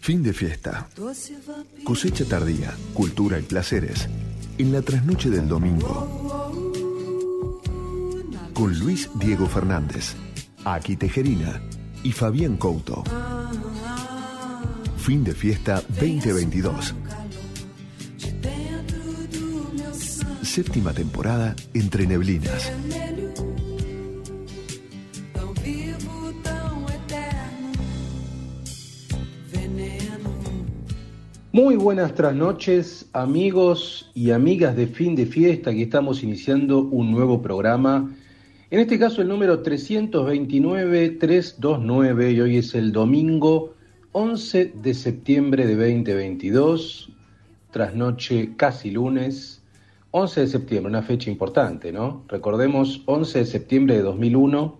Fin 0.00 0.22
de 0.22 0.32
fiesta. 0.32 0.88
Cosecha 1.82 2.24
tardía, 2.24 2.72
cultura 2.94 3.40
y 3.40 3.42
placeres. 3.42 4.08
En 4.56 4.72
la 4.72 4.80
trasnoche 4.80 5.28
del 5.28 5.48
domingo. 5.48 6.62
Con 8.54 8.78
Luis 8.78 9.10
Diego 9.16 9.46
Fernández, 9.46 10.14
Aki 10.64 10.96
Tejerina 10.96 11.60
y 12.04 12.12
Fabián 12.12 12.56
Couto. 12.56 13.02
Fin 14.98 15.24
de 15.24 15.34
fiesta 15.34 15.82
2022. 15.88 16.94
Séptima 20.42 20.92
temporada 20.92 21.56
entre 21.74 22.06
neblinas. 22.06 22.70
Muy 31.76 31.84
buenas 31.84 32.14
trasnoches, 32.14 33.06
amigos 33.12 34.10
y 34.14 34.30
amigas 34.30 34.74
de 34.76 34.86
fin 34.86 35.14
de 35.14 35.26
fiesta, 35.26 35.72
que 35.72 35.82
estamos 35.82 36.22
iniciando 36.22 36.78
un 36.78 37.10
nuevo 37.10 37.42
programa. 37.42 38.16
En 38.70 38.80
este 38.80 38.98
caso 38.98 39.20
el 39.20 39.28
número 39.28 39.62
329-329 39.62 42.32
y 42.32 42.40
hoy 42.40 42.56
es 42.56 42.74
el 42.74 42.92
domingo 42.92 43.74
11 44.12 44.72
de 44.74 44.94
septiembre 44.94 45.66
de 45.66 45.76
2022, 45.76 47.10
trasnoche 47.72 48.56
casi 48.56 48.90
lunes. 48.90 49.62
11 50.12 50.40
de 50.40 50.46
septiembre, 50.46 50.88
una 50.88 51.02
fecha 51.02 51.30
importante, 51.30 51.92
¿no? 51.92 52.24
Recordemos, 52.28 53.02
11 53.04 53.40
de 53.40 53.44
septiembre 53.44 53.96
de 53.96 54.02
2001, 54.02 54.78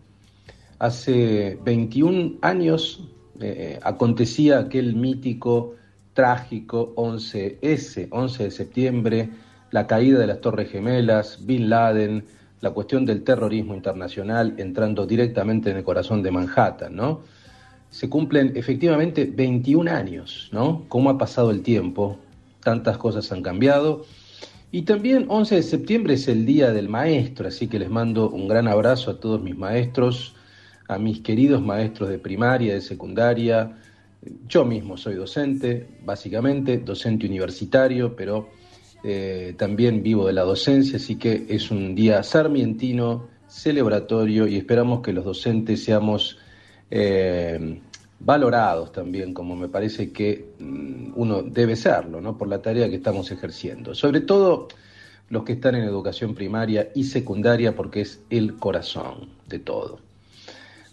hace 0.79 1.59
21 1.63 2.37
años 2.41 3.07
eh, 3.39 3.79
acontecía 3.83 4.61
aquel 4.61 4.97
mítico 4.97 5.75
trágico 6.17 6.95
11S, 6.97 8.09
11 8.11 8.45
de 8.45 8.51
septiembre, 8.51 9.29
la 9.71 9.87
caída 9.87 10.19
de 10.19 10.27
las 10.27 10.41
Torres 10.41 10.71
Gemelas, 10.71 11.45
Bin 11.45 11.69
Laden, 11.69 12.25
la 12.63 12.71
cuestión 12.71 13.05
del 13.05 13.23
terrorismo 13.23 13.75
internacional 13.75 14.55
entrando 14.57 15.07
directamente 15.07 15.71
en 15.71 15.77
el 15.77 15.85
corazón 15.85 16.23
de 16.23 16.31
Manhattan, 16.31 16.97
¿no? 16.97 17.21
Se 17.91 18.09
cumplen 18.09 18.53
efectivamente 18.57 19.31
21 19.33 19.91
años, 19.91 20.49
¿no? 20.53 20.85
¿Cómo 20.89 21.11
ha 21.11 21.19
pasado 21.19 21.51
el 21.51 21.63
tiempo? 21.63 22.19
Tantas 22.65 22.97
cosas 22.97 23.31
han 23.31 23.43
cambiado. 23.43 24.07
Y 24.73 24.83
también 24.83 25.27
11 25.29 25.57
de 25.57 25.63
septiembre 25.63 26.15
es 26.15 26.29
el 26.29 26.47
Día 26.47 26.73
del 26.73 26.89
Maestro, 26.89 27.47
así 27.47 27.69
que 27.69 27.79
les 27.79 27.91
mando 27.91 28.31
un 28.31 28.49
gran 28.49 28.69
abrazo 28.69 29.11
a 29.11 29.21
todos 29.21 29.43
mis 29.43 29.57
maestros, 29.57 30.35
a 30.89 30.99
mis 30.99 31.21
queridos 31.21 31.61
maestros 31.61 32.09
de 32.09 32.19
primaria, 32.19 32.73
de 32.73 32.81
secundaria, 32.81 33.77
yo 34.49 34.65
mismo 34.65 34.97
soy 34.97 35.15
docente, 35.15 35.87
básicamente, 36.05 36.79
docente 36.79 37.27
universitario, 37.27 38.17
pero 38.17 38.49
eh, 39.05 39.55
también 39.57 40.03
vivo 40.03 40.27
de 40.27 40.33
la 40.33 40.43
docencia, 40.43 40.97
así 40.97 41.17
que 41.17 41.47
es 41.49 41.71
un 41.71 41.95
día 41.95 42.23
sarmientino, 42.23 43.29
celebratorio 43.47 44.47
y 44.47 44.57
esperamos 44.57 45.01
que 45.01 45.13
los 45.13 45.25
docentes 45.25 45.85
seamos 45.85 46.39
eh, 46.91 47.81
valorados 48.19 48.93
también, 48.93 49.35
como 49.35 49.57
me 49.57 49.69
parece 49.69 50.13
que 50.13 50.53
mm, 50.59 51.13
uno 51.15 51.43
debe 51.43 51.77
serlo, 51.77 52.21
¿no? 52.21 52.37
por 52.37 52.49
la 52.49 52.61
tarea 52.61 52.89
que 52.89 52.97
estamos 52.97 53.31
ejerciendo. 53.31 53.95
Sobre 53.95 54.21
todo 54.23 54.69
los 55.29 55.45
que 55.45 55.53
están 55.53 55.75
en 55.75 55.85
educación 55.85 56.35
primaria 56.35 56.91
y 56.95 57.05
secundaria, 57.05 57.75
porque 57.75 58.03
es 58.03 58.21
el 58.31 58.57
corazón 58.57 59.31
de 59.49 59.59
todo. 59.59 60.06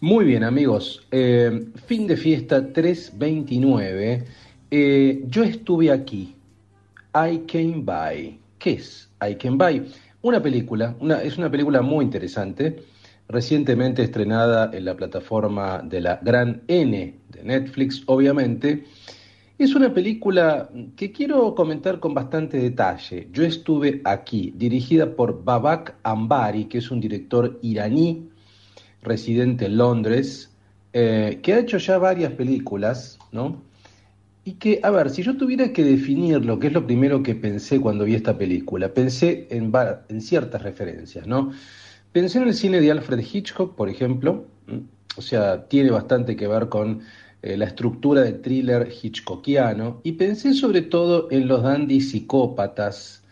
Muy 0.04 0.26
bien, 0.26 0.44
amigos. 0.44 1.08
Eh, 1.12 1.68
fin 1.86 2.08
de 2.08 2.18
fiesta 2.18 2.74
329. 2.74 4.26
Eh, 4.70 5.24
yo 5.30 5.44
estuve 5.46 5.90
aquí. 5.92 6.36
I 7.16 7.38
Came 7.48 7.84
By. 7.86 8.38
¿Qué 8.60 8.72
es 8.72 9.10
I 9.26 9.36
Came 9.36 9.56
By? 9.56 9.86
Una 10.24 10.44
película, 10.44 10.94
es 11.24 11.38
una 11.38 11.50
película 11.50 11.82
muy 11.82 12.04
interesante, 12.04 12.84
recientemente 13.30 14.04
estrenada 14.04 14.72
en 14.74 14.84
la 14.84 14.94
plataforma 14.94 15.82
de 15.82 16.02
la 16.02 16.20
Gran 16.22 16.64
N 16.68 17.20
de 17.30 17.44
Netflix, 17.46 18.04
obviamente. 18.06 18.84
Es 19.58 19.74
una 19.74 19.94
película 19.94 20.70
que 20.98 21.14
quiero 21.14 21.56
comentar 21.56 22.02
con 22.02 22.14
bastante 22.14 22.58
detalle. 22.58 23.30
Yo 23.32 23.46
estuve 23.46 24.02
aquí, 24.04 24.54
dirigida 24.58 25.16
por 25.16 25.46
Babak 25.46 25.96
Ambari, 26.04 26.66
que 26.66 26.80
es 26.80 26.92
un 26.92 27.00
director 27.00 27.58
iraní 27.62 28.33
residente 29.04 29.66
en 29.66 29.78
Londres, 29.78 30.50
eh, 30.94 31.40
que 31.42 31.54
ha 31.54 31.60
hecho 31.60 31.78
ya 31.78 31.98
varias 31.98 32.34
películas, 32.34 33.18
¿no? 33.32 33.62
Y 34.46 34.54
que, 34.54 34.80
a 34.84 34.92
ver, 34.92 35.10
si 35.10 35.24
yo 35.24 35.38
tuviera 35.38 35.72
que 35.74 35.84
definir 35.84 36.46
lo 36.46 36.60
que 36.60 36.68
es 36.68 36.74
lo 36.74 36.86
primero 36.86 37.24
que 37.24 37.34
pensé 37.34 37.80
cuando 37.80 38.04
vi 38.04 38.16
esta 38.16 38.38
película, 38.38 38.94
pensé 38.94 39.48
en, 39.50 39.72
ciertas 40.22 40.62
referencias, 40.62 41.26
¿no? 41.26 41.52
Pensé 42.12 42.40
en 42.40 42.48
el 42.50 42.54
cine 42.54 42.82
de 42.82 42.92
Alfred 42.92 43.20
Hitchcock, 43.20 43.76
por 43.76 43.90
ejemplo, 43.90 44.46
o 45.16 45.22
sea, 45.22 45.68
tiene 45.68 45.92
bastante 45.92 46.36
que 46.36 46.48
ver 46.48 46.70
con 46.70 47.02
eh, 47.42 47.58
la 47.58 47.66
estructura 47.66 48.22
del 48.22 48.42
thriller 48.42 48.90
hitchcockiano, 49.02 50.02
y 50.04 50.14
pensé 50.14 50.54
sobre 50.54 50.82
todo 50.82 51.28
en 51.32 51.48
los 51.48 51.64
dandy 51.64 52.02
psicópatas, 52.02 53.23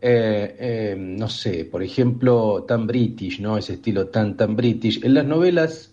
eh, 0.00 0.56
eh, 0.58 0.96
no 0.98 1.28
sé, 1.28 1.64
por 1.64 1.82
ejemplo, 1.82 2.64
tan 2.66 2.86
british, 2.86 3.40
¿no? 3.40 3.58
Ese 3.58 3.74
estilo 3.74 4.08
tan, 4.08 4.36
tan 4.36 4.56
british. 4.56 5.04
En 5.04 5.14
las 5.14 5.26
novelas 5.26 5.92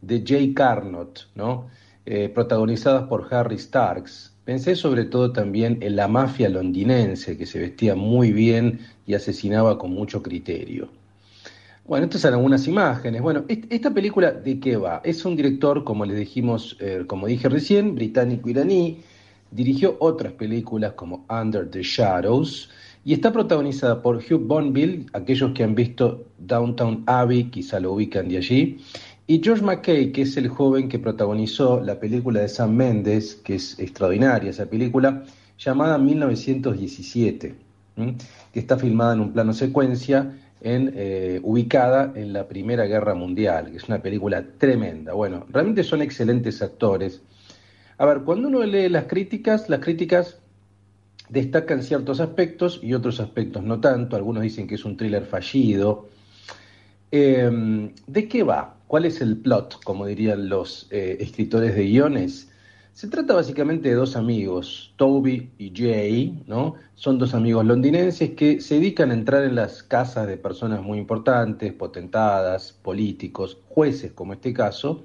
de 0.00 0.22
Jay 0.26 0.54
Carnot, 0.54 1.28
¿no? 1.34 1.68
Eh, 2.06 2.28
protagonizadas 2.28 3.08
por 3.08 3.32
Harry 3.32 3.58
Starks, 3.58 4.34
pensé 4.44 4.74
sobre 4.74 5.04
todo 5.04 5.32
también 5.32 5.78
en 5.80 5.96
la 5.96 6.08
mafia 6.08 6.48
londinense, 6.48 7.36
que 7.36 7.46
se 7.46 7.58
vestía 7.58 7.94
muy 7.94 8.32
bien 8.32 8.80
y 9.06 9.14
asesinaba 9.14 9.78
con 9.78 9.90
mucho 9.92 10.22
criterio. 10.22 10.88
Bueno, 11.86 12.04
estas 12.04 12.22
son 12.22 12.34
algunas 12.34 12.66
imágenes. 12.68 13.20
Bueno, 13.20 13.44
esta 13.48 13.92
película, 13.92 14.30
¿de 14.30 14.60
qué 14.60 14.76
va? 14.76 15.00
Es 15.04 15.24
un 15.24 15.34
director, 15.34 15.82
como 15.82 16.04
les 16.04 16.16
dijimos, 16.16 16.78
como 17.08 17.26
dije 17.26 17.48
recién, 17.48 17.96
británico-iraní, 17.96 19.00
dirigió 19.50 19.96
otras 19.98 20.32
películas 20.34 20.92
como 20.92 21.26
Under 21.28 21.68
the 21.68 21.82
Shadows, 21.82 22.70
y 23.04 23.14
está 23.14 23.32
protagonizada 23.32 24.02
por 24.02 24.16
Hugh 24.16 24.46
Bonneville, 24.46 25.06
aquellos 25.12 25.52
que 25.52 25.64
han 25.64 25.74
visto 25.74 26.26
Downtown 26.38 27.02
Abbey 27.06 27.44
quizá 27.44 27.80
lo 27.80 27.92
ubican 27.92 28.28
de 28.28 28.36
allí, 28.36 28.78
y 29.26 29.40
George 29.42 29.64
McKay, 29.64 30.10
que 30.10 30.22
es 30.22 30.36
el 30.36 30.48
joven 30.48 30.88
que 30.88 30.98
protagonizó 30.98 31.80
la 31.80 32.00
película 32.00 32.40
de 32.40 32.48
Sam 32.48 32.74
Mendes, 32.74 33.36
que 33.36 33.54
es 33.54 33.78
extraordinaria 33.78 34.50
esa 34.50 34.66
película, 34.66 35.22
llamada 35.56 35.98
1917, 35.98 37.54
que 38.52 38.58
está 38.58 38.76
filmada 38.76 39.14
en 39.14 39.20
un 39.20 39.32
plano 39.32 39.52
secuencia 39.52 40.36
en, 40.60 40.92
eh, 40.96 41.38
ubicada 41.44 42.12
en 42.16 42.32
la 42.32 42.48
Primera 42.48 42.86
Guerra 42.86 43.14
Mundial, 43.14 43.70
que 43.70 43.76
es 43.76 43.84
una 43.84 44.02
película 44.02 44.44
tremenda. 44.58 45.12
Bueno, 45.12 45.46
realmente 45.50 45.84
son 45.84 46.02
excelentes 46.02 46.60
actores. 46.60 47.22
A 47.98 48.06
ver, 48.06 48.22
cuando 48.22 48.48
uno 48.48 48.64
lee 48.64 48.88
las 48.88 49.04
críticas, 49.04 49.68
las 49.68 49.78
críticas 49.80 50.39
destacan 51.30 51.82
ciertos 51.82 52.20
aspectos 52.20 52.80
y 52.82 52.94
otros 52.94 53.20
aspectos 53.20 53.62
no 53.62 53.80
tanto. 53.80 54.16
Algunos 54.16 54.42
dicen 54.42 54.66
que 54.66 54.74
es 54.74 54.84
un 54.84 54.96
thriller 54.96 55.24
fallido. 55.24 56.08
Em, 57.10 57.92
¿De 58.06 58.28
qué 58.28 58.42
va? 58.42 58.76
¿Cuál 58.86 59.04
es 59.04 59.20
el 59.20 59.36
plot, 59.36 59.82
como 59.84 60.06
dirían 60.06 60.48
los 60.48 60.88
eh, 60.90 61.16
escritores 61.20 61.74
de 61.74 61.84
guiones? 61.84 62.50
Se 62.92 63.08
trata 63.08 63.34
básicamente 63.34 63.88
de 63.88 63.94
dos 63.94 64.16
amigos, 64.16 64.92
Toby 64.96 65.50
y 65.58 65.72
Jay, 65.74 66.42
¿no? 66.46 66.74
Son 66.96 67.18
dos 67.18 67.34
amigos 67.34 67.64
londinenses 67.64 68.30
que 68.30 68.60
se 68.60 68.74
dedican 68.74 69.10
a 69.10 69.14
entrar 69.14 69.44
en 69.44 69.54
las 69.54 69.82
casas 69.82 70.26
de 70.26 70.36
personas 70.36 70.82
muy 70.82 70.98
importantes, 70.98 71.72
potentadas, 71.72 72.72
políticos, 72.72 73.58
jueces 73.68 74.12
como 74.12 74.34
este 74.34 74.52
caso, 74.52 75.04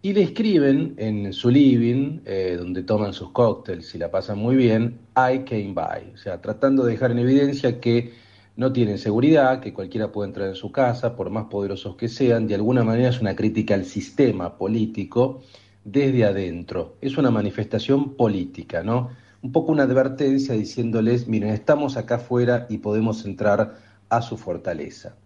y 0.00 0.12
le 0.12 0.22
escriben 0.22 0.94
en 0.96 1.32
su 1.32 1.50
living, 1.50 2.20
eh, 2.24 2.56
donde 2.58 2.84
toman 2.84 3.12
sus 3.12 3.30
cócteles 3.30 3.94
y 3.94 3.98
la 3.98 4.10
pasan 4.10 4.38
muy 4.38 4.54
bien, 4.54 4.98
I 5.16 5.40
came 5.40 5.72
by, 5.74 6.12
o 6.14 6.16
sea, 6.16 6.40
tratando 6.40 6.84
de 6.84 6.92
dejar 6.92 7.10
en 7.10 7.18
evidencia 7.18 7.80
que 7.80 8.12
no 8.56 8.72
tienen 8.72 8.98
seguridad, 8.98 9.60
que 9.60 9.72
cualquiera 9.72 10.12
puede 10.12 10.28
entrar 10.28 10.48
en 10.48 10.54
su 10.54 10.70
casa, 10.70 11.16
por 11.16 11.30
más 11.30 11.46
poderosos 11.46 11.96
que 11.96 12.08
sean, 12.08 12.46
de 12.46 12.54
alguna 12.54 12.84
manera 12.84 13.08
es 13.08 13.20
una 13.20 13.34
crítica 13.34 13.74
al 13.74 13.84
sistema 13.84 14.56
político 14.56 15.42
desde 15.84 16.24
adentro, 16.24 16.96
es 17.00 17.18
una 17.18 17.30
manifestación 17.30 18.14
política, 18.14 18.82
¿no? 18.82 19.10
Un 19.42 19.52
poco 19.52 19.72
una 19.72 19.84
advertencia 19.84 20.54
diciéndoles, 20.54 21.28
miren, 21.28 21.50
estamos 21.50 21.96
acá 21.96 22.16
afuera 22.16 22.66
y 22.68 22.78
podemos 22.78 23.24
entrar 23.24 23.78
a 24.08 24.22
su 24.22 24.36
fortaleza. 24.36 25.16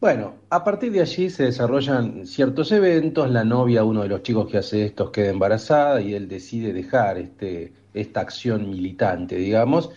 Bueno, 0.00 0.34
a 0.50 0.62
partir 0.62 0.92
de 0.92 1.00
allí 1.00 1.28
se 1.28 1.42
desarrollan 1.42 2.24
ciertos 2.24 2.70
eventos, 2.70 3.28
la 3.30 3.42
novia, 3.42 3.82
uno 3.82 4.02
de 4.02 4.08
los 4.08 4.22
chicos 4.22 4.48
que 4.48 4.58
hace 4.58 4.84
esto, 4.84 5.10
queda 5.10 5.30
embarazada 5.30 6.00
y 6.00 6.14
él 6.14 6.28
decide 6.28 6.72
dejar 6.72 7.18
este, 7.18 7.72
esta 7.94 8.20
acción 8.20 8.70
militante, 8.70 9.34
digamos, 9.34 9.90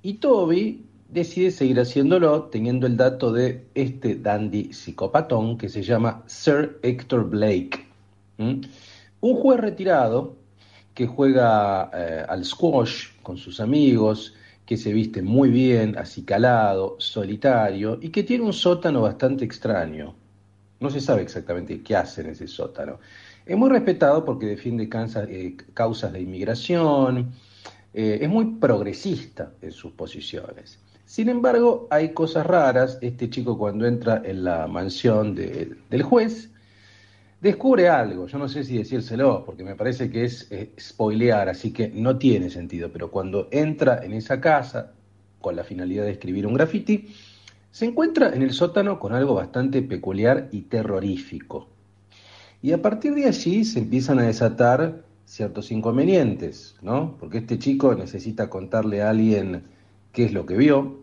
y 0.00 0.14
Toby, 0.14 0.84
decide 1.08 1.50
seguir 1.50 1.80
haciéndolo 1.80 2.44
teniendo 2.44 2.86
el 2.86 2.96
dato 2.96 3.32
de 3.32 3.64
este 3.74 4.14
dandy 4.14 4.72
psicopatón 4.72 5.58
que 5.58 5.68
se 5.68 5.82
llama 5.82 6.22
Sir 6.26 6.78
Hector 6.84 7.28
Blake. 7.28 7.84
Un 8.38 9.34
juez 9.34 9.58
retirado 9.58 10.36
que 10.94 11.08
juega 11.08 11.90
eh, 11.92 12.24
al 12.28 12.44
squash 12.44 13.08
con 13.24 13.36
sus 13.36 13.58
amigos, 13.58 14.34
que 14.68 14.76
se 14.76 14.92
viste 14.92 15.22
muy 15.22 15.48
bien, 15.48 15.96
acicalado, 15.96 16.96
solitario 16.98 17.98
y 18.02 18.10
que 18.10 18.22
tiene 18.22 18.44
un 18.44 18.52
sótano 18.52 19.00
bastante 19.00 19.46
extraño. 19.46 20.14
No 20.80 20.90
se 20.90 21.00
sabe 21.00 21.22
exactamente 21.22 21.80
qué 21.80 21.96
hace 21.96 22.20
en 22.20 22.26
ese 22.26 22.46
sótano. 22.46 22.98
Es 23.46 23.56
muy 23.56 23.70
respetado 23.70 24.26
porque 24.26 24.44
defiende 24.44 24.86
eh, 24.86 25.56
causas 25.72 26.12
de 26.12 26.20
inmigración, 26.20 27.32
eh, 27.94 28.18
es 28.20 28.28
muy 28.28 28.56
progresista 28.60 29.52
en 29.62 29.72
sus 29.72 29.92
posiciones. 29.92 30.78
Sin 31.06 31.30
embargo, 31.30 31.88
hay 31.90 32.12
cosas 32.12 32.46
raras. 32.46 32.98
Este 33.00 33.30
chico 33.30 33.56
cuando 33.56 33.86
entra 33.86 34.20
en 34.22 34.44
la 34.44 34.66
mansión 34.66 35.34
del 35.34 36.02
juez, 36.02 36.50
descubre 37.40 37.88
algo. 37.88 38.26
Yo 38.26 38.38
no 38.38 38.48
sé 38.48 38.64
si 38.64 38.78
decírselo, 38.78 39.44
porque 39.44 39.64
me 39.64 39.74
parece 39.74 40.10
que 40.10 40.24
es 40.24 40.48
spoilear, 40.78 41.48
así 41.48 41.72
que 41.72 41.88
no 41.88 42.18
tiene 42.18 42.50
sentido. 42.50 42.90
Pero 42.92 43.10
cuando 43.10 43.48
entra 43.50 44.04
en 44.04 44.12
esa 44.12 44.40
casa, 44.40 44.92
con 45.40 45.56
la 45.56 45.64
finalidad 45.64 46.04
de 46.04 46.12
escribir 46.12 46.46
un 46.46 46.54
graffiti, 46.54 47.08
se 47.70 47.84
encuentra 47.84 48.34
en 48.34 48.42
el 48.42 48.52
sótano 48.52 48.98
con 48.98 49.12
algo 49.12 49.34
bastante 49.34 49.82
peculiar 49.82 50.48
y 50.50 50.62
terrorífico. 50.62 51.68
Y 52.60 52.72
a 52.72 52.82
partir 52.82 53.14
de 53.14 53.26
allí 53.26 53.64
se 53.64 53.78
empiezan 53.78 54.18
a 54.18 54.24
desatar 54.24 55.04
ciertos 55.24 55.70
inconvenientes, 55.70 56.74
¿no? 56.82 57.16
Porque 57.20 57.38
este 57.38 57.58
chico 57.58 57.94
necesita 57.94 58.50
contarle 58.50 59.02
a 59.02 59.10
alguien 59.10 59.62
qué 60.12 60.24
es 60.24 60.32
lo 60.32 60.46
que 60.46 60.56
vio. 60.56 61.02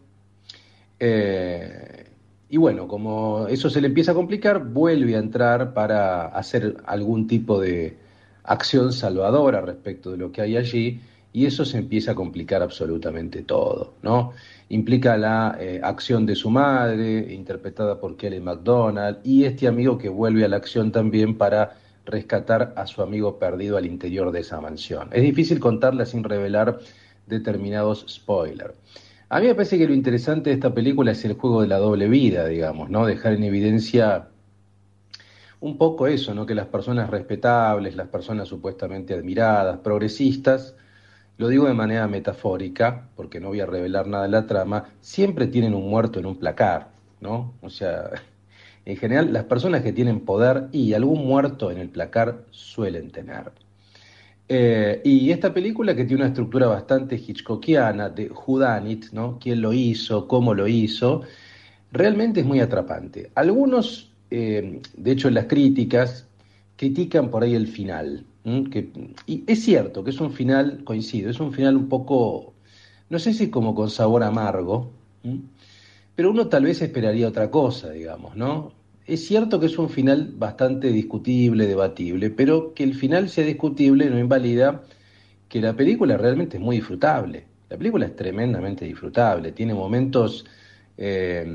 Eh, 1.00 2.05
y 2.50 2.58
bueno, 2.58 2.88
como 2.88 3.48
eso 3.48 3.70
se 3.70 3.82
le 3.82 3.88
empieza 3.88 4.12
a 4.12 4.16
complicar, 4.16 4.64
vuelve 4.64 5.16
a 5.16 5.20
entrar 5.20 5.74
para 5.74 6.28
hacer 6.28 6.78
algún 6.86 7.28
tipo 7.28 7.60
de 7.60 7.98
acción 8.44 8.94
salvadora 8.94 9.62
respecto 9.62 10.12
de 10.12 10.18
lo 10.18 10.32
que 10.32 10.42
hay 10.42 10.58
allí 10.58 11.02
y 11.34 11.46
eso 11.46 11.66
se 11.66 11.80
empieza 11.80 12.12
a 12.12 12.16
complicar 12.16 12.62
absolutamente 12.62 13.42
todo, 13.42 13.96
¿no? 14.04 14.32
Implica 14.70 15.18
la 15.18 15.58
eh, 15.60 15.82
acción 15.84 16.26
de 16.26 16.34
su 16.34 16.50
madre, 16.50 17.34
interpretada 17.34 18.00
por 18.00 18.16
Kelly 18.16 18.40
MacDonald, 18.40 19.18
y 19.26 19.44
este 19.44 19.68
amigo 19.68 19.98
que 19.98 20.08
vuelve 20.08 20.46
a 20.46 20.48
la 20.48 20.56
acción 20.56 20.94
también 20.94 21.38
para 21.38 21.78
rescatar 22.06 22.74
a 22.78 22.88
su 22.88 23.02
amigo 23.02 23.38
perdido 23.38 23.76
al 23.76 23.86
interior 23.86 24.32
de 24.32 24.40
esa 24.40 24.62
mansión. 24.62 25.10
Es 25.12 25.24
difícil 25.24 25.60
contarla 25.60 26.06
sin 26.06 26.24
revelar 26.24 26.80
determinados 27.28 28.06
spoilers. 28.08 28.76
A 29.30 29.40
mí 29.40 29.48
me 29.48 29.56
parece 29.56 29.78
que 29.78 29.88
lo 29.88 29.94
interesante 29.94 30.50
de 30.52 30.56
esta 30.56 30.74
película 30.74 31.12
es 31.12 31.26
el 31.26 31.34
juego 31.34 31.62
de 31.62 31.68
la 31.68 31.78
doble 31.78 32.08
vida, 32.08 32.48
digamos, 32.48 32.90
¿no? 32.90 33.06
Dejar 33.06 33.34
en 33.34 33.44
evidencia 33.44 34.28
un 35.60 35.78
poco 35.78 36.06
eso, 36.08 36.36
¿no? 36.36 36.46
Que 36.46 36.54
las 36.54 36.68
personas 36.68 37.10
respetables, 37.10 37.96
las 37.96 38.08
personas 38.08 38.48
supuestamente 38.48 39.16
admiradas, 39.16 39.80
progresistas, 39.80 40.76
lo 41.38 41.48
digo 41.48 41.66
de 41.68 41.74
manera 41.74 42.08
metafórica, 42.08 43.10
porque 43.16 43.40
no 43.40 43.50
voy 43.50 43.62
a 43.62 43.66
revelar 43.66 44.08
nada 44.08 44.24
de 44.24 44.30
la 44.30 44.46
trama, 44.46 44.86
siempre 45.02 45.48
tienen 45.48 45.74
un 45.74 45.90
muerto 45.90 46.20
en 46.20 46.28
un 46.28 46.38
placar, 46.38 46.90
¿no? 47.20 47.54
O 47.62 47.70
sea, 47.70 48.12
en 48.86 48.98
general 48.98 49.34
las 49.34 49.46
personas 49.46 49.82
que 49.82 49.92
tienen 49.92 50.20
poder 50.22 50.70
y 50.72 50.94
algún 50.94 51.26
muerto 51.26 51.72
en 51.72 51.80
el 51.80 51.90
placar 51.90 52.44
suelen 52.52 53.12
tener. 53.12 53.52
Eh, 54.48 55.02
y 55.04 55.32
esta 55.32 55.54
película 55.54 55.96
que 55.96 56.06
tiene 56.06 56.22
una 56.22 56.30
estructura 56.30 56.68
bastante 56.68 57.16
hitchcockiana 57.16 58.10
de 58.10 58.30
Whodunit, 58.30 59.12
¿no? 59.12 59.40
¿Quién 59.40 59.62
lo 59.62 59.74
hizo? 59.74 60.28
¿Cómo 60.28 60.54
lo 60.54 60.68
hizo? 60.68 61.24
Realmente 61.92 62.42
es 62.42 62.46
muy 62.46 62.60
atrapante. 62.60 63.32
Algunos, 63.36 64.12
eh, 64.30 64.82
de 64.96 65.12
hecho 65.12 65.30
en 65.30 65.34
las 65.36 65.46
críticas, 65.46 66.28
critican 66.76 67.30
por 67.32 67.44
ahí 67.44 67.56
el 67.56 67.68
final, 67.68 68.26
y 69.26 69.44
es 69.48 69.64
cierto 69.64 70.04
que 70.04 70.12
es 70.12 70.20
un 70.22 70.32
final, 70.32 70.84
coincido, 70.84 71.32
es 71.32 71.40
un 71.40 71.52
final 71.52 71.76
un 71.76 71.90
poco, 71.90 72.54
no 73.10 73.18
sé 73.18 73.34
si 73.34 73.50
como 73.50 73.74
con 73.74 73.90
sabor 73.90 74.24
amargo, 74.24 74.92
pero 76.16 76.30
uno 76.30 76.48
tal 76.48 76.66
vez 76.66 76.82
esperaría 76.82 77.28
otra 77.28 77.50
cosa, 77.50 77.90
digamos, 77.90 78.36
¿no? 78.36 78.72
Es 79.08 79.28
cierto 79.28 79.60
que 79.60 79.68
es 79.68 79.78
un 79.78 79.90
final 79.90 80.34
bastante 80.36 80.92
discutible, 80.92 81.68
debatible, 81.68 82.30
pero 82.32 82.74
que 82.74 82.84
el 82.84 82.96
final 82.96 83.30
sea 83.30 83.46
discutible 83.46 84.10
no 84.10 84.20
invalida 84.20 84.82
que 85.48 85.62
la 85.62 85.74
película 85.74 86.18
realmente 86.18 86.58
es 86.58 86.64
muy 86.64 86.78
disfrutable. 86.78 87.46
La 87.70 87.78
película 87.78 88.06
es 88.08 88.16
tremendamente 88.16 88.86
disfrutable, 88.86 89.52
tiene 89.52 89.74
momentos 89.74 90.46
eh, 90.98 91.46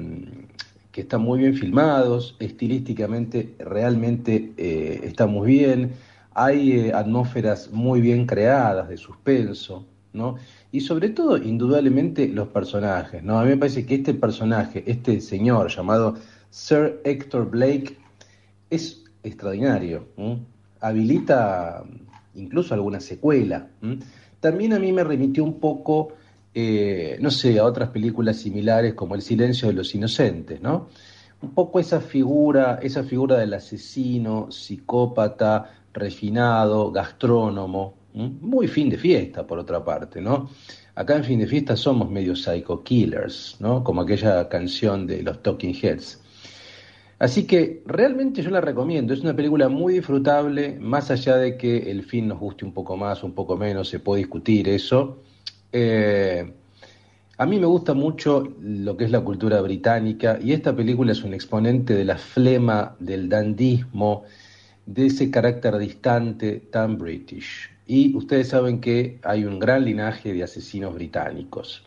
que 0.93 1.01
están 1.03 1.23
muy 1.23 1.41
bien 1.41 1.55
filmados, 1.55 2.37
estilísticamente 2.39 3.55
realmente 3.59 4.53
eh, 4.57 5.01
está 5.05 5.27
muy 5.27 5.49
bien 5.49 5.93
hay 6.35 6.73
eh, 6.73 6.93
atmósferas 6.95 7.71
muy 7.71 8.01
bien 8.01 8.27
creadas 8.27 8.89
de 8.89 8.97
suspenso, 8.97 9.87
¿no? 10.13 10.37
Y 10.73 10.81
sobre 10.81 11.11
todo, 11.11 11.37
indudablemente, 11.37 12.29
los 12.29 12.49
personajes, 12.49 13.23
¿no? 13.23 13.39
A 13.39 13.45
mí 13.45 13.51
me 13.51 13.57
parece 13.57 13.85
que 13.85 13.97
este 13.97 14.15
personaje, 14.15 14.85
este 14.87 15.21
señor 15.21 15.69
llamado 15.69 16.17
Sir 16.51 17.01
Hector 17.05 17.49
Blake, 17.49 17.97
es 18.69 19.05
extraordinario, 19.23 20.07
habilita 20.81 21.85
incluso 22.35 22.75
alguna 22.75 23.01
secuela. 23.01 23.69
También 24.41 24.73
a 24.73 24.79
mí 24.79 24.93
me 24.93 25.05
remitió 25.05 25.45
un 25.45 25.61
poco, 25.61 26.13
eh, 26.55 27.19
no 27.21 27.31
sé, 27.31 27.59
a 27.59 27.65
otras 27.65 27.91
películas 27.91 28.37
similares 28.37 28.95
como 28.95 29.15
El 29.15 29.23
silencio 29.23 29.69
de 29.69 29.75
los 29.75 29.95
inocentes, 29.95 30.61
¿no? 30.61 30.89
Un 31.43 31.51
poco 31.51 31.81
esa 31.81 32.01
figura, 32.01 32.79
esa 32.83 33.03
figura 33.03 33.39
del 33.39 33.55
asesino, 33.55 34.51
psicópata, 34.51 35.73
refinado, 35.93 36.91
gastrónomo, 36.91 37.95
muy 38.15 38.67
fin 38.69 38.89
de 38.89 38.99
fiesta 38.99 39.47
por 39.47 39.59
otra 39.59 39.85
parte, 39.85 40.21
¿no? 40.21 40.51
Acá 40.95 41.17
en 41.17 41.25
fin 41.25 41.39
de 41.39 41.47
fiesta 41.47 41.77
somos 41.77 42.11
medio 42.11 42.35
psycho 42.35 42.83
killers, 42.83 43.57
¿no? 43.61 43.83
Como 43.85 44.03
aquella 44.03 44.49
canción 44.49 45.07
de 45.07 45.23
los 45.23 45.43
Talking 45.43 45.75
Heads. 45.75 46.20
Así 47.21 47.47
que 47.47 47.83
realmente 47.85 48.41
yo 48.41 48.49
la 48.49 48.63
recomiendo, 48.63 49.13
es 49.13 49.21
una 49.21 49.37
película 49.37 49.69
muy 49.69 49.93
disfrutable, 49.93 50.79
más 50.81 51.11
allá 51.11 51.37
de 51.37 51.59
que 51.59 51.91
el 51.91 52.03
fin 52.03 52.27
nos 52.29 52.41
guste 52.41 52.65
un 52.65 52.73
poco 52.73 52.97
más, 52.97 53.23
un 53.23 53.35
poco 53.35 53.59
menos, 53.59 53.91
se 53.91 53.99
puede 53.99 54.21
discutir 54.23 54.67
eso. 54.71 55.19
Eh, 55.71 56.51
a 57.37 57.45
mí 57.45 57.59
me 57.59 57.67
gusta 57.67 57.93
mucho 57.93 58.55
lo 58.63 58.97
que 58.97 59.05
es 59.05 59.11
la 59.11 59.21
cultura 59.21 59.61
británica 59.61 60.39
y 60.43 60.55
esta 60.55 60.75
película 60.75 61.13
es 61.13 61.23
un 61.23 61.35
exponente 61.35 61.93
de 61.93 62.07
la 62.07 62.17
flema, 62.17 62.97
del 62.99 63.29
dandismo, 63.29 64.25
de 64.87 65.05
ese 65.05 65.31
carácter 65.31 65.77
distante 65.77 66.69
tan 66.71 66.97
british. 66.97 67.69
Y 67.87 68.17
ustedes 68.17 68.49
saben 68.49 68.81
que 68.81 69.19
hay 69.25 69.45
un 69.45 69.59
gran 69.59 69.85
linaje 69.85 70.33
de 70.33 70.43
asesinos 70.43 70.95
británicos. 70.95 71.83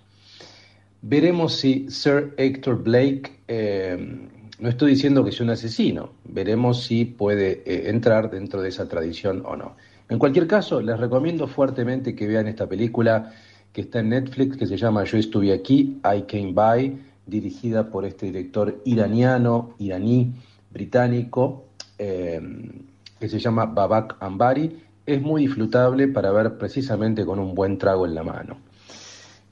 Veremos 1.01 1.55
si 1.55 1.89
Sir 1.89 2.35
Hector 2.37 2.83
Blake, 2.83 3.31
eh, 3.47 4.29
no 4.59 4.69
estoy 4.69 4.91
diciendo 4.91 5.23
que 5.23 5.31
sea 5.31 5.45
un 5.45 5.51
asesino, 5.51 6.11
veremos 6.25 6.83
si 6.83 7.05
puede 7.05 7.63
eh, 7.65 7.89
entrar 7.89 8.29
dentro 8.29 8.61
de 8.61 8.69
esa 8.69 8.87
tradición 8.87 9.43
o 9.45 9.55
no. 9.55 9.75
En 10.09 10.19
cualquier 10.19 10.47
caso, 10.47 10.81
les 10.81 10.99
recomiendo 10.99 11.47
fuertemente 11.47 12.15
que 12.15 12.27
vean 12.27 12.47
esta 12.47 12.67
película 12.67 13.33
que 13.71 13.81
está 13.81 13.99
en 13.99 14.09
Netflix, 14.09 14.57
que 14.57 14.67
se 14.67 14.77
llama 14.77 15.03
Yo 15.05 15.17
estuve 15.17 15.51
aquí, 15.51 15.99
I 16.03 16.23
Came 16.23 16.53
By, 16.53 16.97
dirigida 17.25 17.89
por 17.89 18.05
este 18.05 18.27
director 18.27 18.81
iraniano, 18.85 19.73
iraní, 19.79 20.33
británico. 20.71 21.65
Eh, 21.97 22.41
que 23.23 23.29
se 23.29 23.39
llama 23.39 23.67
Babak 23.67 24.17
Ambari, 24.19 24.83
es 25.05 25.21
muy 25.21 25.43
disfrutable 25.43 26.09
para 26.09 26.29
ver 26.33 26.57
precisamente 26.57 27.25
con 27.25 27.39
un 27.39 27.55
buen 27.55 27.77
trago 27.77 28.05
en 28.05 28.15
la 28.15 28.21
mano. 28.21 28.57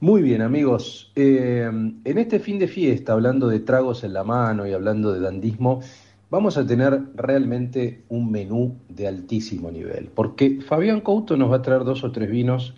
Muy 0.02 0.20
bien 0.20 0.42
amigos, 0.42 1.12
eh, 1.14 1.62
en 1.62 2.18
este 2.18 2.40
fin 2.40 2.58
de 2.58 2.66
fiesta, 2.66 3.12
hablando 3.12 3.46
de 3.46 3.60
tragos 3.60 4.02
en 4.02 4.12
la 4.12 4.24
mano 4.24 4.66
y 4.66 4.72
hablando 4.72 5.12
de 5.12 5.20
dandismo, 5.20 5.80
vamos 6.28 6.56
a 6.56 6.66
tener 6.66 7.00
realmente 7.14 8.02
un 8.08 8.32
menú 8.32 8.78
de 8.88 9.06
altísimo 9.06 9.70
nivel, 9.70 10.08
porque 10.12 10.58
Fabián 10.60 11.02
Couto 11.02 11.36
nos 11.36 11.52
va 11.52 11.58
a 11.58 11.62
traer 11.62 11.84
dos 11.84 12.02
o 12.02 12.10
tres 12.10 12.28
vinos 12.28 12.74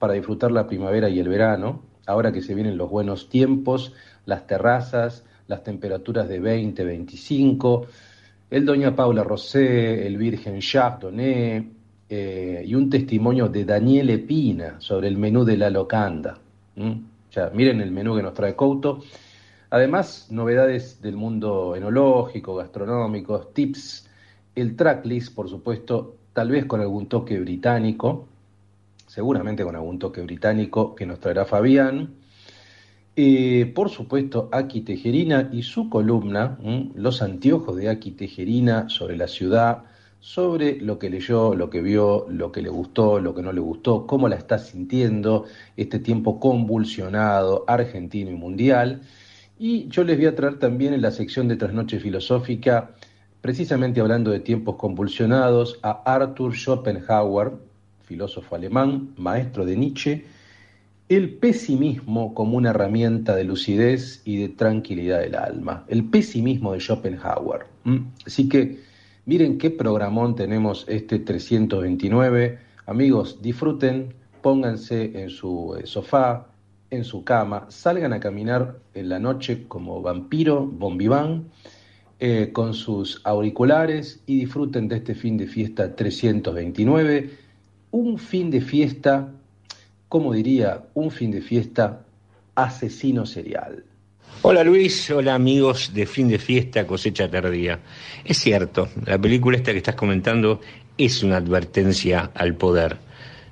para 0.00 0.14
disfrutar 0.14 0.50
la 0.50 0.66
primavera 0.66 1.08
y 1.08 1.20
el 1.20 1.28
verano, 1.28 1.80
ahora 2.06 2.32
que 2.32 2.42
se 2.42 2.56
vienen 2.56 2.76
los 2.76 2.90
buenos 2.90 3.28
tiempos, 3.28 3.92
las 4.26 4.48
terrazas, 4.48 5.24
las 5.46 5.62
temperaturas 5.62 6.28
de 6.28 6.40
20, 6.40 6.84
25, 6.84 7.86
el 8.50 8.66
Doña 8.66 8.96
Paula 8.96 9.22
Rosé, 9.22 10.08
el 10.08 10.16
Virgen 10.16 10.58
Chardonnay 10.58 11.70
eh, 12.08 12.64
y 12.66 12.74
un 12.74 12.90
testimonio 12.90 13.48
de 13.48 13.64
Daniel 13.64 14.10
Epina 14.10 14.80
sobre 14.80 15.06
el 15.06 15.16
menú 15.16 15.44
de 15.44 15.56
la 15.56 15.70
locanda. 15.70 16.40
Ya, 16.76 17.50
miren 17.52 17.80
el 17.80 17.90
menú 17.90 18.16
que 18.16 18.22
nos 18.22 18.34
trae 18.34 18.54
Couto. 18.54 19.00
Además, 19.70 20.28
novedades 20.30 21.02
del 21.02 21.16
mundo 21.16 21.74
enológico, 21.74 22.54
gastronómico, 22.54 23.40
tips, 23.48 24.08
el 24.54 24.76
tracklist, 24.76 25.34
por 25.34 25.48
supuesto, 25.48 26.16
tal 26.32 26.50
vez 26.50 26.64
con 26.66 26.80
algún 26.80 27.06
toque 27.06 27.40
británico, 27.40 28.28
seguramente 29.06 29.64
con 29.64 29.74
algún 29.74 29.98
toque 29.98 30.20
británico 30.22 30.94
que 30.94 31.06
nos 31.06 31.18
traerá 31.18 31.44
Fabián. 31.44 32.14
Eh, 33.16 33.72
por 33.74 33.90
supuesto, 33.90 34.48
Aki 34.52 34.82
Tejerina 34.82 35.48
y 35.52 35.62
su 35.62 35.88
columna, 35.88 36.58
Los 36.94 37.22
anteojos 37.22 37.76
de 37.76 37.88
Aki 37.88 38.12
Tejerina 38.12 38.88
sobre 38.88 39.16
la 39.16 39.28
ciudad, 39.28 39.84
sobre 40.24 40.80
lo 40.80 40.98
que 40.98 41.10
leyó, 41.10 41.54
lo 41.54 41.68
que 41.68 41.82
vio, 41.82 42.26
lo 42.30 42.50
que 42.50 42.62
le 42.62 42.70
gustó, 42.70 43.20
lo 43.20 43.34
que 43.34 43.42
no 43.42 43.52
le 43.52 43.60
gustó, 43.60 44.06
cómo 44.06 44.26
la 44.26 44.36
está 44.36 44.58
sintiendo, 44.58 45.44
este 45.76 45.98
tiempo 45.98 46.40
convulsionado, 46.40 47.66
argentino 47.68 48.30
y 48.30 48.34
mundial. 48.34 49.02
Y 49.58 49.86
yo 49.88 50.02
les 50.02 50.16
voy 50.16 50.24
a 50.24 50.34
traer 50.34 50.58
también 50.58 50.94
en 50.94 51.02
la 51.02 51.10
sección 51.10 51.46
de 51.46 51.56
Trasnoche 51.56 52.00
Filosófica, 52.00 52.92
precisamente 53.42 54.00
hablando 54.00 54.30
de 54.30 54.40
tiempos 54.40 54.76
convulsionados, 54.76 55.78
a 55.82 56.02
Arthur 56.06 56.56
Schopenhauer, 56.56 57.52
filósofo 58.04 58.54
alemán, 58.54 59.10
maestro 59.18 59.66
de 59.66 59.76
Nietzsche, 59.76 60.24
el 61.10 61.34
pesimismo 61.34 62.32
como 62.32 62.56
una 62.56 62.70
herramienta 62.70 63.36
de 63.36 63.44
lucidez 63.44 64.22
y 64.24 64.38
de 64.38 64.48
tranquilidad 64.48 65.20
del 65.20 65.34
alma. 65.34 65.84
El 65.86 66.04
pesimismo 66.04 66.72
de 66.72 66.80
Schopenhauer. 66.80 67.66
Así 68.24 68.48
que 68.48 68.78
miren 69.26 69.58
qué 69.58 69.70
programón 69.70 70.34
tenemos 70.34 70.84
este 70.88 71.18
329. 71.18 72.58
Amigos, 72.86 73.40
disfruten, 73.42 74.14
pónganse 74.42 75.22
en 75.22 75.30
su 75.30 75.76
eh, 75.78 75.86
sofá, 75.86 76.48
en 76.90 77.04
su 77.04 77.24
cama, 77.24 77.66
salgan 77.68 78.12
a 78.12 78.20
caminar 78.20 78.78
en 78.94 79.08
la 79.08 79.18
noche 79.18 79.66
como 79.66 80.02
vampiro, 80.02 80.66
bombiván, 80.66 81.48
eh, 82.20 82.50
con 82.52 82.74
sus 82.74 83.20
auriculares 83.24 84.22
y 84.26 84.40
disfruten 84.40 84.88
de 84.88 84.96
este 84.96 85.14
fin 85.14 85.36
de 85.36 85.46
fiesta 85.46 85.96
329. 85.96 87.30
Un 87.90 88.18
fin 88.18 88.50
de 88.50 88.60
fiesta 88.60 89.32
como 90.14 90.32
diría, 90.32 90.84
un 90.94 91.10
fin 91.10 91.32
de 91.32 91.40
fiesta 91.40 92.04
asesino 92.54 93.26
serial. 93.26 93.84
Hola 94.42 94.62
Luis, 94.62 95.10
hola 95.10 95.34
amigos 95.34 95.92
de 95.94 96.06
fin 96.06 96.28
de 96.28 96.38
fiesta, 96.38 96.86
cosecha 96.86 97.30
tardía. 97.30 97.80
Es 98.24 98.38
cierto, 98.38 98.88
la 99.06 99.18
película 99.18 99.56
esta 99.56 99.72
que 99.72 99.78
estás 99.78 99.94
comentando 99.94 100.60
es 100.98 101.22
una 101.22 101.38
advertencia 101.38 102.30
al 102.34 102.54
poder. 102.54 102.98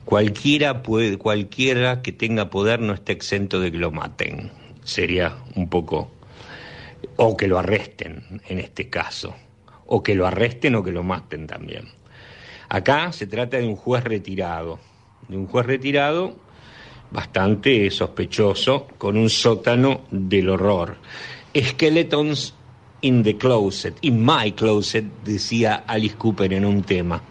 Cualquiera 0.05 0.83
puede, 0.83 1.17
cualquiera 1.17 2.02
que 2.02 2.12
tenga 2.12 2.50
poder 2.50 2.81
no 2.81 2.93
está 2.93 3.12
exento 3.12 3.59
de 3.61 3.73
que 3.73 3.79
lo 3.79 3.91
maten. 3.91 4.50
Sería 4.85 5.37
un 5.55 5.69
poco 5.69 6.11
o 7.17 7.37
que 7.37 7.49
lo 7.49 7.59
arresten 7.59 8.41
en 8.49 8.59
este 8.59 8.88
caso, 8.88 9.35
o 9.87 10.02
que 10.02 10.14
lo 10.14 10.26
arresten 10.26 10.75
o 10.75 10.83
que 10.83 10.93
lo 10.93 11.02
maten 11.02 11.47
también. 11.47 11.88
Acá 12.69 13.12
se 13.12 13.26
trata 13.26 13.59
de 13.59 13.67
un 13.67 13.76
juez 13.76 14.05
retirado, 14.05 14.79
de 15.29 15.37
un 15.37 15.47
juez 15.47 15.67
retirado 15.67 16.37
bastante 17.12 17.90
sospechoso, 17.90 18.88
con 18.99 19.16
un 19.16 19.28
sótano 19.28 20.02
del 20.11 20.49
horror. 20.49 20.97
Skeletons 21.54 22.54
in 23.02 23.23
the 23.23 23.37
Closet, 23.37 23.97
in 24.00 24.25
my 24.25 24.52
closet, 24.52 25.04
decía 25.25 25.85
Alice 25.87 26.16
Cooper 26.16 26.52
en 26.52 26.64
un 26.64 26.83
tema. 26.83 27.23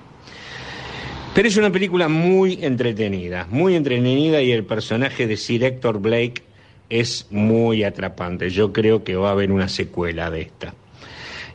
Pero 1.33 1.47
es 1.47 1.55
una 1.57 1.71
película 1.71 2.09
muy 2.09 2.59
entretenida, 2.61 3.47
muy 3.49 3.75
entretenida 3.75 4.41
y 4.41 4.51
el 4.51 4.65
personaje 4.65 5.27
de 5.27 5.37
Sir 5.37 5.63
Hector 5.63 5.99
Blake 5.99 6.43
es 6.89 7.25
muy 7.31 7.83
atrapante. 7.83 8.49
Yo 8.49 8.73
creo 8.73 9.03
que 9.05 9.15
va 9.15 9.29
a 9.29 9.31
haber 9.31 9.51
una 9.51 9.69
secuela 9.69 10.29
de 10.29 10.41
esta. 10.41 10.75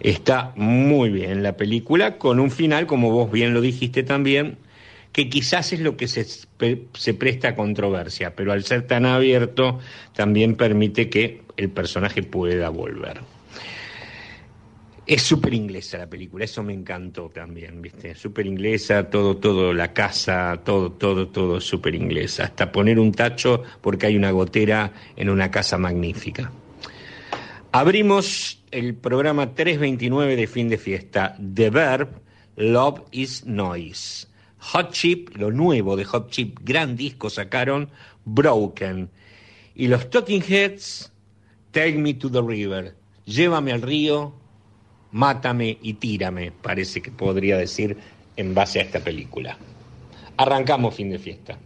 Está 0.00 0.52
muy 0.56 1.10
bien 1.10 1.42
la 1.42 1.56
película, 1.56 2.16
con 2.16 2.40
un 2.40 2.50
final, 2.50 2.86
como 2.86 3.10
vos 3.10 3.30
bien 3.30 3.52
lo 3.52 3.60
dijiste 3.60 4.02
también, 4.02 4.56
que 5.16 5.30
quizás 5.30 5.72
es 5.72 5.80
lo 5.80 5.96
que 5.96 6.08
se, 6.08 6.26
se 6.26 7.14
presta 7.14 7.48
a 7.48 7.54
controversia, 7.56 8.36
pero 8.36 8.52
al 8.52 8.64
ser 8.64 8.86
tan 8.86 9.06
abierto 9.06 9.80
también 10.14 10.56
permite 10.56 11.08
que 11.08 11.40
el 11.56 11.70
personaje 11.70 12.22
pueda 12.22 12.68
volver. 12.68 13.22
Es 15.06 15.22
súper 15.22 15.54
inglesa 15.54 15.96
la 15.96 16.06
película, 16.06 16.44
eso 16.44 16.62
me 16.62 16.74
encantó 16.74 17.30
también, 17.30 17.80
¿viste? 17.80 18.14
Súper 18.14 18.44
inglesa, 18.44 19.08
todo, 19.08 19.38
todo, 19.38 19.72
la 19.72 19.94
casa, 19.94 20.60
todo, 20.62 20.92
todo, 20.92 21.28
todo 21.28 21.62
súper 21.62 21.94
inglesa. 21.94 22.44
Hasta 22.44 22.70
poner 22.70 22.98
un 22.98 23.12
tacho 23.12 23.62
porque 23.80 24.08
hay 24.08 24.18
una 24.18 24.32
gotera 24.32 24.92
en 25.16 25.30
una 25.30 25.50
casa 25.50 25.78
magnífica. 25.78 26.52
Abrimos 27.72 28.62
el 28.70 28.94
programa 28.94 29.54
329 29.54 30.36
de 30.36 30.46
fin 30.46 30.68
de 30.68 30.76
fiesta, 30.76 31.38
The 31.54 31.70
Verb, 31.70 32.20
Love 32.56 33.00
is 33.12 33.46
Noise. 33.46 34.35
Hot 34.58 34.92
Chip, 34.92 35.36
lo 35.36 35.50
nuevo 35.50 35.96
de 35.96 36.04
Hot 36.04 36.30
Chip, 36.30 36.58
gran 36.62 36.96
disco 36.96 37.30
sacaron, 37.30 37.90
Broken. 38.24 39.10
Y 39.74 39.88
los 39.88 40.08
Talking 40.10 40.42
Heads, 40.42 41.12
Take 41.72 41.98
Me 41.98 42.14
to 42.14 42.30
the 42.30 42.40
River, 42.40 42.94
llévame 43.26 43.72
al 43.72 43.82
río, 43.82 44.32
mátame 45.12 45.78
y 45.82 45.94
tírame, 45.94 46.52
parece 46.52 47.02
que 47.02 47.10
podría 47.10 47.58
decir 47.58 47.96
en 48.36 48.54
base 48.54 48.80
a 48.80 48.82
esta 48.82 49.00
película. 49.00 49.58
Arrancamos 50.36 50.94
fin 50.94 51.10
de 51.10 51.18
fiesta. 51.18 51.58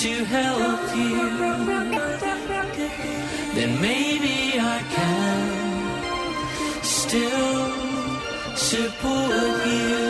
to 0.00 0.24
help 0.24 0.96
you, 0.96 1.14
then 3.54 3.78
maybe 3.82 4.58
I 4.58 4.82
can 4.96 6.82
still 6.82 7.70
support 8.56 9.66
you. 9.66 10.09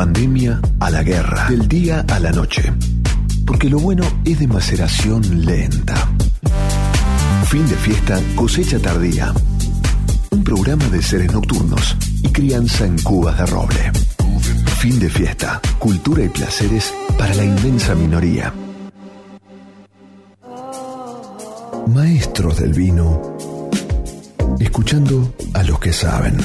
Pandemia 0.00 0.58
a 0.78 0.88
la 0.88 1.02
guerra, 1.02 1.46
del 1.50 1.68
día 1.68 2.06
a 2.08 2.18
la 2.18 2.32
noche. 2.32 2.72
Porque 3.44 3.68
lo 3.68 3.78
bueno 3.78 4.02
es 4.24 4.38
de 4.38 4.46
maceración 4.46 5.44
lenta. 5.44 5.94
Fin 7.44 7.68
de 7.68 7.74
fiesta, 7.74 8.18
cosecha 8.34 8.78
tardía. 8.78 9.30
Un 10.30 10.42
programa 10.42 10.86
de 10.86 11.02
seres 11.02 11.30
nocturnos 11.30 11.98
y 12.22 12.28
crianza 12.30 12.86
en 12.86 12.96
cubas 13.02 13.36
de 13.36 13.44
roble. 13.44 13.92
Fin 14.78 14.98
de 14.98 15.10
fiesta, 15.10 15.60
cultura 15.78 16.24
y 16.24 16.30
placeres 16.30 16.94
para 17.18 17.34
la 17.34 17.44
inmensa 17.44 17.94
minoría. 17.94 18.54
Maestros 21.88 22.56
del 22.58 22.72
vino, 22.72 23.36
escuchando 24.58 25.34
a 25.52 25.62
los 25.62 25.78
que 25.78 25.92
saben. 25.92 26.38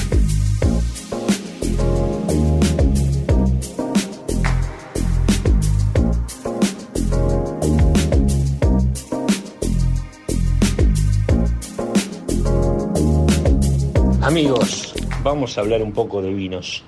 A 15.54 15.60
hablar 15.60 15.82
un 15.82 15.92
poco 15.92 16.22
de 16.22 16.32
vinos. 16.32 16.82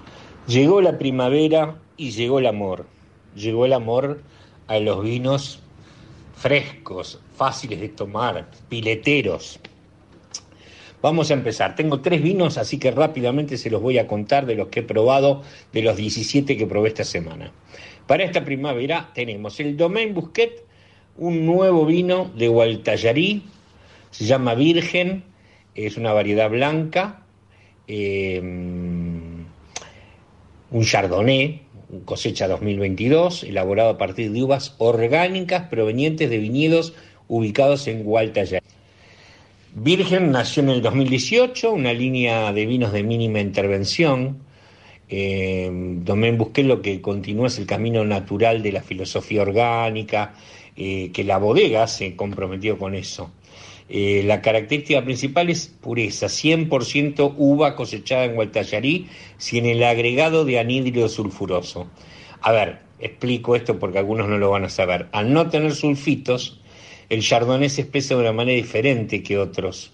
Llegó 0.47 0.81
la 0.81 0.99
primavera 0.99 1.77
y 1.97 2.11
llegó 2.11 2.39
el 2.39 2.47
amor. 2.47 2.87
Llegó 3.37 3.67
el 3.67 3.73
amor 3.73 4.23
a 4.67 4.79
los 4.79 5.03
vinos 5.03 5.61
frescos, 6.35 7.21
fáciles 7.37 7.81
de 7.81 7.89
tomar, 7.89 8.51
pileteros. 8.69 9.61
Vamos 11.01 11.31
a 11.31 11.35
empezar. 11.35 11.77
Tengo 11.77 12.01
tres 12.01 12.23
vinos, 12.23 12.59
así 12.59 12.79
que 12.79 12.91
rápidamente 12.91 13.57
se 13.57 13.71
los 13.71 13.81
voy 13.81 13.99
a 13.99 14.09
contar 14.09 14.47
de 14.47 14.57
los 14.57 14.69
que 14.69 14.81
he 14.81 14.83
probado, 14.83 15.43
de 15.73 15.83
los 15.83 15.97
17 15.97 16.57
que 16.57 16.67
probé 16.67 16.89
esta 16.89 17.05
semana. 17.05 17.53
Para 18.07 18.25
esta 18.25 18.45
primavera 18.45 19.11
tenemos 19.15 19.61
el 19.61 19.77
Domaine 19.77 20.13
Busquet, 20.13 20.65
un 21.17 21.47
nuevo 21.47 21.87
vino 21.87 22.31
de 22.35 22.49
Gualtallarí, 22.49 23.45
se 24.11 24.25
llama 24.25 24.55
Virgen, 24.55 25.25
es 25.75 25.97
una 25.97 26.13
variedad 26.13 26.51
blanca. 26.51 27.23
Eh, 27.89 28.39
un 30.71 30.85
Chardonnay, 30.85 31.63
cosecha 32.05 32.47
2022, 32.47 33.45
elaborado 33.45 33.91
a 33.91 33.99
partir 33.99 34.31
de 34.31 34.43
uvas 34.43 34.75
orgánicas 34.77 35.69
provenientes 35.69 36.29
de 36.29 36.39
viñedos 36.39 36.93
ubicados 37.29 37.89
en 37.89 38.05
Gualtayar. 38.05 38.63
Virgen 39.75 40.33
nació 40.33 40.63
en 40.63 40.71
el 40.71 40.83
2018, 40.83 41.73
una 41.73 41.93
línea 41.93 42.53
de 42.53 42.67
vinos 42.67 42.93
de 42.93 43.03
mínima 43.03 43.41
intervención. 43.41 44.39
Eh, 45.09 45.71
Domaine 46.05 46.37
Busqué 46.37 46.65
lo 46.65 46.83
que 46.83 47.01
continúa 47.01 47.47
es 47.47 47.59
el 47.59 47.67
camino 47.67 48.05
natural 48.05 48.63
de 48.63 48.73
la 48.73 48.83
filosofía 48.83 49.43
orgánica, 49.43 50.35
eh, 50.77 51.11
que 51.13 51.25
la 51.25 51.39
bodega 51.39 51.87
se 51.87 52.17
comprometió 52.17 52.77
con 52.79 52.95
eso. 52.95 53.31
Eh, 53.91 54.23
la 54.25 54.43
característica 54.43 55.03
principal 55.03 55.49
es 55.49 55.69
pureza, 55.69 56.27
100% 56.27 57.35
uva 57.37 57.75
cosechada 57.75 58.25
en 58.25 58.35
Gualtallarí 58.35 59.09
sin 59.39 59.65
el 59.65 59.83
agregado 59.83 60.45
de 60.45 60.59
anhídrido 60.59 61.09
sulfuroso. 61.09 61.89
A 62.41 62.53
ver, 62.53 62.81
explico 63.01 63.57
esto 63.57 63.79
porque 63.79 63.99
algunos 63.99 64.29
no 64.29 64.39
lo 64.39 64.51
van 64.51 64.65
a 64.65 64.69
saber. 64.69 65.09
Al 65.13 65.33
no 65.33 65.49
tener 65.49 65.75
sulfitos, 65.75 66.61
el 67.09 67.23
chardonnay 67.23 67.71
se 67.71 67.83
expresa 67.83 68.15
de 68.15 68.21
una 68.21 68.33
manera 68.33 68.57
diferente 68.57 69.23
que 69.23 69.39
otros. 69.39 69.93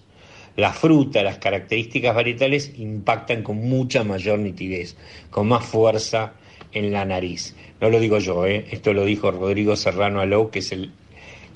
La 0.57 0.71
fruta, 0.71 1.23
las 1.23 1.37
características 1.37 2.15
varietales 2.15 2.73
impactan 2.77 3.43
con 3.43 3.57
mucha 3.57 4.03
mayor 4.03 4.39
nitidez, 4.39 4.95
con 5.29 5.47
más 5.47 5.65
fuerza 5.65 6.33
en 6.71 6.91
la 6.91 7.05
nariz. 7.05 7.55
No 7.81 7.89
lo 7.89 7.99
digo 7.99 8.19
yo, 8.19 8.45
¿eh? 8.45 8.65
esto 8.71 8.93
lo 8.93 9.05
dijo 9.05 9.31
Rodrigo 9.31 9.75
Serrano 9.75 10.21
Alou, 10.21 10.49
que 10.49 10.59
es 10.59 10.71
el 10.71 10.91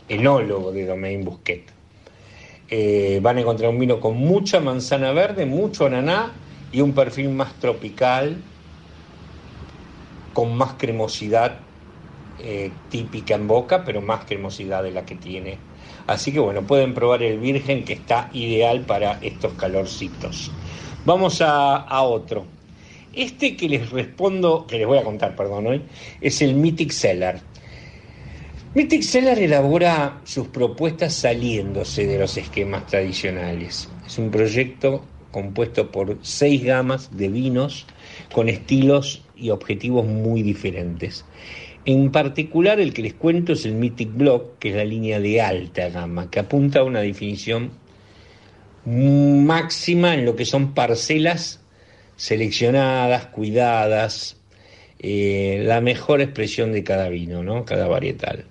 enólogo 0.10 0.72
de 0.72 0.86
Domaine 0.86 1.24
Busquet. 1.24 1.79
Eh, 2.72 3.20
van 3.22 3.38
a 3.38 3.42
encontrar 3.42 3.70
un 3.70 3.80
vino 3.80 4.00
con 4.00 4.18
mucha 4.18 4.60
manzana 4.60 5.12
verde, 5.12 5.46
mucho 5.46 5.88
ananá 5.88 6.32
y 6.72 6.82
un 6.82 6.94
perfil 6.94 7.30
más 7.30 7.54
tropical, 7.56 8.38
con 10.34 10.56
más 10.56 10.74
cremosidad 10.78 11.58
eh, 12.42 12.72
típica 12.90 13.36
en 13.36 13.48
boca, 13.48 13.84
pero 13.84 14.02
más 14.02 14.26
cremosidad 14.26 14.84
de 14.84 14.92
la 14.92 15.06
que 15.06 15.16
tiene. 15.16 15.58
Así 16.08 16.32
que 16.32 16.40
bueno, 16.40 16.62
pueden 16.62 16.94
probar 16.94 17.22
el 17.24 17.40
virgen 17.40 17.84
que 17.84 17.94
está 17.94 18.30
ideal 18.34 18.82
para 18.82 19.20
estos 19.22 19.54
calorcitos. 19.54 20.52
Vamos 21.06 21.42
a, 21.42 22.02
otro. 22.02 22.46
Este 23.14 23.58
que 23.58 23.68
les 23.68 23.90
respondo, 23.90 24.66
que 24.68 24.78
les 24.78 24.88
voy 24.88 25.00
a 25.00 25.04
contar, 25.04 25.36
perdón, 25.36 25.68
hoy, 25.68 25.82
es 26.22 26.42
el 26.42 26.56
Mythic 26.56 26.92
Cellar. 26.92 27.42
Mythic 28.76 29.02
Cellar 29.02 29.40
elabora 29.40 30.22
sus 30.26 30.50
propuestas 30.50 31.16
saliéndose 31.16 32.06
de 32.06 32.20
los 32.20 32.38
esquemas 32.38 32.86
tradicionales. 32.86 33.90
Es 34.06 34.20
un 34.20 34.30
proyecto 34.30 35.04
compuesto 35.32 35.92
por 35.92 36.20
seis 36.22 36.64
gamas 36.64 37.18
de 37.18 37.30
vinos 37.30 37.88
con 38.32 38.48
estilos 38.48 39.24
y 39.36 39.50
objetivos 39.50 40.06
muy 40.06 40.44
diferentes. 40.44 41.26
En 41.84 42.12
particular, 42.12 42.80
el 42.80 42.94
que 42.94 43.02
les 43.02 43.16
cuento 43.16 43.54
es 43.54 43.66
el 43.66 43.74
Mythic 43.74 44.16
Block, 44.16 44.60
que 44.60 44.70
es 44.70 44.76
la 44.76 44.86
línea 44.86 45.20
de 45.20 45.42
alta 45.42 45.90
gama, 45.90 46.30
que 46.30 46.40
apunta 46.40 46.82
a 46.82 46.84
una 46.84 47.00
definición 47.00 47.72
máxima 48.86 50.14
en 50.14 50.26
lo 50.26 50.36
que 50.36 50.46
son 50.46 50.76
parcelas 50.76 51.60
seleccionadas, 52.18 53.26
cuidadas, 53.28 54.38
eh, 55.00 55.64
la 55.66 55.82
mejor 55.82 56.22
expresión 56.22 56.72
de 56.72 56.84
cada 56.84 57.10
vino, 57.10 57.42
¿no? 57.42 57.66
cada 57.66 57.88
varietal. 57.88 58.46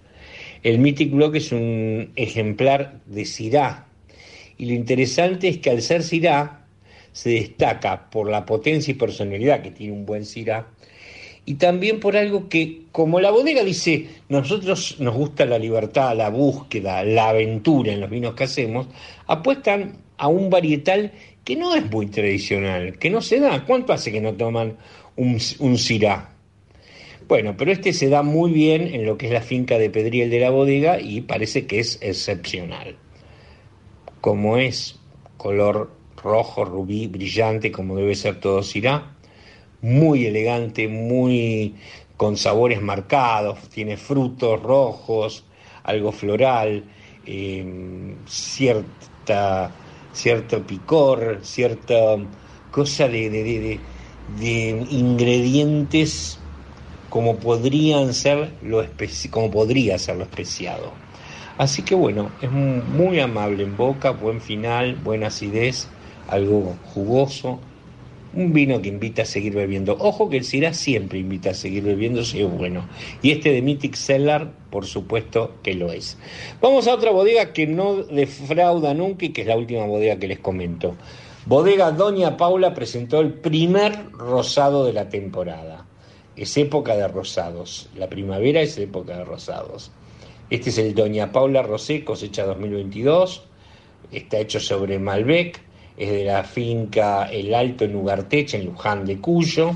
El 0.62 0.78
Mythic 0.78 1.12
Block 1.12 1.36
es 1.36 1.52
un 1.52 2.12
ejemplar 2.16 3.00
de 3.06 3.24
Syrah. 3.24 3.86
Y 4.56 4.66
lo 4.66 4.74
interesante 4.74 5.48
es 5.48 5.58
que 5.58 5.70
al 5.70 5.82
ser 5.82 6.02
Syrah 6.02 6.66
se 7.12 7.30
destaca 7.30 8.10
por 8.10 8.30
la 8.30 8.44
potencia 8.44 8.92
y 8.92 8.94
personalidad 8.94 9.62
que 9.62 9.70
tiene 9.70 9.92
un 9.92 10.06
buen 10.06 10.24
Syrah 10.24 10.66
y 11.48 11.54
también 11.54 11.98
por 11.98 12.14
algo 12.14 12.50
que, 12.50 12.82
como 12.92 13.20
la 13.20 13.30
bodega 13.30 13.64
dice, 13.64 14.06
nosotros 14.28 14.96
nos 14.98 15.14
gusta 15.14 15.46
la 15.46 15.58
libertad, 15.58 16.14
la 16.14 16.28
búsqueda, 16.28 17.02
la 17.04 17.30
aventura 17.30 17.90
en 17.90 18.02
los 18.02 18.10
vinos 18.10 18.34
que 18.34 18.44
hacemos, 18.44 18.86
apuestan 19.26 19.96
a 20.18 20.28
un 20.28 20.50
varietal 20.50 21.10
que 21.44 21.56
no 21.56 21.74
es 21.74 21.90
muy 21.90 22.08
tradicional, 22.08 22.98
que 22.98 23.08
no 23.08 23.22
se 23.22 23.40
da. 23.40 23.64
¿Cuánto 23.64 23.94
hace 23.94 24.12
que 24.12 24.20
no 24.20 24.34
toman 24.34 24.76
un, 25.16 25.38
un? 25.60 25.78
Bueno, 27.28 27.58
pero 27.58 27.72
este 27.72 27.92
se 27.92 28.08
da 28.08 28.22
muy 28.22 28.52
bien 28.52 28.82
en 28.94 29.04
lo 29.04 29.18
que 29.18 29.26
es 29.26 29.32
la 29.32 29.42
finca 29.42 29.76
de 29.76 29.90
Pedriel 29.90 30.30
de 30.30 30.40
la 30.40 30.48
bodega 30.48 30.98
y 30.98 31.20
parece 31.20 31.66
que 31.66 31.78
es 31.78 31.98
excepcional. 32.00 32.96
Como 34.22 34.56
es 34.56 34.98
color 35.36 35.90
rojo, 36.16 36.64
rubí, 36.64 37.06
brillante, 37.06 37.70
como 37.70 37.96
debe 37.96 38.14
ser 38.14 38.40
todo 38.40 38.62
Syrah, 38.62 39.14
muy 39.82 40.24
elegante, 40.24 40.88
muy 40.88 41.74
con 42.16 42.38
sabores 42.38 42.80
marcados, 42.80 43.58
tiene 43.68 43.98
frutos 43.98 44.62
rojos, 44.62 45.44
algo 45.82 46.12
floral, 46.12 46.82
eh, 47.26 48.16
cierta, 48.26 49.70
cierto 50.12 50.66
picor, 50.66 51.40
cierta 51.42 52.16
cosa 52.70 53.06
de, 53.06 53.28
de, 53.28 53.80
de 54.28 54.86
ingredientes 54.90 56.40
como 57.08 57.36
podrían 57.36 58.12
ser 58.14 58.50
lo 58.62 58.84
como 59.30 59.50
podría 59.50 59.98
ser 59.98 60.16
lo 60.16 60.24
especiado. 60.24 60.92
Así 61.56 61.82
que 61.82 61.94
bueno, 61.94 62.30
es 62.40 62.50
muy 62.50 63.18
amable 63.18 63.64
en 63.64 63.76
boca, 63.76 64.10
buen 64.10 64.40
final, 64.40 64.94
buena 64.94 65.26
acidez, 65.26 65.88
algo 66.28 66.76
jugoso, 66.94 67.58
un 68.32 68.52
vino 68.52 68.80
que 68.80 68.88
invita 68.88 69.22
a 69.22 69.24
seguir 69.24 69.54
bebiendo. 69.54 69.96
Ojo 69.98 70.28
que 70.28 70.36
el 70.36 70.44
Syrah 70.44 70.72
siempre 70.72 71.18
invita 71.18 71.50
a 71.50 71.54
seguir 71.54 71.82
bebiendo 71.82 72.24
si 72.24 72.42
es 72.42 72.50
bueno. 72.50 72.86
Y 73.22 73.32
este 73.32 73.50
de 73.50 73.62
Mythic 73.62 73.96
Cellar, 73.96 74.52
por 74.70 74.86
supuesto 74.86 75.54
que 75.64 75.74
lo 75.74 75.90
es. 75.90 76.16
Vamos 76.60 76.86
a 76.86 76.94
otra 76.94 77.10
bodega 77.10 77.52
que 77.52 77.66
no 77.66 78.04
defrauda 78.04 78.94
nunca 78.94 79.24
y 79.24 79.30
que 79.30 79.40
es 79.40 79.48
la 79.48 79.56
última 79.56 79.84
bodega 79.86 80.16
que 80.16 80.28
les 80.28 80.38
comento. 80.38 80.94
Bodega 81.46 81.90
Doña 81.90 82.36
Paula 82.36 82.74
presentó 82.74 83.18
el 83.20 83.32
primer 83.32 84.12
rosado 84.12 84.84
de 84.84 84.92
la 84.92 85.08
temporada 85.08 85.87
es 86.38 86.56
época 86.56 86.96
de 86.96 87.08
rosados. 87.08 87.88
La 87.96 88.08
primavera 88.08 88.60
es 88.60 88.78
época 88.78 89.16
de 89.18 89.24
rosados. 89.24 89.90
Este 90.50 90.70
es 90.70 90.78
el 90.78 90.94
Doña 90.94 91.32
Paula 91.32 91.62
Rosé, 91.62 92.04
cosecha 92.04 92.44
2022. 92.44 93.42
Está 94.12 94.38
hecho 94.38 94.60
sobre 94.60 94.98
Malbec. 94.98 95.60
Es 95.96 96.10
de 96.10 96.24
la 96.24 96.44
finca 96.44 97.24
El 97.24 97.52
Alto 97.54 97.84
en 97.84 97.96
Ugarteche, 97.96 98.56
en 98.56 98.66
Luján 98.66 99.04
de 99.04 99.18
Cuyo. 99.18 99.72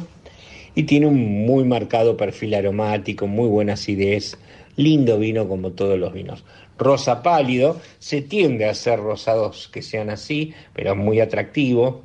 Y 0.74 0.84
tiene 0.84 1.06
un 1.06 1.44
muy 1.44 1.64
marcado 1.64 2.16
perfil 2.16 2.54
aromático, 2.54 3.26
muy 3.26 3.48
buena 3.48 3.72
acidez. 3.72 4.38
Lindo 4.76 5.18
vino 5.18 5.48
como 5.48 5.72
todos 5.72 5.98
los 5.98 6.12
vinos. 6.12 6.44
Rosa 6.78 7.22
pálido, 7.22 7.80
se 7.98 8.22
tiende 8.22 8.66
a 8.66 8.70
hacer 8.70 9.00
rosados 9.00 9.68
que 9.68 9.82
sean 9.82 10.10
así, 10.10 10.54
pero 10.72 10.92
es 10.92 10.96
muy 10.96 11.20
atractivo. 11.20 12.02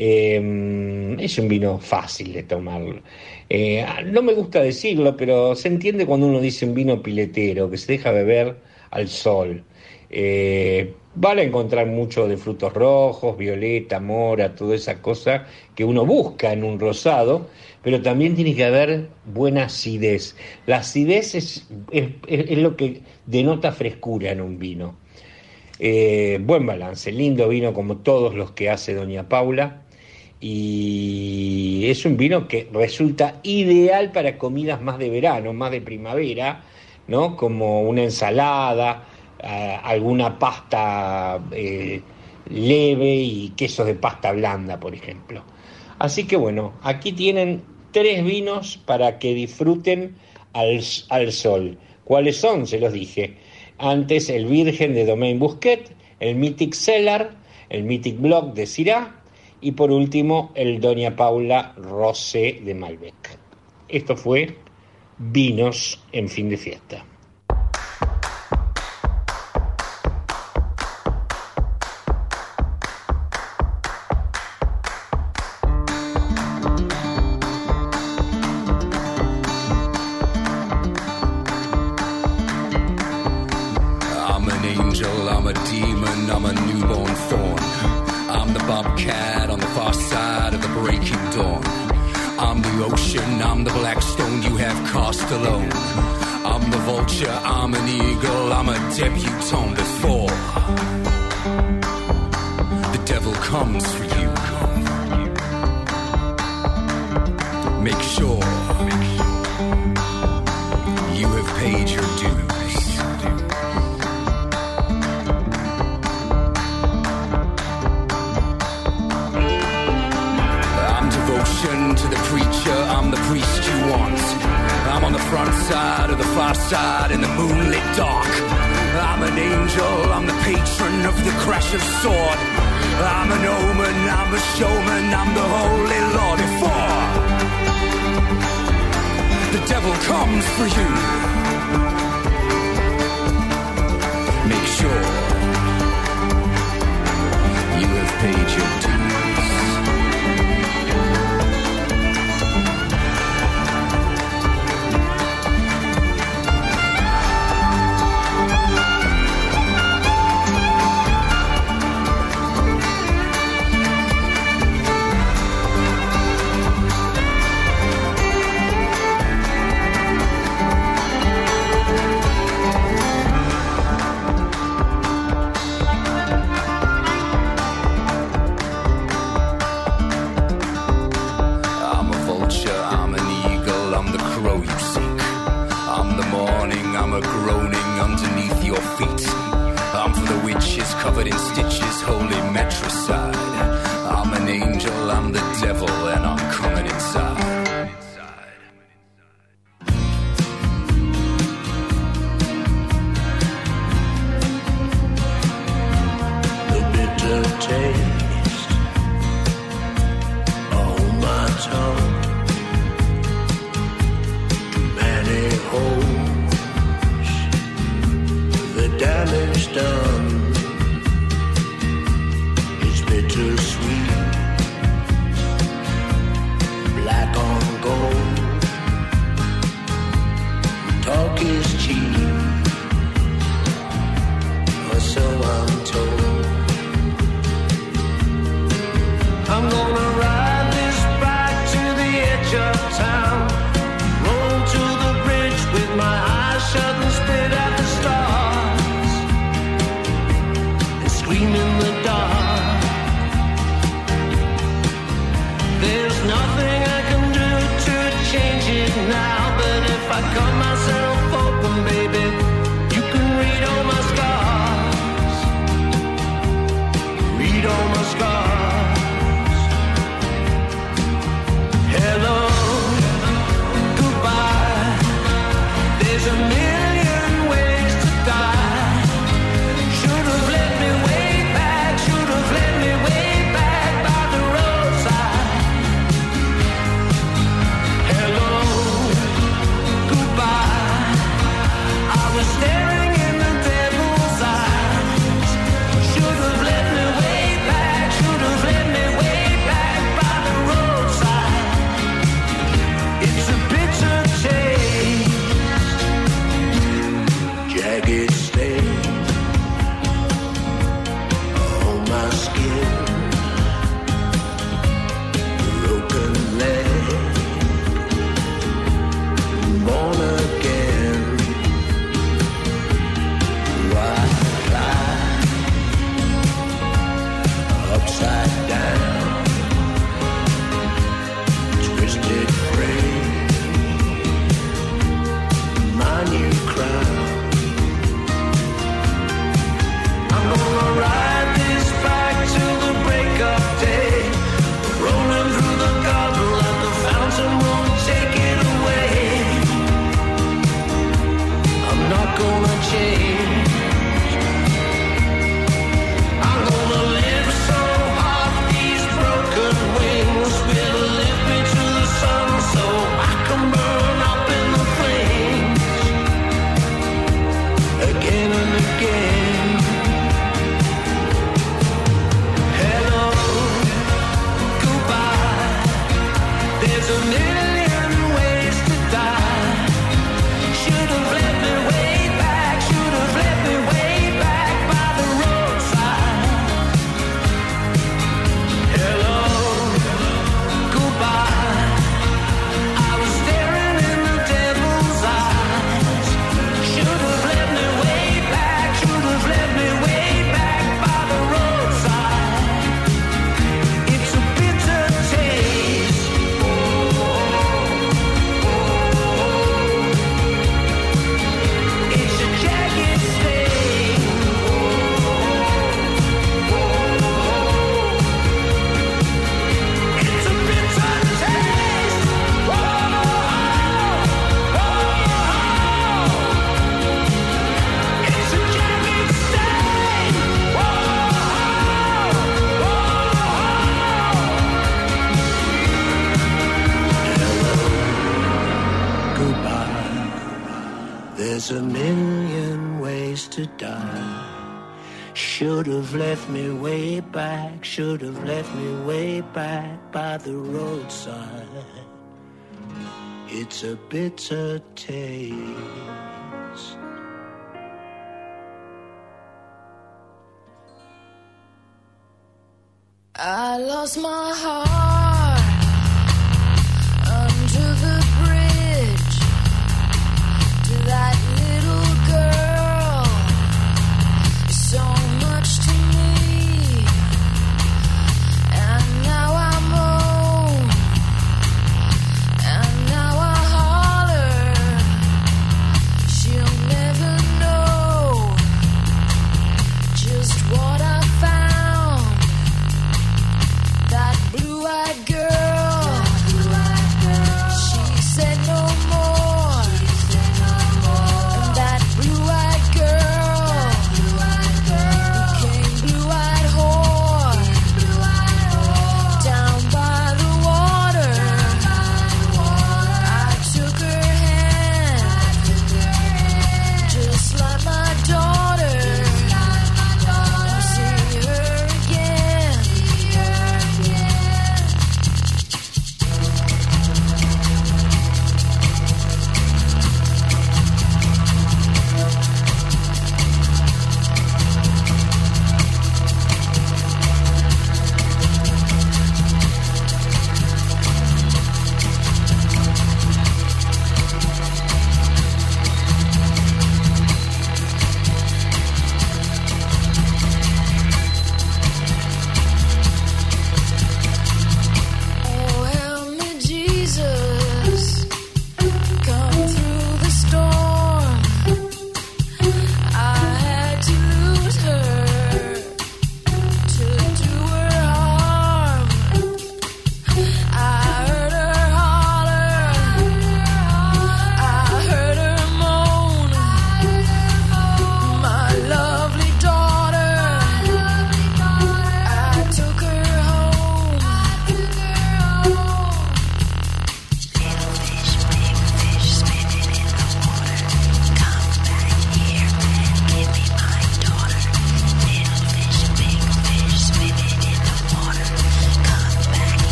Em, 0.00 1.18
es 1.18 1.38
un 1.38 1.48
vino 1.48 1.78
fácil 1.80 2.32
de 2.32 2.44
tomarlo. 2.44 3.00
Eh, 3.50 3.84
no 4.06 4.22
me 4.22 4.32
gusta 4.32 4.62
decirlo, 4.62 5.16
pero 5.16 5.56
se 5.56 5.66
entiende 5.66 6.06
cuando 6.06 6.28
uno 6.28 6.40
dice 6.40 6.66
un 6.66 6.74
vino 6.74 7.02
piletero, 7.02 7.68
que 7.68 7.78
se 7.78 7.92
deja 7.92 8.12
beber 8.12 8.56
al 8.90 9.08
sol. 9.08 9.64
Eh, 10.10 10.94
van 11.16 11.38
a 11.40 11.42
encontrar 11.42 11.88
mucho 11.88 12.28
de 12.28 12.36
frutos 12.36 12.72
rojos, 12.74 13.36
violeta, 13.36 13.98
mora, 13.98 14.54
toda 14.54 14.76
esa 14.76 15.02
cosa 15.02 15.46
que 15.74 15.84
uno 15.84 16.06
busca 16.06 16.52
en 16.52 16.62
un 16.62 16.78
rosado, 16.78 17.48
pero 17.82 18.00
también 18.00 18.36
tiene 18.36 18.54
que 18.54 18.64
haber 18.64 19.08
buena 19.26 19.64
acidez. 19.64 20.36
La 20.66 20.78
acidez 20.78 21.34
es, 21.34 21.66
es, 21.90 22.58
lo 22.58 22.76
que 22.76 23.02
denota 23.26 23.72
frescura 23.72 24.30
en 24.30 24.42
un 24.42 24.60
vino. 24.60 24.96
Eh, 25.80 26.38
buen 26.40 26.66
balance, 26.66 27.10
lindo 27.10 27.48
vino 27.48 27.72
como 27.74 27.98
todos 27.98 28.34
los 28.36 28.52
que 28.52 28.70
hace 28.70 28.94
Doña 28.94 29.28
Paula 29.28 29.82
y 30.40 31.86
es 31.86 32.04
un 32.04 32.16
vino 32.16 32.46
que 32.46 32.68
resulta 32.72 33.40
ideal 33.42 34.12
para 34.12 34.38
comidas 34.38 34.80
más 34.80 34.98
de 34.98 35.10
verano, 35.10 35.52
más 35.52 35.70
de 35.72 35.80
primavera, 35.80 36.62
¿no? 37.08 37.36
Como 37.36 37.82
una 37.82 38.04
ensalada, 38.04 39.04
alguna 39.82 40.38
pasta 40.38 41.40
eh, 41.52 42.00
leve 42.50 43.14
y 43.14 43.50
quesos 43.56 43.86
de 43.86 43.94
pasta 43.94 44.32
blanda, 44.32 44.78
por 44.78 44.94
ejemplo. 44.94 45.42
Así 45.98 46.24
que 46.24 46.36
bueno, 46.36 46.74
aquí 46.82 47.12
tienen 47.12 47.62
tres 47.92 48.24
vinos 48.24 48.78
para 48.86 49.18
que 49.18 49.34
disfruten 49.34 50.14
al, 50.52 50.80
al 51.08 51.32
sol. 51.32 51.78
¿Cuáles 52.04 52.36
son? 52.36 52.66
Se 52.66 52.78
los 52.78 52.92
dije. 52.92 53.36
Antes 53.78 54.28
el 54.28 54.46
Virgen 54.46 54.94
de 54.94 55.04
Domaine 55.04 55.38
Busquet, 55.38 55.90
el 56.20 56.36
Mythic 56.36 56.74
Cellar, 56.74 57.36
el 57.70 57.84
Mythic 57.84 58.20
Block 58.20 58.54
de 58.54 58.66
Syrah 58.66 59.17
y 59.60 59.72
por 59.72 59.90
último 59.90 60.52
el 60.54 60.80
Doña 60.80 61.16
Paula 61.16 61.74
Rosé 61.76 62.60
de 62.64 62.74
Malbec. 62.74 63.38
Esto 63.88 64.16
fue 64.16 64.56
Vinos 65.18 66.04
en 66.12 66.28
fin 66.28 66.48
de 66.48 66.56
fiesta. 66.56 67.04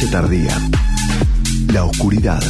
Cosecha 0.00 0.10
tardía. 0.10 0.56
La 1.72 1.84
oscuridad, 1.84 2.42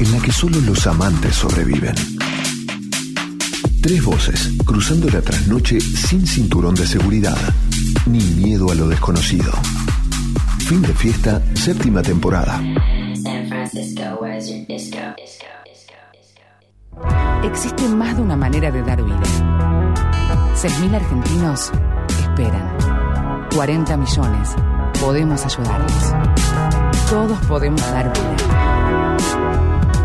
en 0.00 0.12
la 0.12 0.18
que 0.20 0.32
solo 0.32 0.60
los 0.60 0.86
amantes 0.86 1.34
sobreviven. 1.34 1.94
Tres 3.82 4.04
voces, 4.04 4.50
cruzando 4.64 5.08
la 5.08 5.22
trasnoche 5.22 5.80
sin 5.80 6.26
cinturón 6.26 6.74
de 6.74 6.86
seguridad, 6.86 7.38
ni 8.06 8.20
miedo 8.20 8.70
a 8.70 8.74
lo 8.74 8.88
desconocido. 8.88 9.52
Fin 10.60 10.82
de 10.82 10.92
fiesta, 10.94 11.42
séptima 11.54 12.02
temporada. 12.02 12.60
San 13.22 13.48
Francisco, 13.48 14.02
where's 14.20 14.48
your 14.48 14.66
disco? 14.66 14.98
Disco, 15.16 15.46
disco, 15.64 15.94
disco. 16.12 17.46
Existe 17.46 17.88
más 17.88 18.16
de 18.16 18.22
una 18.22 18.36
manera 18.36 18.70
de 18.70 18.82
dar 18.82 19.02
vida. 19.02 19.22
6.000 20.54 20.94
argentinos 20.94 21.70
esperan. 22.20 22.76
40 23.54 23.96
millones. 23.96 24.54
Podemos 25.00 25.44
ayudarlos. 25.44 26.57
Todos 27.10 27.38
podemos 27.46 27.80
dar 27.80 28.12
vida. 28.12 29.16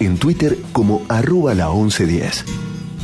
En 0.00 0.18
Twitter 0.18 0.58
como 0.72 1.02
arroba 1.08 1.54
la 1.54 1.70
1110. 1.70 2.44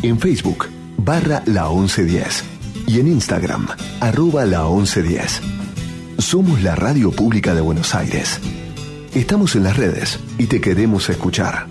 En 0.03 0.19
Facebook 0.19 0.67
barra 1.05 1.43
la 1.47 1.69
1110. 1.69 2.45
Y 2.87 3.01
en 3.01 3.09
Instagram 3.09 3.67
arroba 4.01 4.45
la 4.47 4.63
1110. 4.63 5.41
Somos 6.19 6.63
la 6.63 6.75
radio 6.75 7.11
pública 7.11 7.55
de 7.55 7.61
Buenos 7.61 7.95
Aires. 7.95 8.41
Estamos 9.15 9.55
en 9.55 9.65
las 9.65 9.77
redes 9.77 10.19
y 10.39 10.47
te 10.47 10.61
queremos 10.61 11.09
escuchar. 11.11 11.67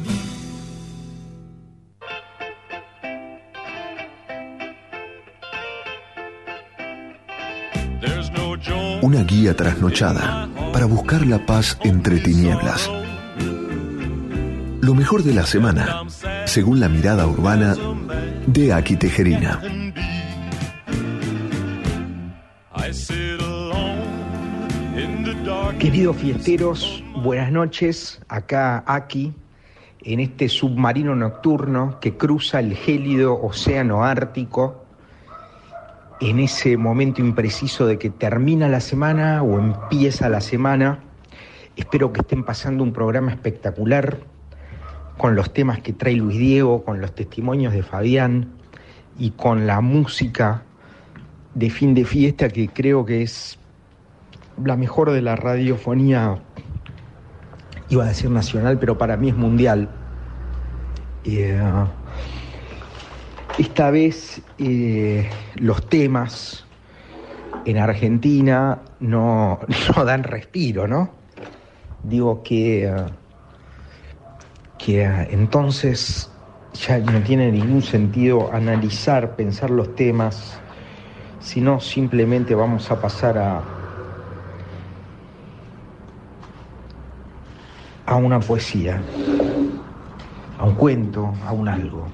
Una 9.01 9.23
guía 9.23 9.55
trasnochada 9.55 10.47
para 10.71 10.85
buscar 10.85 11.25
la 11.25 11.45
paz 11.45 11.77
entre 11.83 12.19
tinieblas. 12.19 12.89
Lo 14.81 14.93
mejor 14.93 15.23
de 15.23 15.33
la 15.33 15.45
semana, 15.45 16.03
según 16.45 16.79
la 16.79 16.87
mirada 16.87 17.27
urbana 17.27 17.75
de 18.47 18.73
Aki 18.73 18.95
Tejerina. 18.97 19.61
Queridos 25.79 26.17
fiesteros, 26.17 27.03
buenas 27.23 27.51
noches. 27.51 28.21
Acá 28.27 28.83
aquí, 28.85 29.33
en 30.01 30.19
este 30.19 30.49
submarino 30.49 31.15
nocturno 31.15 31.99
que 31.99 32.17
cruza 32.17 32.59
el 32.59 32.75
gélido 32.75 33.41
océano 33.41 34.03
Ártico, 34.03 34.85
en 36.19 36.39
ese 36.39 36.77
momento 36.77 37.21
impreciso 37.21 37.85
de 37.85 37.97
que 37.97 38.09
termina 38.09 38.67
la 38.67 38.79
semana 38.79 39.43
o 39.43 39.59
empieza 39.59 40.29
la 40.29 40.41
semana. 40.41 40.99
Espero 41.75 42.13
que 42.13 42.21
estén 42.21 42.43
pasando 42.43 42.83
un 42.83 42.93
programa 42.93 43.31
espectacular 43.31 44.19
con 45.17 45.35
los 45.35 45.53
temas 45.53 45.79
que 45.81 45.93
trae 45.93 46.15
Luis 46.15 46.37
Diego, 46.37 46.83
con 46.83 47.01
los 47.01 47.13
testimonios 47.13 47.73
de 47.73 47.83
Fabián 47.83 48.49
y 49.17 49.31
con 49.31 49.67
la 49.67 49.81
música 49.81 50.63
de 51.53 51.69
fin 51.69 51.93
de 51.93 52.05
fiesta 52.05 52.49
que 52.49 52.67
creo 52.67 53.05
que 53.05 53.21
es 53.21 53.59
la 54.63 54.75
mejor 54.75 55.11
de 55.11 55.21
la 55.21 55.35
radiofonía, 55.35 56.39
iba 57.89 58.03
a 58.03 58.07
decir 58.07 58.29
nacional, 58.29 58.77
pero 58.79 58.97
para 58.97 59.17
mí 59.17 59.29
es 59.29 59.35
mundial. 59.35 59.89
Eh, 61.25 61.61
esta 63.57 63.91
vez 63.91 64.41
eh, 64.57 65.29
los 65.55 65.87
temas 65.87 66.65
en 67.65 67.77
Argentina 67.77 68.81
no, 68.99 69.59
no 69.95 70.05
dan 70.05 70.23
respiro, 70.23 70.87
¿no? 70.87 71.11
Digo 72.03 72.43
que, 72.43 72.85
eh, 72.85 73.05
que 74.83 75.05
entonces 75.31 76.29
ya 76.73 76.97
no 76.99 77.21
tiene 77.21 77.51
ningún 77.51 77.81
sentido 77.81 78.51
analizar, 78.51 79.35
pensar 79.37 79.69
los 79.69 79.95
temas, 79.95 80.59
sino 81.39 81.79
simplemente 81.79 82.53
vamos 82.53 82.91
a 82.91 82.99
pasar 82.99 83.37
a, 83.37 83.61
a 88.05 88.15
una 88.15 88.41
poesía, 88.41 89.01
a 90.59 90.65
un 90.65 90.75
cuento, 90.75 91.33
a 91.45 91.53
un 91.53 91.69
algo. 91.69 92.07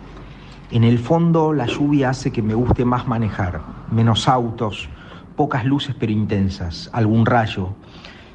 En 0.70 0.84
el 0.84 1.00
fondo 1.00 1.54
la 1.54 1.66
lluvia 1.66 2.10
hace 2.10 2.32
que 2.32 2.44
me 2.44 2.54
guste 2.54 2.86
más 2.86 3.08
manejar, 3.08 3.62
menos 3.90 4.28
autos, 4.28 4.88
pocas 5.36 5.66
luces 5.66 5.96
pero 6.00 6.12
intensas, 6.12 6.90
algún 6.94 7.26
rayo. 7.26 7.74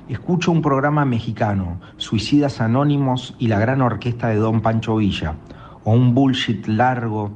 Escucho 0.06 0.52
un 0.52 0.60
programa 0.60 1.06
mexicano, 1.06 1.80
Suicidas 1.96 2.60
Anónimos 2.60 3.34
y 3.38 3.48
la 3.48 3.58
gran 3.58 3.80
orquesta 3.80 4.28
de 4.28 4.36
Don 4.36 4.60
Pancho 4.60 4.96
Villa, 4.96 5.36
o 5.82 5.92
un 5.92 6.12
bullshit 6.12 6.66
largo 6.66 7.32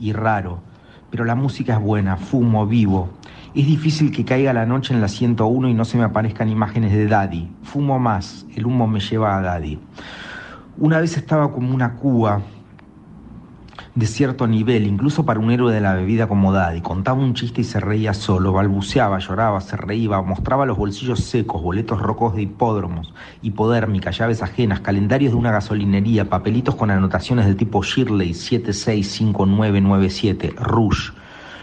y 0.00 0.14
raro, 0.14 0.60
pero 1.10 1.26
la 1.26 1.34
música 1.34 1.74
es 1.74 1.80
buena, 1.82 2.16
fumo, 2.16 2.66
vivo. 2.66 3.10
Es 3.54 3.66
difícil 3.66 4.12
que 4.12 4.24
caiga 4.24 4.54
la 4.54 4.64
noche 4.64 4.94
en 4.94 5.02
la 5.02 5.08
101 5.08 5.68
y 5.68 5.74
no 5.74 5.84
se 5.84 5.98
me 5.98 6.04
aparezcan 6.04 6.48
imágenes 6.48 6.92
de 6.92 7.06
Daddy. 7.06 7.50
Fumo 7.62 7.98
más, 7.98 8.46
el 8.56 8.64
humo 8.64 8.86
me 8.86 9.00
lleva 9.00 9.36
a 9.36 9.42
Daddy. 9.42 9.78
Una 10.78 11.00
vez 11.00 11.18
estaba 11.18 11.52
como 11.52 11.74
una 11.74 11.96
cuba 11.96 12.40
de 13.96 14.06
cierto 14.06 14.46
nivel, 14.46 14.86
incluso 14.86 15.24
para 15.24 15.40
un 15.40 15.50
héroe 15.50 15.72
de 15.72 15.80
la 15.80 15.94
bebida 15.94 16.28
como 16.28 16.52
Daddy. 16.52 16.82
Contaba 16.82 17.18
un 17.18 17.32
chiste 17.32 17.62
y 17.62 17.64
se 17.64 17.80
reía 17.80 18.12
solo, 18.12 18.52
balbuceaba, 18.52 19.18
lloraba, 19.18 19.62
se 19.62 19.78
reía, 19.78 20.20
mostraba 20.20 20.66
los 20.66 20.76
bolsillos 20.76 21.20
secos, 21.20 21.62
boletos 21.62 21.98
rocos 21.98 22.34
de 22.34 22.42
hipódromos, 22.42 23.14
hipodérmica, 23.40 24.10
llaves 24.10 24.42
ajenas, 24.42 24.80
calendarios 24.80 25.32
de 25.32 25.38
una 25.38 25.50
gasolinería, 25.50 26.28
papelitos 26.28 26.74
con 26.74 26.90
anotaciones 26.90 27.46
del 27.46 27.56
tipo 27.56 27.82
Shirley 27.82 28.34
765997, 28.34 30.52
Rush. 30.58 31.12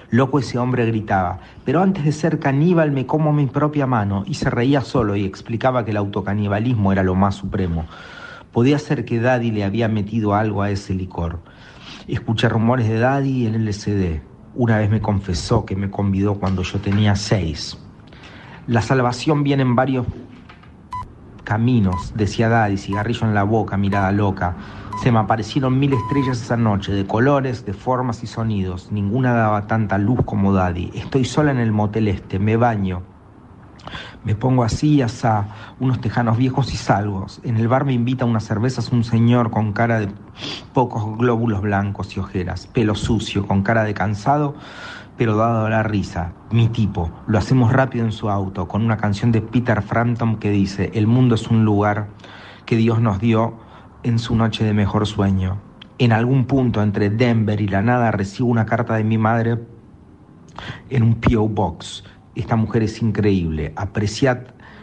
Loco 0.09 0.39
ese 0.39 0.57
hombre 0.57 0.87
gritaba, 0.87 1.37
pero 1.63 1.83
antes 1.83 2.03
de 2.03 2.11
ser 2.11 2.39
caníbal 2.39 2.91
me 2.91 3.05
como 3.05 3.31
mi 3.31 3.45
propia 3.45 3.85
mano, 3.85 4.23
y 4.25 4.33
se 4.33 4.49
reía 4.49 4.81
solo 4.81 5.15
y 5.15 5.23
explicaba 5.23 5.85
que 5.85 5.91
el 5.91 5.97
autocanibalismo 5.97 6.91
era 6.91 7.03
lo 7.03 7.13
más 7.13 7.35
supremo. 7.35 7.85
Podía 8.51 8.79
ser 8.79 9.05
que 9.05 9.19
Daddy 9.19 9.51
le 9.51 9.63
había 9.63 9.87
metido 9.87 10.33
algo 10.33 10.63
a 10.63 10.71
ese 10.71 10.95
licor. 10.95 11.37
Escuché 12.07 12.49
rumores 12.49 12.89
de 12.89 12.99
Daddy 12.99 13.47
en 13.47 13.55
el 13.55 13.65
LCD. 13.65 14.21
Una 14.55 14.77
vez 14.77 14.89
me 14.89 14.99
confesó 14.99 15.65
que 15.65 15.77
me 15.77 15.89
convidó 15.89 16.35
cuando 16.35 16.61
yo 16.61 16.79
tenía 16.79 17.15
seis. 17.15 17.77
La 18.67 18.81
salvación 18.81 19.43
viene 19.43 19.63
en 19.63 19.75
varios 19.75 20.05
caminos, 21.45 22.13
decía 22.15 22.49
Daddy, 22.49 22.75
cigarrillo 22.77 23.25
en 23.25 23.33
la 23.33 23.43
boca, 23.43 23.77
mirada 23.77 24.11
loca. 24.11 24.57
Se 25.01 25.13
me 25.13 25.19
aparecieron 25.19 25.79
mil 25.79 25.93
estrellas 25.93 26.41
esa 26.41 26.57
noche, 26.57 26.91
de 26.91 27.07
colores, 27.07 27.65
de 27.65 27.73
formas 27.73 28.21
y 28.21 28.27
sonidos. 28.27 28.91
Ninguna 28.91 29.33
daba 29.33 29.67
tanta 29.67 29.97
luz 29.97 30.19
como 30.25 30.51
Daddy. 30.51 30.91
Estoy 30.93 31.23
sola 31.23 31.51
en 31.51 31.59
el 31.59 31.71
motel 31.71 32.09
este, 32.09 32.37
me 32.37 32.57
baño. 32.57 33.12
Me 34.23 34.35
pongo 34.35 34.63
así, 34.63 35.01
asá, 35.01 35.47
unos 35.79 35.99
tejanos 35.99 36.37
viejos 36.37 36.73
y 36.73 36.77
salgo. 36.77 37.25
En 37.43 37.57
el 37.57 37.67
bar 37.67 37.85
me 37.85 37.93
invita 37.93 38.23
a 38.23 38.27
unas 38.27 38.45
cervezas 38.45 38.91
un 38.91 39.03
señor 39.03 39.51
con 39.51 39.73
cara 39.73 39.99
de 39.99 40.09
pocos 40.73 41.17
glóbulos 41.17 41.61
blancos 41.61 42.15
y 42.15 42.19
ojeras, 42.19 42.67
pelo 42.67 42.95
sucio, 42.95 43.45
con 43.45 43.63
cara 43.63 43.83
de 43.83 43.93
cansado, 43.93 44.55
pero 45.17 45.35
dado 45.35 45.65
a 45.65 45.69
la 45.69 45.83
risa. 45.83 46.33
Mi 46.51 46.67
tipo. 46.69 47.11
Lo 47.27 47.37
hacemos 47.37 47.73
rápido 47.73 48.05
en 48.05 48.11
su 48.11 48.29
auto, 48.29 48.67
con 48.67 48.83
una 48.83 48.97
canción 48.97 49.31
de 49.31 49.41
Peter 49.41 49.81
Frampton 49.81 50.37
que 50.37 50.49
dice, 50.49 50.91
el 50.93 51.07
mundo 51.07 51.35
es 51.35 51.47
un 51.47 51.65
lugar 51.65 52.07
que 52.65 52.77
Dios 52.77 53.01
nos 53.01 53.19
dio 53.19 53.57
en 54.03 54.19
su 54.19 54.35
noche 54.35 54.63
de 54.63 54.73
mejor 54.73 55.05
sueño. 55.07 55.57
En 55.97 56.11
algún 56.11 56.45
punto 56.45 56.81
entre 56.81 57.09
Denver 57.09 57.59
y 57.61 57.67
la 57.67 57.81
nada 57.81 58.11
recibo 58.11 58.49
una 58.49 58.65
carta 58.65 58.95
de 58.95 59.03
mi 59.03 59.17
madre 59.17 59.59
en 60.89 61.03
un 61.03 61.15
P.O. 61.15 61.47
Box. 61.47 62.03
Esta 62.35 62.55
mujer 62.55 62.83
es 62.83 63.01
increíble. 63.01 63.73
Apreciad 63.75 64.39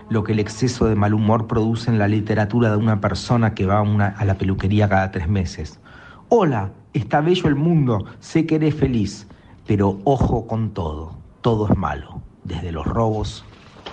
lo 0.08 0.24
que 0.24 0.32
el 0.32 0.38
exceso 0.40 0.86
de 0.86 0.94
mal 0.96 1.14
humor 1.14 1.46
produce 1.46 1.90
en 1.90 1.98
la 1.98 2.08
literatura 2.08 2.70
de 2.70 2.76
una 2.76 3.00
persona 3.00 3.54
que 3.54 3.66
va 3.66 3.78
a, 3.78 3.82
una- 3.82 4.08
a 4.08 4.24
la 4.24 4.34
peluquería 4.34 4.88
cada 4.88 5.10
tres 5.10 5.28
meses. 5.28 5.80
Hola, 6.28 6.72
está 6.92 7.20
bello 7.20 7.48
el 7.48 7.56
mundo, 7.56 8.04
sé 8.20 8.46
que 8.46 8.56
eres 8.56 8.74
feliz, 8.74 9.26
pero 9.66 10.00
ojo 10.04 10.46
con 10.46 10.72
todo, 10.74 11.18
todo 11.40 11.68
es 11.68 11.76
malo, 11.76 12.22
desde 12.44 12.72
los 12.72 12.86
robos 12.86 13.44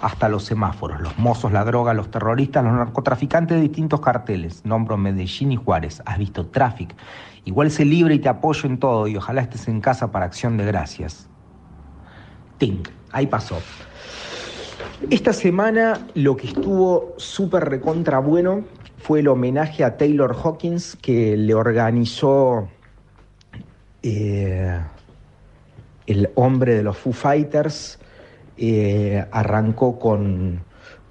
hasta 0.02 0.30
los 0.30 0.44
semáforos, 0.44 1.02
los 1.02 1.18
mozos, 1.18 1.52
la 1.52 1.66
droga, 1.66 1.94
los 1.94 2.12
terroristas, 2.12 2.64
los 2.64 2.74
narcotraficantes 2.74 3.58
de 3.58 3.64
distintos 3.64 4.00
carteles. 4.00 4.64
Nombro 4.64 4.96
Medellín 4.98 5.52
y 5.52 5.56
Juárez. 5.56 6.04
Has 6.06 6.20
visto 6.20 6.46
Traffic. 6.48 6.96
Igual 7.46 7.72
sé 7.72 7.86
libre 7.86 8.14
y 8.16 8.20
te 8.20 8.30
apoyo 8.30 8.70
en 8.70 8.78
todo 8.78 9.08
y 9.08 9.16
ojalá 9.18 9.42
estés 9.42 9.68
en 9.68 9.82
casa 9.82 10.12
para 10.12 10.26
acción 10.26 10.58
de 10.58 10.66
gracias. 10.66 11.30
Tink, 12.58 12.90
ahí 13.12 13.28
pasó. 13.28 13.58
Esta 15.10 15.34
semana 15.34 16.08
lo 16.16 16.36
que 16.36 16.48
estuvo 16.48 17.14
súper 17.18 17.70
recontra 17.70 18.20
bueno 18.20 18.64
fue 18.98 19.20
el 19.20 19.28
homenaje 19.28 19.84
a 19.84 19.96
Taylor 19.96 20.36
Hawkins 20.36 20.98
que 21.02 21.38
le 21.38 21.54
organizó 21.54 22.68
eh, 24.04 24.80
el 26.08 26.30
hombre 26.36 26.76
de 26.76 26.84
los 26.84 26.98
Foo 26.98 27.14
Fighters. 27.14 28.00
Eh, 28.58 29.24
arrancó 29.32 30.00
con, 30.00 30.62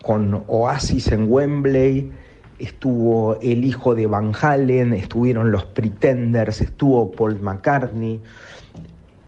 con 0.02 0.42
Oasis 0.48 1.12
en 1.12 1.30
Wembley, 1.30 2.10
estuvo 2.58 3.38
el 3.40 3.64
hijo 3.64 3.94
de 3.94 4.06
Van 4.06 4.32
Halen, 4.40 4.92
estuvieron 4.94 5.52
los 5.52 5.64
Pretenders, 5.66 6.60
estuvo 6.60 7.12
Paul 7.12 7.40
McCartney 7.40 8.20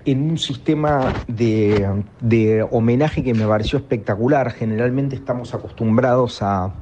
en 0.04 0.30
un 0.30 0.38
sistema 0.38 1.12
de, 1.26 2.04
de, 2.20 2.66
homenaje 2.70 3.22
que 3.22 3.34
me 3.34 3.46
pareció 3.46 3.78
espectacular. 3.78 4.52
Generalmente 4.52 5.16
estamos 5.16 5.54
acostumbrados 5.54 6.42
a, 6.42 6.72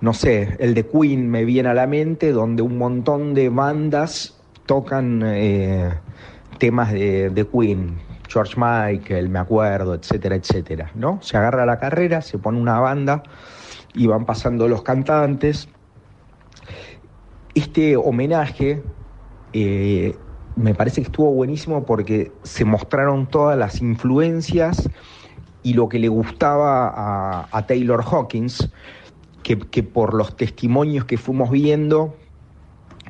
no 0.00 0.12
sé, 0.12 0.56
el 0.58 0.74
de 0.74 0.86
Queen 0.86 1.30
me 1.30 1.44
viene 1.44 1.68
a 1.68 1.74
la 1.74 1.86
mente, 1.86 2.32
donde 2.32 2.62
un 2.62 2.78
montón 2.78 3.34
de 3.34 3.48
bandas 3.48 4.38
tocan 4.66 5.22
eh, 5.24 5.92
temas 6.58 6.92
de, 6.92 7.30
de, 7.30 7.46
Queen. 7.46 7.98
George 8.28 8.54
Michael, 8.56 9.30
me 9.30 9.38
acuerdo, 9.38 9.94
etcétera, 9.94 10.36
etcétera, 10.36 10.90
¿no? 10.94 11.18
Se 11.22 11.38
agarra 11.38 11.64
la 11.64 11.78
carrera, 11.78 12.20
se 12.20 12.36
pone 12.36 12.60
una 12.60 12.78
banda 12.78 13.22
y 13.94 14.06
van 14.06 14.26
pasando 14.26 14.68
los 14.68 14.82
cantantes. 14.82 15.68
Este 17.54 17.96
homenaje 17.96 18.82
eh, 19.52 20.14
me 20.58 20.74
parece 20.74 21.00
que 21.00 21.06
estuvo 21.06 21.32
buenísimo 21.32 21.84
porque 21.84 22.32
se 22.42 22.64
mostraron 22.64 23.26
todas 23.26 23.56
las 23.56 23.80
influencias 23.80 24.88
y 25.62 25.74
lo 25.74 25.88
que 25.88 25.98
le 25.98 26.08
gustaba 26.08 27.48
a, 27.50 27.66
Taylor 27.66 28.02
Hawkins, 28.02 28.70
que, 29.42 29.58
que, 29.58 29.82
por 29.82 30.14
los 30.14 30.36
testimonios 30.36 31.04
que 31.04 31.16
fuimos 31.16 31.50
viendo, 31.50 32.16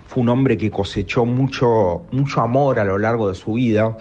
fue 0.06 0.22
un 0.22 0.28
hombre 0.28 0.56
que 0.56 0.70
cosechó 0.70 1.24
mucho, 1.24 2.02
mucho 2.10 2.40
amor 2.40 2.78
a 2.80 2.84
lo 2.84 2.98
largo 2.98 3.28
de 3.28 3.34
su 3.34 3.54
vida. 3.54 3.96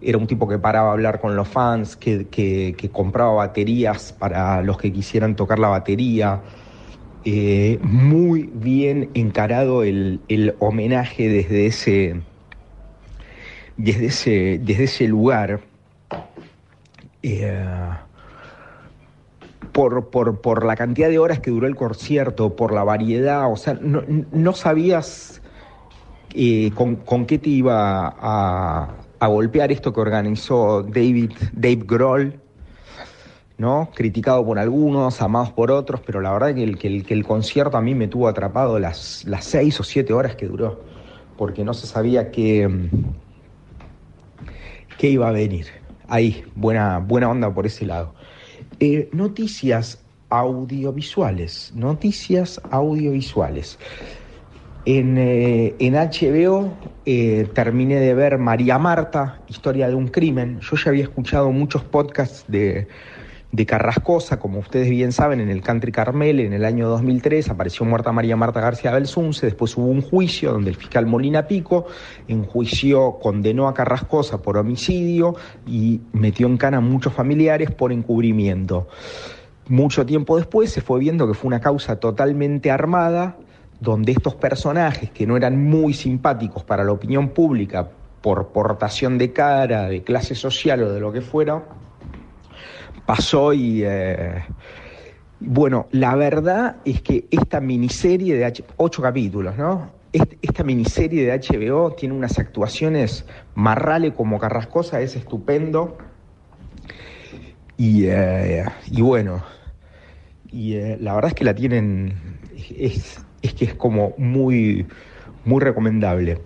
Era 0.00 0.18
un 0.18 0.26
tipo 0.26 0.46
que 0.48 0.58
paraba 0.58 0.90
a 0.90 0.92
hablar 0.92 1.20
con 1.20 1.34
los 1.36 1.48
fans, 1.48 1.96
que, 1.96 2.26
que, 2.28 2.74
que 2.76 2.90
compraba 2.90 3.32
baterías 3.32 4.12
para 4.12 4.60
los 4.62 4.78
que 4.78 4.92
quisieran 4.92 5.34
tocar 5.36 5.58
la 5.58 5.68
batería. 5.68 6.42
Eh, 7.24 7.78
muy 7.82 8.50
bien 8.52 9.10
encarado 9.14 9.82
el, 9.82 10.20
el 10.28 10.56
homenaje 10.58 11.28
desde 11.28 11.66
ese, 11.66 12.20
desde 13.76 14.06
ese, 14.06 14.60
desde 14.62 14.84
ese 14.84 15.08
lugar, 15.08 15.60
eh, 17.22 17.64
por, 19.72 20.10
por, 20.10 20.40
por, 20.40 20.64
la 20.64 20.76
cantidad 20.76 21.08
de 21.08 21.18
horas 21.18 21.40
que 21.40 21.50
duró 21.50 21.66
el 21.66 21.74
concierto, 21.74 22.54
por 22.54 22.72
la 22.72 22.84
variedad, 22.84 23.50
o 23.50 23.56
sea, 23.56 23.74
no, 23.80 24.02
no 24.32 24.52
sabías 24.52 25.42
eh, 26.34 26.70
con, 26.74 27.26
qué 27.26 27.38
te 27.38 27.50
iba 27.50 28.08
a, 28.08 28.94
a, 29.18 29.26
golpear 29.26 29.72
esto 29.72 29.92
que 29.92 30.00
organizó 30.00 30.82
David, 30.82 31.32
Dave 31.52 31.82
Grohl, 31.86 32.40
¿no? 33.56 33.90
criticado 33.94 34.44
por 34.44 34.58
algunos, 34.58 35.22
amados 35.22 35.52
por 35.52 35.70
otros, 35.70 36.00
pero 36.04 36.20
la 36.20 36.32
verdad 36.32 36.54
que 36.54 36.64
el, 36.64 36.78
que 36.78 36.88
el, 36.88 37.06
que 37.06 37.14
el 37.14 37.24
concierto 37.24 37.76
a 37.76 37.82
mí 37.82 37.94
me 37.94 38.08
tuvo 38.08 38.28
atrapado 38.28 38.78
las, 38.78 39.24
las 39.26 39.44
seis 39.44 39.78
o 39.80 39.84
siete 39.84 40.12
horas 40.12 40.36
que 40.36 40.46
duró, 40.46 40.80
porque 41.36 41.64
no 41.64 41.72
se 41.74 41.86
sabía 41.86 42.30
que 44.98 45.08
iba 45.08 45.28
a 45.28 45.32
venir. 45.32 45.66
Ahí, 46.08 46.44
buena, 46.54 46.98
buena 46.98 47.30
onda 47.30 47.52
por 47.52 47.66
ese 47.66 47.86
lado. 47.86 48.14
Eh, 48.80 49.08
noticias 49.12 50.04
audiovisuales, 50.30 51.72
noticias 51.74 52.60
audiovisuales. 52.70 53.78
En, 54.86 55.16
eh, 55.16 55.74
en 55.78 55.94
HBO 55.94 56.70
eh, 57.06 57.48
terminé 57.54 57.96
de 58.00 58.14
ver 58.14 58.36
María 58.38 58.78
Marta, 58.78 59.40
Historia 59.48 59.88
de 59.88 59.94
un 59.94 60.08
crimen. 60.08 60.60
Yo 60.60 60.76
ya 60.76 60.90
había 60.90 61.04
escuchado 61.04 61.50
muchos 61.52 61.84
podcasts 61.84 62.44
de, 62.48 62.88
de 63.54 63.66
Carrascosa, 63.66 64.40
como 64.40 64.58
ustedes 64.58 64.90
bien 64.90 65.12
saben, 65.12 65.38
en 65.38 65.48
el 65.48 65.62
Country 65.62 65.92
Carmel 65.92 66.40
en 66.40 66.54
el 66.54 66.64
año 66.64 66.88
2003 66.88 67.50
apareció 67.50 67.86
muerta 67.86 68.10
María 68.10 68.34
Marta 68.34 68.60
García 68.60 68.90
Belsunce, 68.90 69.46
después 69.46 69.76
hubo 69.76 69.86
un 69.86 70.02
juicio 70.02 70.50
donde 70.50 70.70
el 70.70 70.76
fiscal 70.76 71.06
Molina 71.06 71.46
Pico 71.46 71.86
enjuició, 72.26 73.20
condenó 73.22 73.68
a 73.68 73.74
Carrascosa 73.74 74.42
por 74.42 74.56
homicidio 74.56 75.36
y 75.68 76.00
metió 76.12 76.48
en 76.48 76.56
cana 76.56 76.78
a 76.78 76.80
muchos 76.80 77.12
familiares 77.12 77.70
por 77.70 77.92
encubrimiento. 77.92 78.88
Mucho 79.68 80.04
tiempo 80.04 80.36
después 80.36 80.72
se 80.72 80.80
fue 80.80 80.98
viendo 80.98 81.28
que 81.28 81.34
fue 81.34 81.46
una 81.46 81.60
causa 81.60 82.00
totalmente 82.00 82.72
armada, 82.72 83.36
donde 83.78 84.10
estos 84.10 84.34
personajes 84.34 85.12
que 85.12 85.28
no 85.28 85.36
eran 85.36 85.62
muy 85.62 85.94
simpáticos 85.94 86.64
para 86.64 86.82
la 86.82 86.90
opinión 86.90 87.28
pública 87.28 87.88
por 88.20 88.48
portación 88.48 89.16
de 89.16 89.32
cara, 89.32 89.84
de 89.88 90.02
clase 90.02 90.34
social 90.34 90.82
o 90.82 90.92
de 90.92 90.98
lo 90.98 91.12
que 91.12 91.20
fuera, 91.20 91.62
pasó 93.06 93.52
y... 93.52 93.82
Eh, 93.84 94.42
bueno, 95.46 95.88
la 95.90 96.14
verdad 96.14 96.76
es 96.84 97.02
que 97.02 97.26
esta 97.30 97.60
miniserie 97.60 98.34
de 98.36 98.44
H 98.46 98.64
ocho 98.76 99.02
capítulos, 99.02 99.56
¿no? 99.56 99.90
Esta 100.12 100.62
miniserie 100.62 101.26
de 101.26 101.38
HBO 101.38 101.92
tiene 101.92 102.14
unas 102.14 102.38
actuaciones 102.38 103.26
marrales 103.54 104.12
como 104.14 104.38
Carrascosa, 104.38 105.00
es 105.00 105.16
estupendo. 105.16 105.98
Y, 107.76 108.04
eh, 108.06 108.64
y 108.90 109.02
bueno, 109.02 109.42
y 110.50 110.76
eh, 110.76 110.96
la 111.00 111.14
verdad 111.14 111.30
es 111.30 111.34
que 111.34 111.44
la 111.44 111.54
tienen, 111.54 112.38
es, 112.78 113.20
es 113.42 113.54
que 113.54 113.64
es 113.64 113.74
como 113.74 114.14
muy, 114.16 114.86
muy 115.44 115.60
recomendable. 115.60 116.40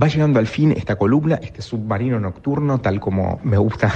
Va 0.00 0.08
llegando 0.08 0.38
al 0.38 0.46
fin 0.46 0.72
esta 0.72 0.96
columna, 0.96 1.40
este 1.42 1.62
submarino 1.62 2.20
nocturno, 2.20 2.78
tal 2.82 3.00
como 3.00 3.40
me 3.42 3.56
gusta 3.56 3.90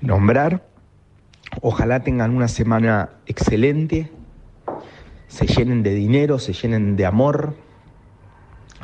nombrar. 0.00 0.66
Ojalá 1.60 2.02
tengan 2.02 2.34
una 2.34 2.48
semana 2.48 3.10
excelente, 3.26 4.10
se 5.28 5.46
llenen 5.46 5.82
de 5.82 5.94
dinero, 5.94 6.38
se 6.38 6.52
llenen 6.52 6.96
de 6.96 7.04
amor, 7.04 7.54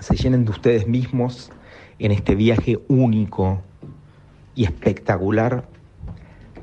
se 0.01 0.17
llenen 0.17 0.45
de 0.45 0.51
ustedes 0.51 0.87
mismos 0.87 1.51
en 1.99 2.13
este 2.13 2.35
viaje 2.35 2.79
único 2.89 3.63
y 4.55 4.65
espectacular 4.65 5.69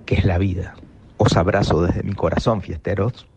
que 0.06 0.16
es 0.16 0.26
la 0.26 0.38
vida. 0.38 0.76
Os 1.18 1.36
abrazo 1.38 1.82
desde 1.82 2.04
mi 2.04 2.14
corazón, 2.14 2.62
fiesteros. 2.62 3.28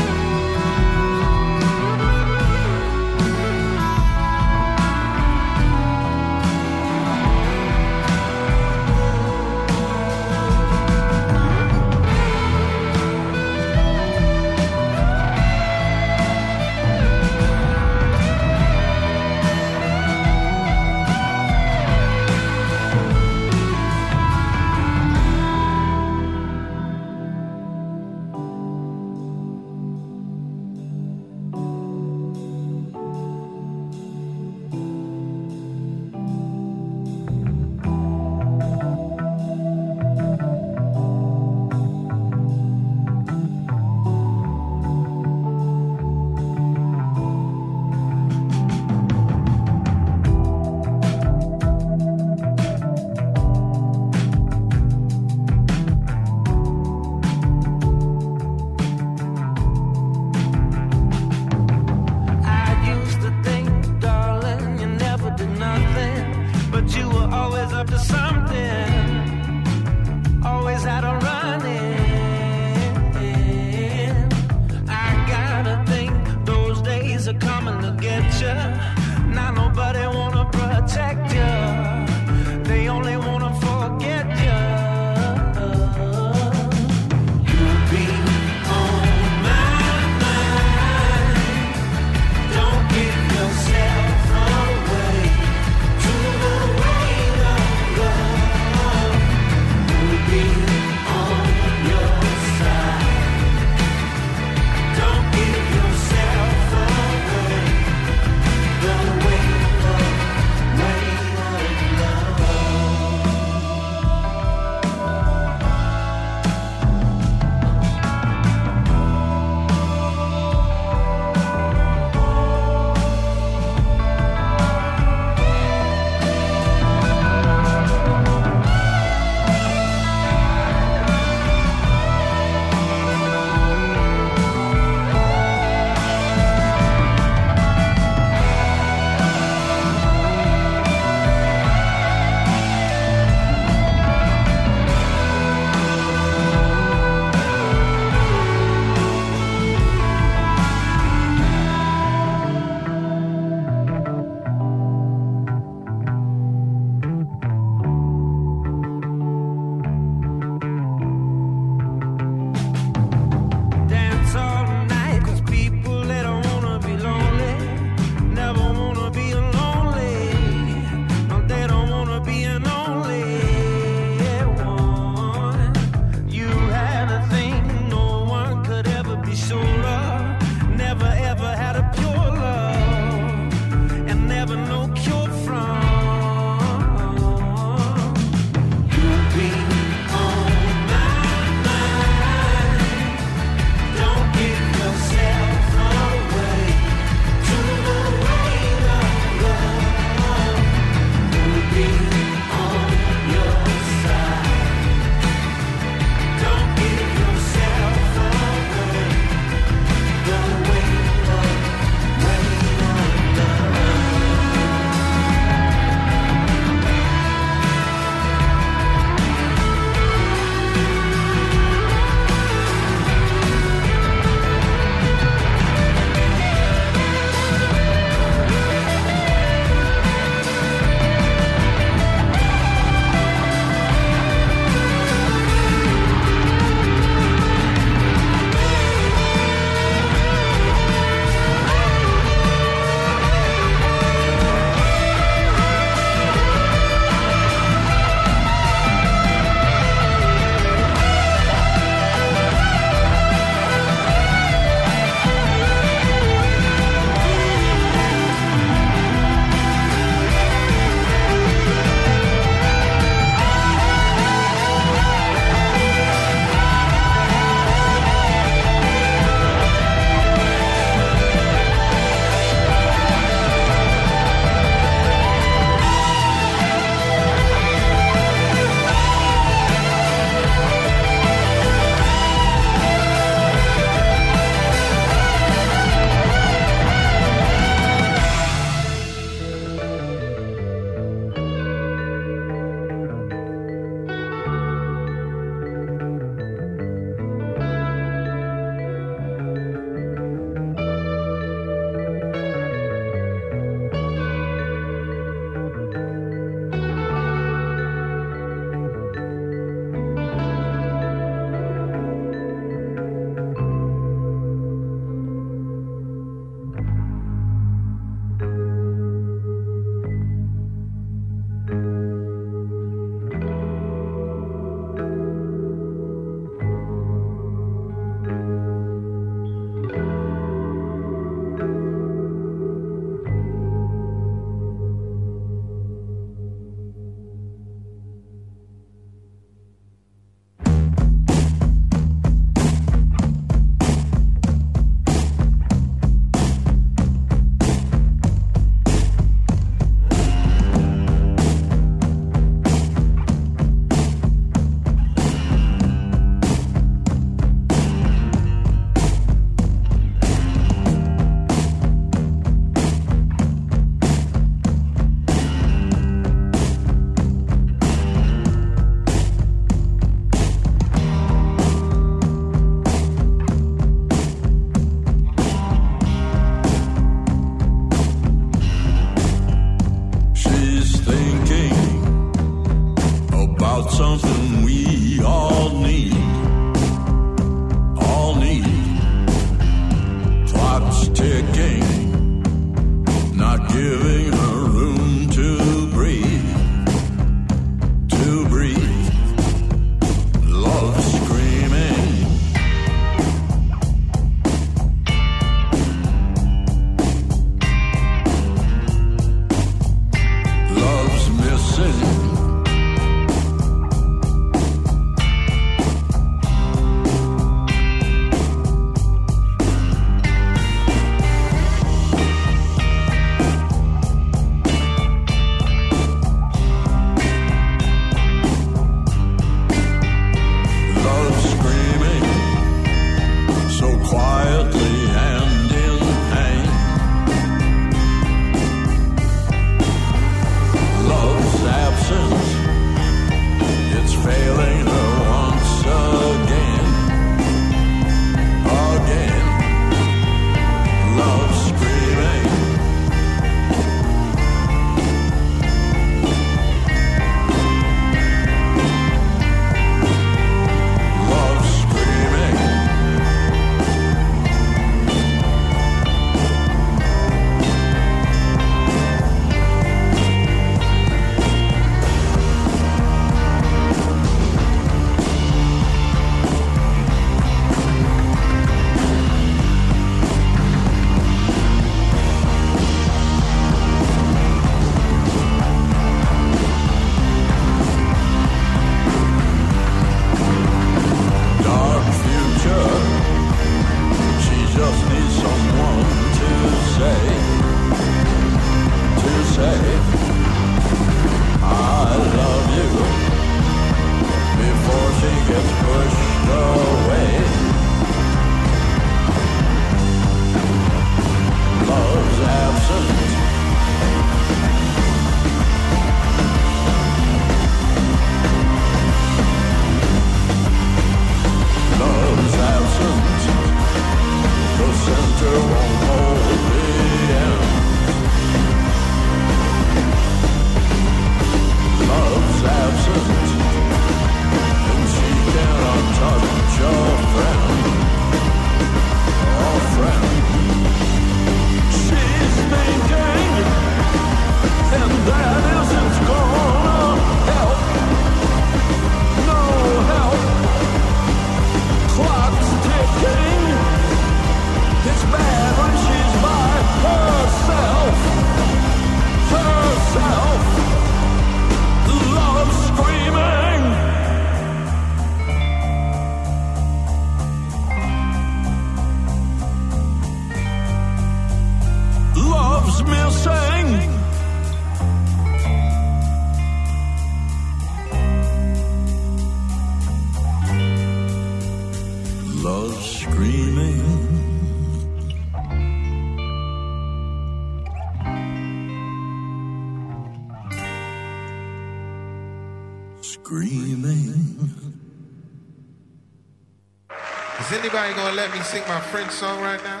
Sing 598.72 598.82
my 598.88 599.00
French 599.12 599.32
song 599.32 599.60
right 599.60 599.82
now? 599.84 600.00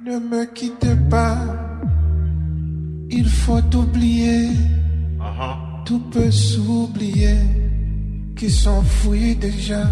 Ne 0.00 0.18
me 0.18 0.46
quitte 0.54 0.92
pas, 1.10 1.36
il 3.10 3.28
faut 3.28 3.74
oublier, 3.74 4.48
tout 5.84 6.00
peut 6.10 6.30
s'oublier, 6.30 7.36
qui 8.36 8.50
s'enfuit 8.50 9.36
déjà. 9.36 9.84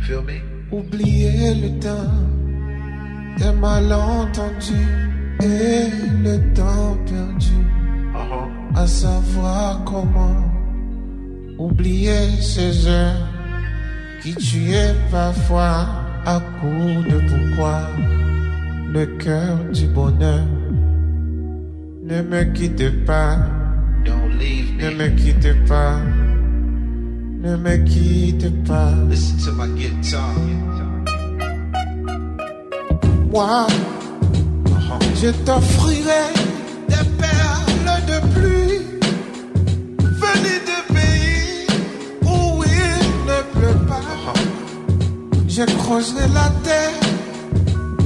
Feel 0.00 0.22
me? 0.22 0.40
Oublier 0.72 1.54
le 1.62 1.70
temps. 1.78 2.14
Des 3.38 3.52
malentendus 3.52 4.90
et 5.40 5.86
le 6.26 6.52
temps 6.54 6.96
perdu, 7.06 7.60
à 8.74 8.86
savoir 8.86 9.84
comment 9.84 10.42
oublier 11.56 12.22
ces 12.40 12.86
heures 12.88 13.28
qui 14.22 14.34
tuaient 14.34 14.96
parfois 15.10 16.09
à 16.26 16.40
coup 16.40 17.02
de 17.10 17.18
pourquoi 17.28 17.80
le 18.92 19.06
cœur 19.18 19.58
du 19.72 19.86
bonheur. 19.86 20.44
Ne 22.04 22.22
me 22.22 22.42
quitte 22.52 23.04
pas, 23.04 23.36
Don't 24.04 24.30
leave 24.38 24.76
ne 24.76 24.90
me. 24.90 25.08
quitte 25.16 25.54
pas, 25.66 25.96
ne 27.42 27.56
me 27.56 27.76
quitte 27.84 28.64
pas. 28.64 28.92
Listen 29.08 29.38
to 29.38 29.52
my 29.52 29.68
guitar. 29.78 30.34
Moi, 33.32 33.66
je 35.14 35.30
t'offrirai 35.44 36.32
Je 45.60 45.66
creuserai 45.76 46.26
la 46.32 46.48
terre 46.64 47.00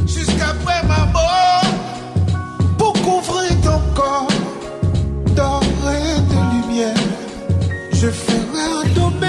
jusqu'après 0.08 0.82
ma 0.88 1.06
mort 1.12 1.64
pour 2.76 2.92
couvrir 2.94 3.52
ton 3.62 3.80
corps 3.94 4.26
d'or 5.36 5.62
et 5.62 6.20
de 6.32 6.38
lumière. 6.52 6.96
Je 7.92 8.08
ferai 8.08 8.64
un 8.80 8.88
domaine 8.94 9.23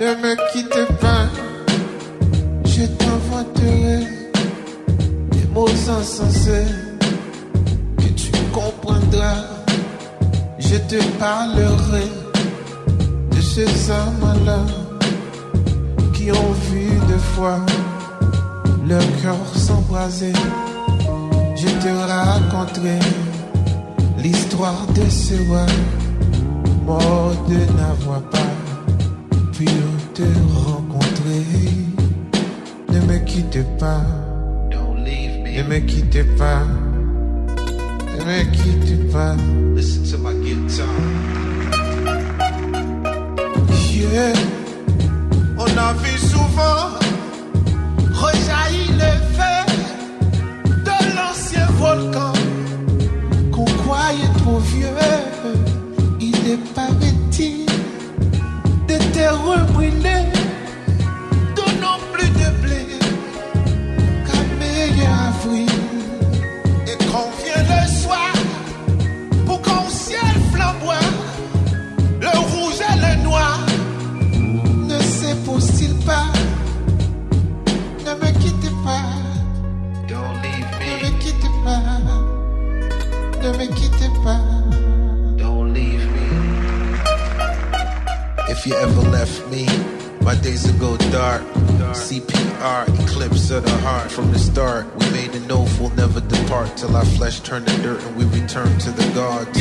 ne 0.00 0.14
me 0.22 0.34
quitte 0.52 0.98
pas. 1.00 1.26
Je 2.64 2.84
t'inventerai 2.84 4.00
des 5.30 5.46
mots 5.54 5.68
insensés 5.88 6.66
que 7.98 8.08
tu 8.08 8.30
comprendras. 8.52 9.44
Je 10.58 10.76
te 10.76 11.02
parlerai 11.18 12.08
de 13.30 13.40
ces 13.40 13.90
hommes-là 13.90 14.60
qui 16.12 16.30
ont 16.30 16.52
vu 16.70 16.88
deux 17.08 17.24
fois 17.34 17.60
leur 18.86 19.06
cœur 19.22 19.36
s'embraser. 19.54 20.32
Je 21.56 21.68
te 21.82 21.88
raconterai 21.88 22.98
l'histoire 24.18 24.86
de 24.94 25.08
ce 25.08 25.34
roi 25.48 25.66
mort 26.84 27.32
de 27.48 27.58
n'avoir 27.76 28.20
pas 28.30 28.45
pu 29.56 29.64
te 30.14 30.22
rencontrer. 30.64 31.46
Ne 32.92 33.00
me 33.06 33.18
quitte 33.24 33.64
pas, 33.78 34.02
Don't 34.70 34.96
leave 35.04 35.38
ne 35.42 35.62
me. 35.62 35.68
me 35.68 35.80
quitte 35.86 36.24
pas, 36.36 36.62
ne 38.18 38.24
me 38.24 38.44
quitte 38.52 39.12
pas. 39.12 39.34
Listen 39.74 40.04
to 40.04 40.18
my 40.18 40.34
guitar. 40.44 40.86
Yeah. 43.92 44.34
On 45.58 45.78
a 45.78 45.92
vu 45.94 46.18
souvent 46.18 46.98
rejaillir 48.12 48.92
le 48.92 49.25
work 59.46 59.76
we 59.76 59.90
live. 59.90 60.35
If 88.66 88.72
you 88.72 88.78
ever 88.78 89.10
left 89.10 89.46
me, 89.46 89.64
my 90.22 90.34
days 90.34 90.66
would 90.66 90.80
go 90.80 90.96
dark. 91.12 91.42
CPR, 91.94 92.82
eclipse 93.04 93.52
of 93.52 93.62
the 93.62 93.70
heart. 93.86 94.10
From 94.10 94.32
the 94.32 94.40
start, 94.40 94.92
we 94.96 95.08
made 95.12 95.36
an 95.36 95.52
oath 95.52 95.78
we'll 95.78 95.90
never 95.90 96.20
depart 96.20 96.76
till 96.76 96.96
our 96.96 97.04
flesh 97.04 97.38
turn 97.38 97.64
to 97.64 97.76
dirt 97.82 98.02
and 98.02 98.16
we 98.16 98.24
return 98.24 98.76
to 98.80 98.90
the 98.90 99.06
gods. 99.14 99.56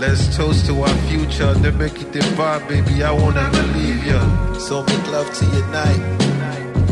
Let's 0.00 0.36
toast 0.36 0.66
to 0.66 0.82
our 0.82 0.96
future. 1.06 1.54
Never 1.60 1.88
keep 1.88 2.10
the 2.10 2.34
bar, 2.36 2.58
baby. 2.66 3.04
I 3.04 3.12
won't 3.12 3.36
ever 3.36 3.62
leave 3.78 4.04
ya. 4.04 4.18
So 4.54 4.82
make 4.82 5.06
love 5.12 5.32
to 5.34 5.44
your 5.44 5.68
night. 5.68 6.02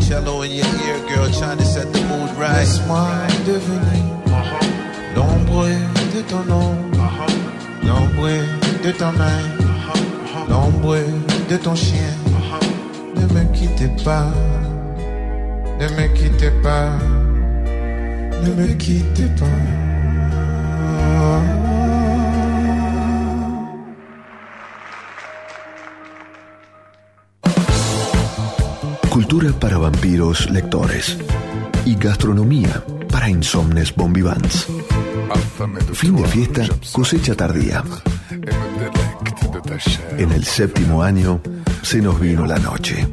Cello 0.07 0.43
in 0.43 0.53
your 0.53 0.66
ear, 0.87 0.99
girl, 1.09 1.29
trying 1.33 1.59
to 1.59 1.65
set 1.65 1.93
the 1.93 2.03
mood 2.03 2.31
right. 2.39 2.55
Laisse-moi 2.55 3.27
devenir 3.45 4.15
l'ombre 5.16 5.75
de 6.15 6.23
ton 6.23 6.49
ombre, 6.53 7.27
L'ombre 7.83 8.47
de 8.85 8.93
ton 8.93 9.19
âme, 9.19 9.53
l'ombre 10.49 10.99
de 11.49 11.57
ton 11.57 11.75
chien. 11.75 12.12
Ne 13.16 13.27
me 13.35 13.45
quittez 13.53 13.91
pas, 14.05 14.27
ne 15.81 15.89
me 15.97 16.07
quittez 16.15 16.51
pas, 16.62 16.91
ne 18.43 18.51
me 18.55 18.77
quittez 18.77 19.29
pas. 19.39 19.47
Cultura 29.11 29.53
para 29.53 29.79
vampiros 29.79 30.51
lectores. 30.51 31.16
Y 31.85 31.95
gastronomía 31.97 32.83
para 33.11 33.29
insomnes 33.29 33.95
bombivans. 33.95 34.66
Fin 35.93 36.16
de 36.16 36.25
fiesta, 36.25 36.62
cosecha 36.93 37.35
tardía. 37.35 37.85
En 40.19 40.31
el 40.31 40.45
séptimo 40.45 41.03
año 41.03 41.41
se 41.83 42.01
nos 42.01 42.21
vino 42.21 42.47
la 42.47 42.59
noche. 42.59 43.09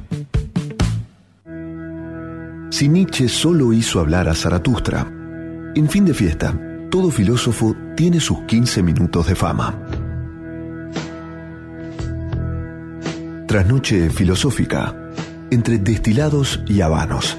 Si 2.70 2.88
Nietzsche 2.88 3.28
solo 3.28 3.74
hizo 3.74 4.00
hablar 4.00 4.30
a 4.30 4.36
Zaratustra, 4.36 5.08
en 5.76 5.90
fin 5.90 6.06
de 6.06 6.14
fiesta, 6.14 6.54
todo 6.92 7.10
filósofo 7.10 7.76
tiene 7.96 8.20
sus 8.20 8.42
15 8.42 8.84
minutos 8.84 9.28
de 9.28 9.36
fama. 9.36 9.76
Trasnoche 13.48 14.10
filosófica, 14.10 14.96
entre 15.50 15.80
destilados 15.80 16.62
y 16.68 16.82
habanos. 16.82 17.38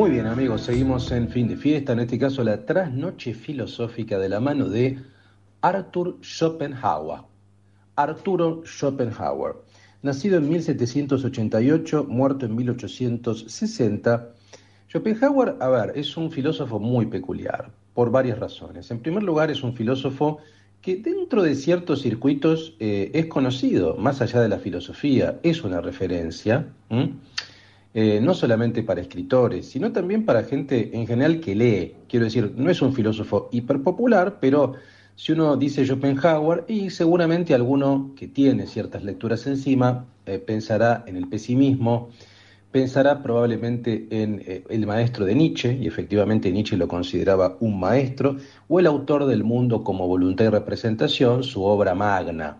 Muy 0.00 0.12
bien 0.12 0.28
amigos, 0.28 0.62
seguimos 0.62 1.12
en 1.12 1.28
fin 1.28 1.46
de 1.46 1.58
fiesta, 1.58 1.92
en 1.92 2.00
este 2.00 2.18
caso 2.18 2.42
la 2.42 2.64
trasnoche 2.64 3.34
filosófica 3.34 4.18
de 4.18 4.30
la 4.30 4.40
mano 4.40 4.66
de 4.66 4.98
Arthur 5.60 6.16
Schopenhauer. 6.22 7.20
Arturo 7.96 8.62
Schopenhauer, 8.64 9.56
nacido 10.00 10.38
en 10.38 10.48
1788, 10.48 12.06
muerto 12.08 12.46
en 12.46 12.56
1860. 12.56 14.30
Schopenhauer, 14.88 15.56
a 15.60 15.68
ver, 15.68 15.92
es 15.94 16.16
un 16.16 16.30
filósofo 16.30 16.78
muy 16.78 17.04
peculiar, 17.04 17.70
por 17.92 18.10
varias 18.10 18.38
razones. 18.38 18.90
En 18.90 19.00
primer 19.00 19.22
lugar, 19.22 19.50
es 19.50 19.62
un 19.62 19.74
filósofo 19.74 20.38
que 20.80 20.96
dentro 20.96 21.42
de 21.42 21.54
ciertos 21.54 22.00
circuitos 22.00 22.74
eh, 22.80 23.10
es 23.12 23.26
conocido, 23.26 23.96
más 23.96 24.22
allá 24.22 24.40
de 24.40 24.48
la 24.48 24.60
filosofía, 24.60 25.38
es 25.42 25.62
una 25.62 25.82
referencia. 25.82 26.68
Eh, 27.92 28.20
no 28.22 28.34
solamente 28.34 28.82
para 28.82 29.00
escritores, 29.00 29.68
sino 29.68 29.90
también 29.90 30.24
para 30.24 30.44
gente 30.44 30.90
en 30.96 31.06
general 31.06 31.40
que 31.40 31.54
lee. 31.56 31.94
Quiero 32.08 32.24
decir, 32.24 32.52
no 32.56 32.70
es 32.70 32.80
un 32.82 32.94
filósofo 32.94 33.48
hiperpopular, 33.50 34.38
pero 34.40 34.74
si 35.16 35.32
uno 35.32 35.56
dice 35.56 35.84
Schopenhauer, 35.84 36.64
y 36.68 36.90
seguramente 36.90 37.52
alguno 37.52 38.12
que 38.16 38.28
tiene 38.28 38.66
ciertas 38.66 39.02
lecturas 39.02 39.46
encima, 39.46 40.06
eh, 40.24 40.38
pensará 40.38 41.04
en 41.06 41.16
el 41.16 41.28
pesimismo, 41.28 42.10
pensará 42.70 43.22
probablemente 43.22 44.06
en 44.10 44.40
eh, 44.46 44.64
el 44.70 44.86
maestro 44.86 45.24
de 45.24 45.34
Nietzsche, 45.34 45.76
y 45.78 45.86
efectivamente 45.88 46.52
Nietzsche 46.52 46.76
lo 46.76 46.86
consideraba 46.86 47.56
un 47.60 47.80
maestro, 47.80 48.36
o 48.68 48.78
el 48.78 48.86
autor 48.86 49.26
del 49.26 49.42
mundo 49.42 49.82
como 49.82 50.06
voluntad 50.06 50.44
y 50.46 50.48
representación, 50.48 51.42
su 51.42 51.64
obra 51.64 51.94
magna. 51.94 52.58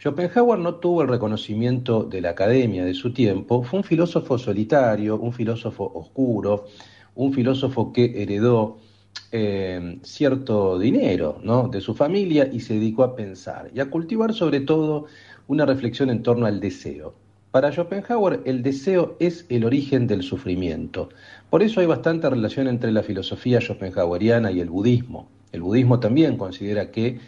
Schopenhauer 0.00 0.58
no 0.58 0.76
tuvo 0.76 1.02
el 1.02 1.08
reconocimiento 1.08 2.04
de 2.04 2.22
la 2.22 2.30
academia 2.30 2.86
de 2.86 2.94
su 2.94 3.12
tiempo, 3.12 3.62
fue 3.62 3.80
un 3.80 3.84
filósofo 3.84 4.38
solitario, 4.38 5.18
un 5.18 5.30
filósofo 5.30 5.92
oscuro, 5.94 6.64
un 7.16 7.34
filósofo 7.34 7.92
que 7.92 8.22
heredó 8.22 8.78
eh, 9.30 9.98
cierto 10.02 10.78
dinero 10.78 11.38
de 11.70 11.82
su 11.82 11.94
familia 11.94 12.48
y 12.50 12.60
se 12.60 12.74
dedicó 12.74 13.04
a 13.04 13.14
pensar 13.14 13.70
y 13.74 13.80
a 13.80 13.90
cultivar 13.90 14.32
sobre 14.32 14.60
todo 14.60 15.04
una 15.48 15.66
reflexión 15.66 16.08
en 16.08 16.22
torno 16.22 16.46
al 16.46 16.60
deseo. 16.60 17.12
Para 17.50 17.70
Schopenhauer 17.70 18.40
el 18.46 18.62
deseo 18.62 19.16
es 19.20 19.44
el 19.50 19.66
origen 19.66 20.06
del 20.06 20.22
sufrimiento. 20.22 21.10
Por 21.50 21.62
eso 21.62 21.78
hay 21.80 21.86
bastante 21.86 22.30
relación 22.30 22.68
entre 22.68 22.90
la 22.90 23.02
filosofía 23.02 23.60
schopenhaueriana 23.60 24.50
y 24.50 24.60
el 24.60 24.70
budismo. 24.70 25.28
El 25.52 25.60
budismo 25.60 26.00
también 26.00 26.38
considera 26.38 26.90
que 26.90 27.18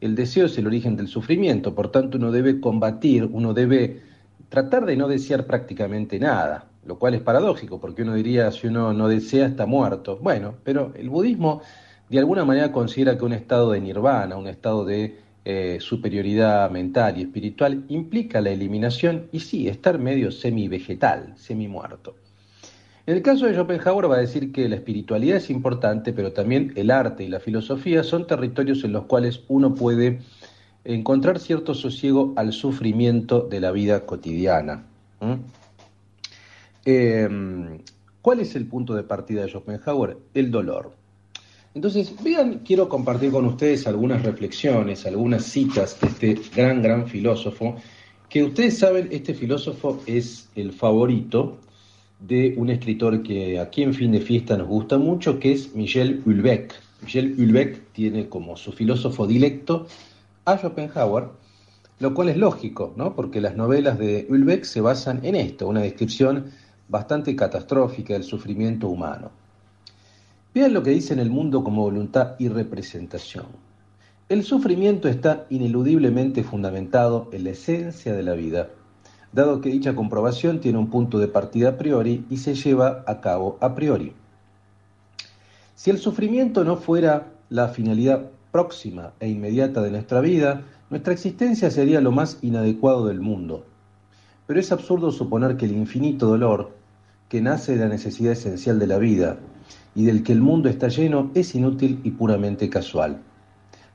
el 0.00 0.14
deseo 0.14 0.46
es 0.46 0.56
el 0.58 0.66
origen 0.66 0.96
del 0.96 1.08
sufrimiento, 1.08 1.74
por 1.74 1.90
tanto 1.90 2.18
uno 2.18 2.30
debe 2.30 2.60
combatir, 2.60 3.28
uno 3.30 3.52
debe 3.52 4.00
tratar 4.48 4.86
de 4.86 4.96
no 4.96 5.08
desear 5.08 5.46
prácticamente 5.46 6.18
nada, 6.18 6.66
lo 6.86 6.98
cual 6.98 7.14
es 7.14 7.20
paradójico, 7.20 7.80
porque 7.80 8.02
uno 8.02 8.14
diría, 8.14 8.50
si 8.50 8.66
uno 8.68 8.92
no 8.92 9.08
desea 9.08 9.46
está 9.46 9.66
muerto. 9.66 10.18
Bueno, 10.22 10.54
pero 10.64 10.92
el 10.96 11.10
budismo 11.10 11.62
de 12.08 12.18
alguna 12.18 12.44
manera 12.44 12.72
considera 12.72 13.18
que 13.18 13.24
un 13.24 13.32
estado 13.32 13.72
de 13.72 13.80
nirvana, 13.80 14.36
un 14.36 14.48
estado 14.48 14.84
de 14.84 15.18
eh, 15.44 15.78
superioridad 15.80 16.70
mental 16.70 17.18
y 17.18 17.22
espiritual, 17.22 17.84
implica 17.88 18.40
la 18.40 18.50
eliminación 18.50 19.28
y 19.32 19.40
sí, 19.40 19.68
estar 19.68 19.98
medio 19.98 20.30
semi-vegetal, 20.30 21.34
semi-muerto. 21.36 22.14
En 23.08 23.16
el 23.16 23.22
caso 23.22 23.46
de 23.46 23.54
Schopenhauer 23.54 24.10
va 24.10 24.16
a 24.16 24.20
decir 24.20 24.52
que 24.52 24.68
la 24.68 24.74
espiritualidad 24.74 25.38
es 25.38 25.48
importante, 25.48 26.12
pero 26.12 26.34
también 26.34 26.74
el 26.76 26.90
arte 26.90 27.24
y 27.24 27.28
la 27.28 27.40
filosofía 27.40 28.02
son 28.02 28.26
territorios 28.26 28.84
en 28.84 28.92
los 28.92 29.06
cuales 29.06 29.40
uno 29.48 29.74
puede 29.74 30.18
encontrar 30.84 31.38
cierto 31.38 31.72
sosiego 31.72 32.34
al 32.36 32.52
sufrimiento 32.52 33.40
de 33.40 33.60
la 33.60 33.70
vida 33.70 34.04
cotidiana. 34.04 34.84
¿Mm? 35.20 35.32
Eh, 36.84 37.78
¿Cuál 38.20 38.40
es 38.40 38.54
el 38.56 38.66
punto 38.66 38.94
de 38.94 39.04
partida 39.04 39.40
de 39.40 39.48
Schopenhauer? 39.48 40.18
El 40.34 40.50
dolor. 40.50 40.92
Entonces, 41.72 42.14
vean, 42.22 42.58
quiero 42.58 42.90
compartir 42.90 43.30
con 43.30 43.46
ustedes 43.46 43.86
algunas 43.86 44.22
reflexiones, 44.22 45.06
algunas 45.06 45.44
citas 45.44 45.98
de 45.98 46.08
este 46.08 46.40
gran, 46.54 46.82
gran 46.82 47.06
filósofo, 47.06 47.74
que 48.28 48.44
ustedes 48.44 48.76
saben, 48.76 49.08
este 49.10 49.32
filósofo 49.32 50.02
es 50.04 50.50
el 50.56 50.74
favorito 50.74 51.58
de 52.20 52.54
un 52.56 52.70
escritor 52.70 53.22
que 53.22 53.60
aquí 53.60 53.82
en 53.82 53.94
fin 53.94 54.12
de 54.12 54.20
fiesta 54.20 54.56
nos 54.56 54.66
gusta 54.66 54.98
mucho, 54.98 55.38
que 55.38 55.52
es 55.52 55.74
Michel 55.74 56.22
Houellebecq. 56.24 56.72
Michel 57.02 57.34
Houellebecq 57.36 57.92
tiene 57.92 58.28
como 58.28 58.56
su 58.56 58.72
filósofo 58.72 59.26
directo 59.26 59.86
a 60.44 60.56
Schopenhauer, 60.56 61.28
lo 62.00 62.14
cual 62.14 62.28
es 62.28 62.36
lógico, 62.36 62.92
¿no? 62.96 63.14
porque 63.14 63.40
las 63.40 63.56
novelas 63.56 63.98
de 63.98 64.26
Houellebecq 64.28 64.64
se 64.64 64.80
basan 64.80 65.24
en 65.24 65.36
esto, 65.36 65.68
una 65.68 65.80
descripción 65.80 66.46
bastante 66.88 67.36
catastrófica 67.36 68.14
del 68.14 68.24
sufrimiento 68.24 68.88
humano. 68.88 69.30
Vean 70.54 70.72
lo 70.72 70.82
que 70.82 70.90
dice 70.90 71.12
en 71.12 71.20
el 71.20 71.30
mundo 71.30 71.62
como 71.62 71.82
voluntad 71.82 72.34
y 72.38 72.48
representación. 72.48 73.46
El 74.28 74.42
sufrimiento 74.42 75.08
está 75.08 75.46
ineludiblemente 75.50 76.42
fundamentado 76.42 77.28
en 77.32 77.44
la 77.44 77.50
esencia 77.50 78.12
de 78.12 78.22
la 78.22 78.34
vida 78.34 78.70
dado 79.32 79.60
que 79.60 79.70
dicha 79.70 79.94
comprobación 79.94 80.60
tiene 80.60 80.78
un 80.78 80.90
punto 80.90 81.18
de 81.18 81.28
partida 81.28 81.70
a 81.70 81.76
priori 81.76 82.24
y 82.30 82.38
se 82.38 82.54
lleva 82.54 83.04
a 83.06 83.20
cabo 83.20 83.58
a 83.60 83.74
priori. 83.74 84.12
Si 85.74 85.90
el 85.90 85.98
sufrimiento 85.98 86.64
no 86.64 86.76
fuera 86.76 87.28
la 87.50 87.68
finalidad 87.68 88.30
próxima 88.50 89.12
e 89.20 89.28
inmediata 89.28 89.82
de 89.82 89.90
nuestra 89.90 90.20
vida, 90.20 90.62
nuestra 90.90 91.12
existencia 91.12 91.70
sería 91.70 92.00
lo 92.00 92.10
más 92.10 92.38
inadecuado 92.42 93.06
del 93.06 93.20
mundo. 93.20 93.64
Pero 94.46 94.58
es 94.58 94.72
absurdo 94.72 95.12
suponer 95.12 95.56
que 95.56 95.66
el 95.66 95.72
infinito 95.72 96.26
dolor, 96.26 96.72
que 97.28 97.42
nace 97.42 97.76
de 97.76 97.80
la 97.80 97.88
necesidad 97.88 98.32
esencial 98.32 98.78
de 98.78 98.86
la 98.86 98.98
vida 98.98 99.36
y 99.94 100.04
del 100.04 100.22
que 100.22 100.32
el 100.32 100.40
mundo 100.40 100.68
está 100.68 100.88
lleno, 100.88 101.30
es 101.34 101.54
inútil 101.54 102.00
y 102.02 102.12
puramente 102.12 102.70
casual. 102.70 103.18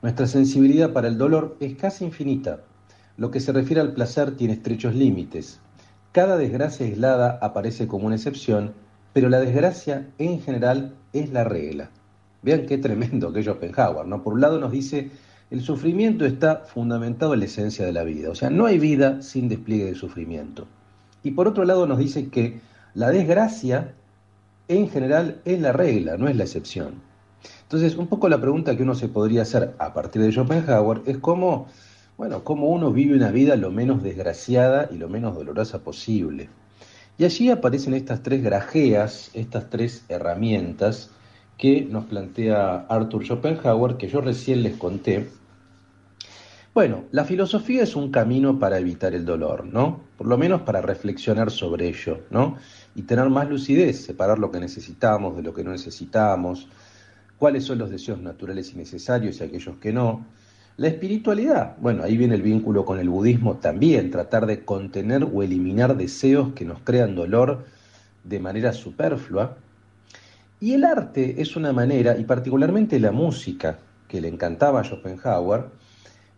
Nuestra 0.02 0.26
sensibilidad 0.26 0.92
para 0.92 1.08
el 1.08 1.18
dolor 1.18 1.56
es 1.60 1.74
casi 1.74 2.04
infinita, 2.04 2.60
lo 3.16 3.30
que 3.30 3.40
se 3.40 3.52
refiere 3.52 3.80
al 3.80 3.92
placer 3.92 4.36
tiene 4.36 4.54
estrechos 4.54 4.94
límites. 4.94 5.60
Cada 6.12 6.36
desgracia 6.36 6.86
aislada 6.86 7.38
aparece 7.40 7.86
como 7.86 8.06
una 8.06 8.16
excepción, 8.16 8.74
pero 9.12 9.28
la 9.28 9.40
desgracia 9.40 10.08
en 10.18 10.40
general 10.40 10.94
es 11.12 11.32
la 11.32 11.44
regla. 11.44 11.90
Vean 12.42 12.66
qué 12.66 12.78
tremendo 12.78 13.32
que 13.32 13.40
es 13.40 13.46
Schopenhauer, 13.46 14.06
¿no? 14.06 14.22
Por 14.22 14.34
un 14.34 14.40
lado 14.40 14.58
nos 14.58 14.72
dice, 14.72 15.10
el 15.50 15.60
sufrimiento 15.60 16.24
está 16.24 16.62
fundamentado 16.66 17.34
en 17.34 17.40
la 17.40 17.46
esencia 17.46 17.86
de 17.86 17.92
la 17.92 18.04
vida, 18.04 18.30
o 18.30 18.34
sea, 18.34 18.50
no 18.50 18.66
hay 18.66 18.78
vida 18.78 19.22
sin 19.22 19.48
despliegue 19.48 19.86
de 19.86 19.94
sufrimiento. 19.94 20.66
Y 21.22 21.30
por 21.30 21.48
otro 21.48 21.64
lado 21.64 21.86
nos 21.86 21.98
dice 21.98 22.28
que 22.28 22.60
la 22.94 23.10
desgracia 23.10 23.94
en 24.68 24.88
general 24.88 25.40
es 25.44 25.60
la 25.60 25.72
regla, 25.72 26.16
no 26.16 26.28
es 26.28 26.36
la 26.36 26.44
excepción. 26.44 26.94
Entonces, 27.62 27.96
un 27.96 28.06
poco 28.06 28.28
la 28.28 28.40
pregunta 28.40 28.76
que 28.76 28.82
uno 28.82 28.94
se 28.94 29.08
podría 29.08 29.42
hacer 29.42 29.74
a 29.78 29.92
partir 29.94 30.22
de 30.22 30.32
Schopenhauer 30.32 31.02
es 31.06 31.18
cómo 31.18 31.66
bueno, 32.16 32.44
cómo 32.44 32.68
uno 32.68 32.92
vive 32.92 33.16
una 33.16 33.30
vida 33.30 33.56
lo 33.56 33.70
menos 33.70 34.02
desgraciada 34.02 34.88
y 34.92 34.96
lo 34.96 35.08
menos 35.08 35.34
dolorosa 35.34 35.82
posible. 35.82 36.48
Y 37.18 37.24
allí 37.24 37.50
aparecen 37.50 37.94
estas 37.94 38.22
tres 38.22 38.42
grajeas, 38.42 39.30
estas 39.34 39.70
tres 39.70 40.04
herramientas 40.08 41.10
que 41.58 41.82
nos 41.82 42.04
plantea 42.06 42.86
Arthur 42.88 43.24
Schopenhauer, 43.24 43.96
que 43.96 44.08
yo 44.08 44.20
recién 44.20 44.62
les 44.62 44.76
conté, 44.76 45.28
Bueno, 46.74 47.04
la 47.12 47.24
filosofía 47.24 47.84
es 47.84 47.94
un 47.94 48.10
camino 48.10 48.58
para 48.58 48.78
evitar 48.80 49.14
el 49.14 49.24
dolor, 49.24 49.64
¿no? 49.64 50.00
Por 50.18 50.26
lo 50.26 50.36
menos 50.36 50.62
para 50.62 50.80
reflexionar 50.82 51.52
sobre 51.52 51.86
ello, 51.86 52.22
¿no? 52.30 52.56
Y 52.96 53.02
tener 53.02 53.30
más 53.30 53.48
lucidez, 53.48 54.04
separar 54.04 54.40
lo 54.40 54.50
que 54.50 54.58
necesitamos 54.58 55.36
de 55.36 55.42
lo 55.42 55.54
que 55.54 55.62
no 55.62 55.70
necesitamos, 55.70 56.68
cuáles 57.38 57.64
son 57.64 57.78
los 57.78 57.90
deseos 57.90 58.20
naturales 58.20 58.72
y 58.72 58.76
necesarios 58.76 59.40
y 59.40 59.44
aquellos 59.44 59.76
que 59.76 59.92
no. 59.92 60.26
La 60.76 60.88
espiritualidad, 60.88 61.76
bueno, 61.80 62.02
ahí 62.02 62.16
viene 62.16 62.34
el 62.34 62.42
vínculo 62.42 62.84
con 62.84 62.98
el 62.98 63.08
budismo 63.08 63.58
también, 63.58 64.10
tratar 64.10 64.44
de 64.44 64.64
contener 64.64 65.22
o 65.22 65.44
eliminar 65.44 65.96
deseos 65.96 66.52
que 66.54 66.64
nos 66.64 66.80
crean 66.80 67.14
dolor 67.14 67.64
de 68.24 68.40
manera 68.40 68.72
superflua. 68.72 69.56
Y 70.58 70.72
el 70.72 70.84
arte 70.84 71.40
es 71.40 71.54
una 71.54 71.72
manera, 71.72 72.18
y 72.18 72.24
particularmente 72.24 72.98
la 72.98 73.12
música, 73.12 73.78
que 74.08 74.20
le 74.20 74.26
encantaba 74.26 74.80
a 74.80 74.84
Schopenhauer, 74.84 75.66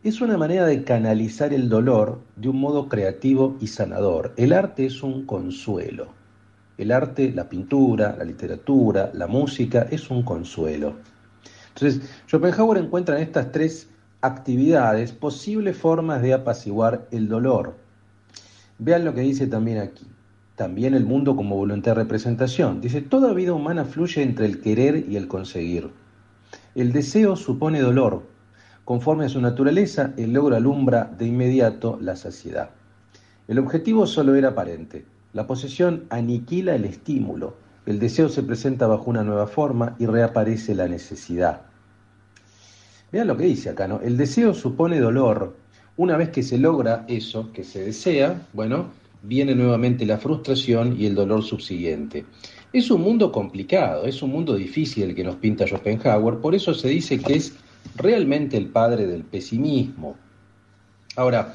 es 0.05 0.21
una 0.21 0.37
manera 0.37 0.67
de 0.67 0.85
canalizar 0.85 1.55
el 1.55 1.71
dolor 1.71 2.21
de 2.37 2.51
un 2.51 2.61
modo 2.61 2.91
creativo 2.91 3.57
y 3.59 3.69
sanador. 3.69 4.35
El 4.37 4.53
arte 4.53 4.85
es 4.85 5.03
un 5.03 5.25
consuelo. 5.25 6.09
El 6.77 6.93
arte, 6.93 7.33
la 7.33 7.49
pintura, 7.49 8.15
la 8.19 8.25
literatura, 8.25 9.11
la 9.15 9.29
música, 9.29 9.87
es 9.91 10.11
un 10.11 10.23
consuelo. 10.23 10.97
Entonces, 11.69 12.07
Schopenhauer 12.29 12.77
encuentra 12.77 13.17
en 13.17 13.23
estas 13.23 13.51
tres 13.51 13.89
actividades 14.21 15.13
posibles 15.13 15.77
formas 15.77 16.23
de 16.23 16.35
apaciguar 16.35 17.07
el 17.11 17.29
dolor. 17.29 17.75
Vean 18.79 19.05
lo 19.05 19.15
que 19.15 19.21
dice 19.21 19.47
también 19.47 19.79
aquí. 19.79 20.07
También 20.57 20.95
el 20.95 21.05
mundo 21.05 21.37
como 21.37 21.57
voluntad 21.57 21.93
de 21.93 22.03
representación. 22.03 22.81
Dice, 22.81 23.03
toda 23.03 23.35
vida 23.35 23.53
humana 23.53 23.85
fluye 23.85 24.23
entre 24.23 24.47
el 24.47 24.61
querer 24.61 25.05
y 25.09 25.17
el 25.17 25.29
conseguir. 25.29 25.91
El 26.75 26.93
deseo 26.93 27.37
supone 27.37 27.81
dolor. 27.81 28.23
Conforme 28.85 29.27
a 29.27 29.29
su 29.29 29.41
naturaleza, 29.41 30.13
el 30.17 30.33
logro 30.33 30.57
alumbra 30.57 31.11
de 31.19 31.27
inmediato 31.27 31.99
la 32.01 32.17
saciedad. 32.17 32.71
El 33.49 33.59
objetivo 33.59 34.07
solo 34.07 34.35
era 34.35 34.49
aparente. 34.49 35.05
La 35.33 35.47
posesión 35.47 36.05
aniquila 36.11 36.75
el 36.75 36.85
estímulo. 36.85 37.57
El 37.85 37.99
deseo 37.99 38.29
se 38.29 38.43
presenta 38.43 38.87
bajo 38.87 39.11
una 39.11 39.25
nueva 39.25 39.47
forma 39.47 39.95
y 39.99 40.07
reaparece 40.07 40.75
la 40.75 40.89
necesidad. 40.89 41.63
Vean 43.13 43.29
lo 43.29 43.37
que 43.37 43.45
dice 43.45 43.71
acá, 43.71 43.87
¿no? 43.87 44.01
El 44.01 44.17
deseo 44.17 44.55
supone 44.55 44.99
dolor. 44.99 45.57
Una 45.97 46.17
vez 46.17 46.31
que 46.31 46.43
se 46.43 46.59
logra 46.59 47.05
eso 47.09 47.53
que 47.53 47.65
se 47.65 47.85
desea, 47.85 48.47
bueno, 48.53 48.91
viene 49.23 49.55
nuevamente 49.55 50.05
la 50.05 50.19
frustración 50.19 50.97
y 50.99 51.07
el 51.07 51.15
dolor 51.15 51.43
subsiguiente. 51.43 52.25
Es 52.73 52.91
un 52.91 53.01
mundo 53.01 53.33
complicado, 53.33 54.05
es 54.05 54.23
un 54.23 54.31
mundo 54.31 54.55
difícil 54.55 55.05
el 55.05 55.15
que 55.15 55.25
nos 55.25 55.37
pinta 55.37 55.67
Schopenhauer, 55.67 56.39
por 56.39 56.55
eso 56.55 56.75
se 56.75 56.89
dice 56.89 57.19
que 57.19 57.35
es 57.35 57.55
realmente 57.95 58.57
el 58.57 58.67
padre 58.67 59.07
del 59.07 59.25
pesimismo. 59.25 60.17
Ahora, 61.17 61.55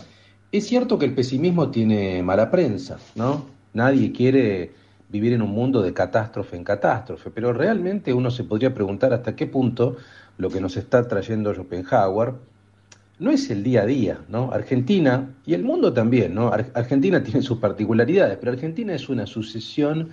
es 0.52 0.68
cierto 0.68 0.98
que 0.98 1.06
el 1.06 1.14
pesimismo 1.14 1.70
tiene 1.70 2.24
mala 2.24 2.50
prensa, 2.50 2.98
¿no? 3.16 3.46
Nadie 3.74 4.12
quiere 4.12 4.72
vivir 5.10 5.34
en 5.34 5.42
un 5.42 5.52
mundo 5.52 5.82
de 5.82 5.94
catástrofe 5.94 6.56
en 6.56 6.64
catástrofe, 6.64 7.30
pero 7.32 7.54
realmente 7.54 8.14
uno 8.14 8.32
se 8.32 8.46
podría 8.46 8.74
preguntar 8.74 9.14
hasta 9.14 9.36
qué 9.36 9.46
punto 9.46 9.98
lo 10.38 10.50
que 10.50 10.62
nos 10.62 10.78
está 10.78 11.08
trayendo 11.08 11.54
Schopenhauer 11.54 12.34
no 13.22 13.30
es 13.30 13.52
el 13.52 13.64
día 13.64 13.84
a 13.84 13.86
día, 13.86 14.20
¿no? 14.30 14.52
Argentina 14.52 15.30
y 15.46 15.54
el 15.54 15.64
mundo 15.64 15.94
también, 15.94 16.34
¿no? 16.34 16.52
Argentina 16.52 17.22
tiene 17.24 17.44
sus 17.44 17.60
particularidades, 17.60 18.38
pero 18.40 18.52
Argentina 18.52 18.96
es 18.96 19.10
una 19.10 19.28
sucesión, 19.28 20.10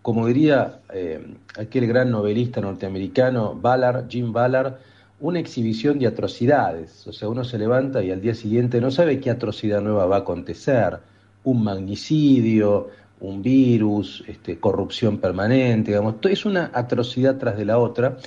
como 0.00 0.28
diría 0.28 0.78
eh, 0.94 1.26
aquel 1.58 1.88
gran 1.88 2.12
novelista 2.12 2.60
norteamericano 2.60 3.58
Ballard, 3.60 4.08
Jim 4.08 4.32
Ballard, 4.32 4.74
una 5.18 5.40
exhibición 5.40 5.98
de 5.98 6.06
atrocidades. 6.06 7.04
O 7.08 7.12
sea, 7.12 7.28
uno 7.28 7.42
se 7.42 7.58
levanta 7.58 8.02
y 8.02 8.12
al 8.12 8.20
día 8.20 8.34
siguiente 8.34 8.80
no 8.80 8.92
sabe 8.92 9.18
qué 9.18 9.30
atrocidad 9.30 9.80
nueva 9.80 10.06
va 10.06 10.16
a 10.16 10.20
acontecer. 10.20 10.98
Un 11.42 11.64
magnicidio, 11.64 12.90
un 13.18 13.42
virus, 13.42 14.22
este, 14.28 14.58
corrupción 14.58 15.18
permanente, 15.18 15.90
digamos, 15.90 16.16
es 16.22 16.44
una 16.44 16.70
atrocidad 16.72 17.38
tras 17.38 17.56
de 17.56 17.64
la 17.64 17.78
otra 17.78 18.18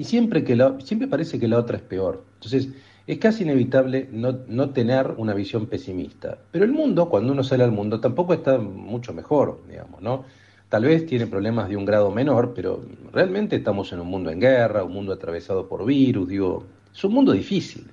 y 0.00 0.04
siempre, 0.04 0.44
que 0.44 0.56
la, 0.56 0.80
siempre 0.82 1.08
parece 1.08 1.38
que 1.38 1.46
la 1.46 1.58
otra 1.58 1.76
es 1.76 1.82
peor. 1.82 2.24
Entonces, 2.36 2.70
es 3.06 3.18
casi 3.18 3.42
inevitable 3.42 4.08
no, 4.10 4.38
no, 4.48 4.70
tener 4.70 5.12
una 5.18 5.34
visión 5.34 5.66
pesimista. 5.66 6.38
Pero 6.50 6.64
el 6.64 6.72
mundo, 6.72 7.10
cuando 7.10 7.34
uno 7.34 7.44
sale 7.44 7.64
al 7.64 7.72
mundo, 7.72 8.00
tampoco 8.00 8.32
está 8.32 8.56
mucho 8.56 9.12
mejor, 9.12 9.60
digamos, 9.68 10.00
¿no? 10.00 10.24
Tal 10.70 10.86
vez 10.86 11.04
tiene 11.04 11.26
problemas 11.26 11.68
de 11.68 11.76
un 11.76 11.84
grado 11.84 12.10
menor, 12.10 12.54
pero 12.54 12.82
realmente 13.12 13.56
estamos 13.56 13.92
en 13.92 14.00
un 14.00 14.06
mundo 14.06 14.30
en 14.30 14.40
guerra, 14.40 14.84
un 14.84 14.94
mundo 14.94 15.12
atravesado 15.12 15.68
por 15.68 15.84
virus, 15.84 16.26
digo, 16.30 16.64
es 16.94 17.04
un 17.04 17.12
mundo 17.12 17.32
difícil. 17.32 17.84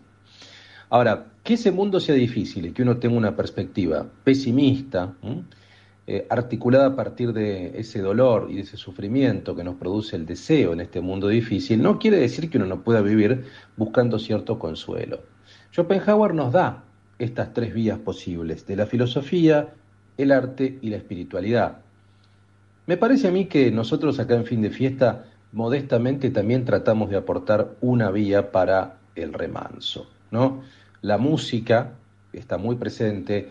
Ahora, 0.90 1.26
que 1.44 1.56
ese 1.56 1.72
mundo 1.72 2.00
sea 2.00 2.16
difícil 2.16 2.68
y 2.68 2.72
que 2.72 2.84
uno 2.84 2.96
tenga 3.00 3.18
una 3.18 3.36
perspectiva 3.36 4.06
pesimista, 4.24 5.14
eh, 6.10 6.26
articulada 6.30 6.88
a 6.88 6.96
partir 6.96 7.34
de 7.34 7.78
ese 7.78 8.00
dolor 8.00 8.48
y 8.50 8.56
de 8.56 8.62
ese 8.62 8.78
sufrimiento 8.78 9.58
que 9.58 9.66
nos 9.66 9.76
produce 9.76 10.16
el 10.16 10.26
deseo 10.26 10.72
en 10.72 10.80
este 10.80 11.02
mundo 11.02 11.28
difícil, 11.28 11.82
no 11.82 12.00
quiere 12.00 12.16
decir 12.16 12.50
que 12.50 12.58
uno 12.58 12.66
no 12.66 12.82
pueda 12.82 13.02
vivir 13.02 13.44
buscando 13.76 14.18
cierto 14.18 14.58
consuelo. 14.58 15.20
Schopenhauer 15.74 16.34
nos 16.34 16.54
da 16.54 16.86
estas 17.20 17.54
tres 17.54 17.74
vías 17.74 18.00
posibles, 18.00 18.66
de 18.66 18.78
la 18.78 18.86
filosofía, 18.86 19.74
el 20.18 20.32
arte 20.32 20.80
y 20.82 20.92
la 20.92 20.96
espiritualidad. 20.96 21.80
Me 22.86 22.96
parece 22.96 23.28
a 23.28 23.32
mí 23.32 23.48
que 23.48 23.70
nosotros 23.70 24.18
acá 24.18 24.36
en 24.36 24.46
fin 24.46 24.62
de 24.62 24.70
fiesta, 24.70 25.26
modestamente 25.52 26.30
también 26.30 26.64
tratamos 26.64 27.10
de 27.10 27.18
aportar 27.18 27.76
una 27.82 28.12
vía 28.12 28.54
para 28.54 29.00
el 29.16 29.34
remanso, 29.34 30.10
¿no? 30.32 30.64
La 31.02 31.18
música 31.18 31.96
está 32.32 32.58
muy 32.58 32.78
presente, 32.78 33.50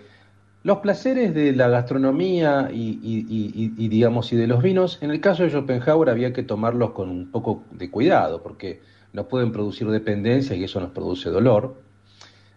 los 0.66 0.78
placeres 0.78 1.32
de 1.32 1.52
la 1.52 1.68
gastronomía 1.68 2.70
y, 2.72 3.88
digamos, 3.88 4.32
y 4.32 4.36
de 4.36 4.48
los 4.48 4.60
vinos, 4.60 4.98
en 5.00 5.12
el 5.12 5.20
caso 5.20 5.44
de 5.44 5.50
Schopenhauer 5.50 6.10
había 6.10 6.32
que 6.32 6.42
tomarlos 6.42 6.90
con 6.90 7.08
un 7.08 7.30
poco 7.30 7.62
de 7.70 7.88
cuidado, 7.88 8.42
porque 8.42 8.80
nos 9.12 9.26
pueden 9.26 9.52
producir 9.52 9.86
dependencia 9.88 10.56
y 10.56 10.64
eso 10.64 10.80
nos 10.80 10.90
produce 10.90 11.30
dolor. 11.30 11.76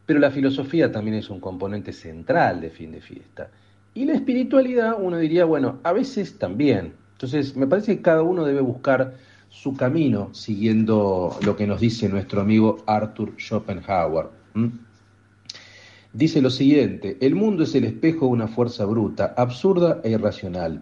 Pero 0.07 0.19
la 0.19 0.31
filosofía 0.31 0.91
también 0.91 1.17
es 1.17 1.29
un 1.29 1.39
componente 1.39 1.93
central 1.93 2.61
de 2.61 2.71
fin 2.71 2.93
de 2.93 2.99
fiesta. 2.99 3.51
Y 3.93 4.05
la 4.05 4.13
espiritualidad, 4.13 4.95
uno 4.99 5.19
diría, 5.19 5.45
bueno, 5.45 5.77
a 5.83 5.93
veces 5.93 6.39
también. 6.39 6.93
Entonces, 7.11 7.55
me 7.55 7.67
parece 7.67 7.97
que 7.97 8.01
cada 8.01 8.23
uno 8.23 8.43
debe 8.43 8.61
buscar 8.61 9.13
su 9.49 9.75
camino 9.75 10.33
siguiendo 10.33 11.37
lo 11.45 11.55
que 11.55 11.67
nos 11.67 11.79
dice 11.79 12.09
nuestro 12.09 12.41
amigo 12.41 12.77
Arthur 12.87 13.33
Schopenhauer. 13.37 14.29
Dice 16.11 16.41
lo 16.41 16.49
siguiente, 16.49 17.17
el 17.21 17.35
mundo 17.35 17.63
es 17.63 17.75
el 17.75 17.83
espejo 17.83 18.25
de 18.25 18.31
una 18.31 18.47
fuerza 18.47 18.83
bruta, 18.85 19.35
absurda 19.37 20.01
e 20.03 20.09
irracional, 20.09 20.81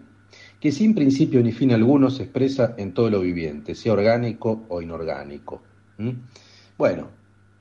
que 0.58 0.72
sin 0.72 0.94
principio 0.94 1.42
ni 1.42 1.52
fin 1.52 1.72
alguno 1.72 2.08
se 2.08 2.22
expresa 2.22 2.74
en 2.78 2.94
todo 2.94 3.10
lo 3.10 3.20
viviente, 3.20 3.74
sea 3.74 3.92
orgánico 3.92 4.64
o 4.68 4.80
inorgánico. 4.80 5.60
Bueno, 6.78 7.08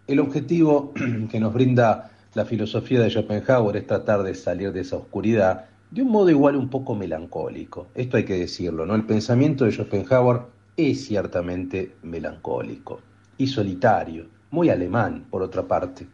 el 0.08 0.20
objetivo 0.22 0.94
que 1.30 1.40
nos 1.42 1.54
brinda 1.54 2.12
la 2.36 2.46
filosofía 2.46 3.02
de 3.02 3.10
Schopenhauer 3.10 3.76
es 3.76 3.88
tratar 3.88 4.24
de 4.24 4.34
salir 4.34 4.72
de 4.72 4.82
esa 4.82 4.96
oscuridad 4.96 5.66
de 5.92 6.02
un 6.04 6.10
modo 6.10 6.30
igual 6.30 6.56
un 6.56 6.70
poco 6.70 6.96
melancólico. 6.96 7.88
Esto 7.96 8.16
hay 8.16 8.24
que 8.24 8.40
decirlo, 8.40 8.86
¿no? 8.86 8.96
El 8.96 9.06
pensamiento 9.06 9.66
de 9.66 9.72
Schopenhauer 9.72 10.44
es 10.78 11.06
ciertamente 11.06 11.96
melancólico 12.04 13.02
y 13.38 13.48
solitario, 13.48 14.26
muy 14.52 14.70
alemán, 14.70 15.26
por 15.30 15.42
otra 15.42 15.68
parte. 15.68 16.08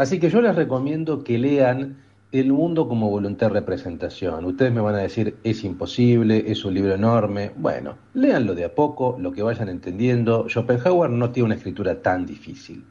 Así 0.00 0.18
que 0.18 0.30
yo 0.30 0.40
les 0.40 0.56
recomiendo 0.56 1.22
que 1.22 1.36
lean 1.36 1.98
El 2.32 2.54
mundo 2.54 2.88
como 2.88 3.10
voluntad 3.10 3.48
de 3.48 3.52
representación. 3.52 4.46
Ustedes 4.46 4.72
me 4.72 4.80
van 4.80 4.94
a 4.94 5.00
decir, 5.00 5.36
es 5.44 5.62
imposible, 5.62 6.50
es 6.50 6.64
un 6.64 6.72
libro 6.72 6.94
enorme. 6.94 7.50
Bueno, 7.54 7.98
léanlo 8.14 8.54
de 8.54 8.64
a 8.64 8.74
poco, 8.74 9.18
lo 9.20 9.30
que 9.30 9.42
vayan 9.42 9.68
entendiendo. 9.68 10.48
Schopenhauer 10.48 11.10
no 11.10 11.32
tiene 11.32 11.48
una 11.48 11.56
escritura 11.56 12.00
tan 12.00 12.24
difícil. 12.24 12.82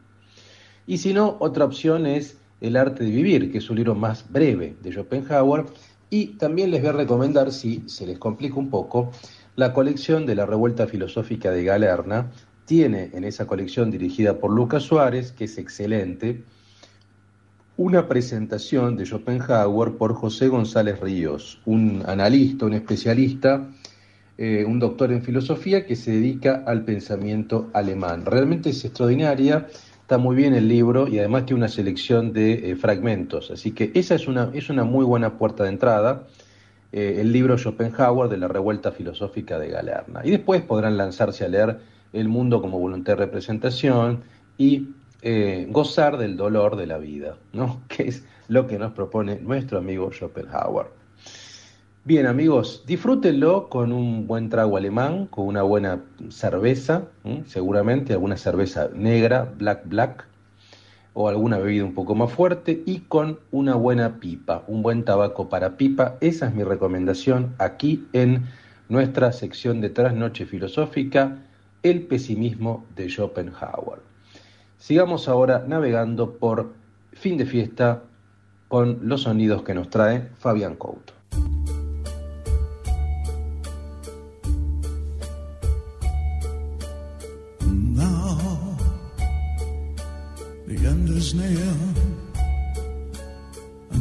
Y 0.85 0.99
si 0.99 1.11
no, 1.11 1.37
otra 1.39 1.65
opción 1.65 2.05
es 2.05 2.37
El 2.61 2.77
arte 2.77 3.03
de 3.03 3.09
vivir, 3.09 3.51
que 3.51 3.57
es 3.57 3.67
un 3.71 3.77
libro 3.77 3.95
más 3.95 4.31
breve 4.31 4.75
de 4.83 4.91
Schopenhauer. 4.91 5.65
Y 6.11 6.37
también 6.37 6.69
les 6.69 6.81
voy 6.81 6.89
a 6.91 6.93
recomendar, 6.93 7.51
si 7.51 7.81
se 7.87 8.05
les 8.05 8.19
complica 8.19 8.59
un 8.59 8.69
poco, 8.69 9.09
la 9.55 9.73
colección 9.73 10.27
de 10.27 10.35
la 10.35 10.45
Revuelta 10.45 10.85
Filosófica 10.85 11.49
de 11.49 11.63
Galerna. 11.63 12.29
Tiene 12.65 13.09
en 13.13 13.23
esa 13.23 13.47
colección 13.47 13.89
dirigida 13.89 14.37
por 14.37 14.51
Lucas 14.51 14.83
Suárez, 14.83 15.31
que 15.31 15.45
es 15.45 15.57
excelente, 15.57 16.43
una 17.79 18.09
presentación 18.09 18.97
de 18.97 19.05
Schopenhauer 19.05 19.93
por 19.93 20.13
José 20.13 20.49
González 20.49 20.99
Ríos, 20.99 21.61
un 21.63 22.03
analista, 22.05 22.65
un 22.65 22.73
especialista, 22.73 23.69
eh, 24.37 24.65
un 24.67 24.79
doctor 24.79 25.13
en 25.13 25.23
filosofía 25.23 25.85
que 25.85 25.95
se 25.95 26.11
dedica 26.11 26.65
al 26.67 26.83
pensamiento 26.83 27.69
alemán. 27.71 28.25
Realmente 28.25 28.71
es 28.71 28.83
extraordinaria, 28.83 29.67
está 30.01 30.17
muy 30.17 30.35
bien 30.35 30.55
el 30.55 30.67
libro 30.67 31.07
y 31.07 31.19
además 31.19 31.45
tiene 31.45 31.59
una 31.59 31.69
selección 31.69 32.33
de 32.33 32.71
eh, 32.71 32.75
fragmentos, 32.75 33.49
así 33.49 33.71
que 33.71 33.91
esa 33.93 34.13
es 34.15 34.27
una, 34.27 34.51
es 34.53 34.69
una 34.69 34.83
muy 34.83 35.05
buena 35.05 35.37
puerta 35.37 35.63
de 35.63 35.69
entrada. 35.69 36.27
Eh, 36.91 37.19
el 37.21 37.31
libro 37.31 37.57
Schopenhauer 37.57 38.27
de 38.27 38.39
la 38.39 38.49
revuelta 38.49 38.91
filosófica 38.91 39.57
de 39.57 39.69
Galerna. 39.69 40.19
Y 40.25 40.31
después 40.31 40.61
podrán 40.63 40.97
lanzarse 40.97 41.45
a 41.45 41.47
leer 41.47 41.79
El 42.11 42.27
mundo 42.27 42.59
como 42.59 42.77
voluntad 42.77 43.13
de 43.13 43.23
representación 43.23 44.23
y 44.57 44.89
eh, 45.21 45.67
gozar 45.69 46.17
del 46.17 46.37
dolor 46.37 46.75
de 46.75 46.87
la 46.87 46.97
vida, 46.97 47.37
¿no? 47.53 47.81
Que 47.87 48.07
es 48.07 48.23
lo 48.47 48.67
que 48.67 48.79
nos 48.79 48.93
propone 48.93 49.39
nuestro 49.39 49.77
amigo 49.77 50.11
Schopenhauer. 50.11 50.87
Bien 52.05 52.25
amigos, 52.25 52.83
disfrútenlo 52.87 53.69
con 53.69 53.91
un 53.91 54.25
buen 54.25 54.49
trago 54.49 54.77
alemán, 54.77 55.27
con 55.27 55.45
una 55.45 55.61
buena 55.63 56.01
cerveza, 56.29 57.03
seguramente 57.45 58.13
alguna 58.13 58.37
cerveza 58.37 58.89
negra, 58.95 59.53
black 59.57 59.87
black, 59.87 60.25
o 61.13 61.27
alguna 61.27 61.57
bebida 61.57 61.83
un 61.83 61.93
poco 61.93 62.15
más 62.15 62.31
fuerte 62.31 62.81
y 62.85 63.01
con 63.01 63.39
una 63.51 63.75
buena 63.75 64.19
pipa, 64.19 64.63
un 64.67 64.81
buen 64.81 65.03
tabaco 65.03 65.49
para 65.49 65.75
pipa. 65.75 66.15
Esa 66.21 66.47
es 66.47 66.55
mi 66.55 66.63
recomendación 66.63 67.53
aquí 67.57 68.07
en 68.13 68.45
nuestra 68.87 69.31
sección 69.31 69.81
de 69.81 69.89
Trasnoche 69.89 70.45
Filosófica, 70.45 71.37
el 71.83 72.03
pesimismo 72.03 72.85
de 72.95 73.09
Schopenhauer. 73.09 74.08
Sigamos 74.79 75.27
ahora 75.27 75.63
navegando 75.67 76.37
por 76.37 76.73
fin 77.11 77.37
de 77.37 77.45
fiesta 77.45 78.03
con 78.69 79.07
los 79.07 79.23
sonidos 79.23 79.61
que 79.63 79.73
nos 79.73 79.89
trae 79.89 80.29
Fabián 80.39 80.75
Couto. 80.75 81.13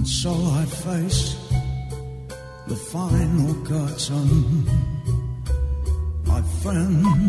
So 0.05 0.31
I 0.31 0.65
face 0.65 1.37
the 2.67 2.75
final. 6.63 7.29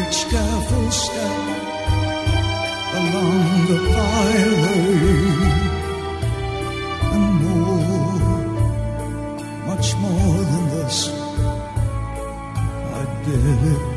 each 0.00 0.28
careful 0.28 0.90
step 0.90 1.46
along 3.00 3.66
the 3.70 3.78
byway 3.94 4.94
and 7.14 7.28
more, 7.42 8.38
much 9.66 9.88
more 9.96 10.38
than 10.50 10.64
this. 10.70 10.98
I 13.00 13.04
did 13.24 13.62
it 13.72 13.93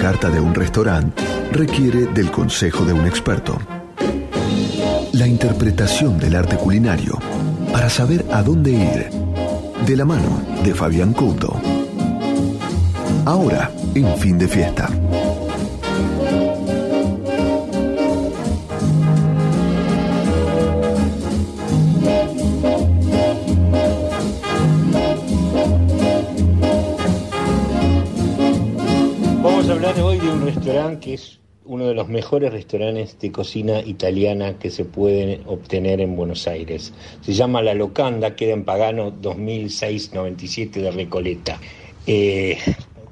carta 0.00 0.30
de 0.30 0.40
un 0.40 0.54
restaurante 0.54 1.22
requiere 1.52 2.06
del 2.06 2.30
consejo 2.30 2.86
de 2.86 2.94
un 2.94 3.06
experto. 3.06 3.58
La 5.12 5.26
interpretación 5.26 6.18
del 6.18 6.36
arte 6.36 6.56
culinario 6.56 7.18
para 7.70 7.90
saber 7.90 8.24
a 8.32 8.42
dónde 8.42 8.70
ir. 8.70 9.10
De 9.86 9.96
la 9.96 10.06
mano 10.06 10.40
de 10.64 10.74
Fabián 10.74 11.12
Couto. 11.12 11.54
Ahora, 13.26 13.70
en 13.94 14.16
fin 14.16 14.38
de 14.38 14.48
fiesta. 14.48 14.88
Mejores 32.30 32.52
restaurantes 32.52 33.18
de 33.18 33.32
cocina 33.32 33.80
italiana 33.80 34.56
que 34.56 34.70
se 34.70 34.84
pueden 34.84 35.40
obtener 35.46 36.00
en 36.00 36.14
Buenos 36.14 36.46
Aires. 36.46 36.92
Se 37.22 37.32
llama 37.32 37.60
La 37.60 37.74
Locanda, 37.74 38.36
queda 38.36 38.52
en 38.52 38.62
Pagano 38.62 39.10
2697 39.10 40.80
de 40.80 40.92
Recoleta. 40.92 41.58
Eh, 42.06 42.56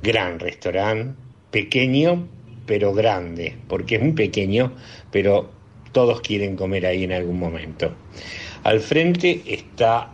gran 0.04 0.38
restaurante, 0.38 1.18
pequeño 1.50 2.28
pero 2.64 2.94
grande, 2.94 3.56
porque 3.66 3.96
es 3.96 4.02
muy 4.02 4.12
pequeño, 4.12 4.74
pero 5.10 5.50
todos 5.90 6.20
quieren 6.20 6.54
comer 6.54 6.86
ahí 6.86 7.02
en 7.02 7.12
algún 7.12 7.40
momento. 7.40 7.92
Al 8.62 8.78
frente 8.78 9.42
está 9.46 10.12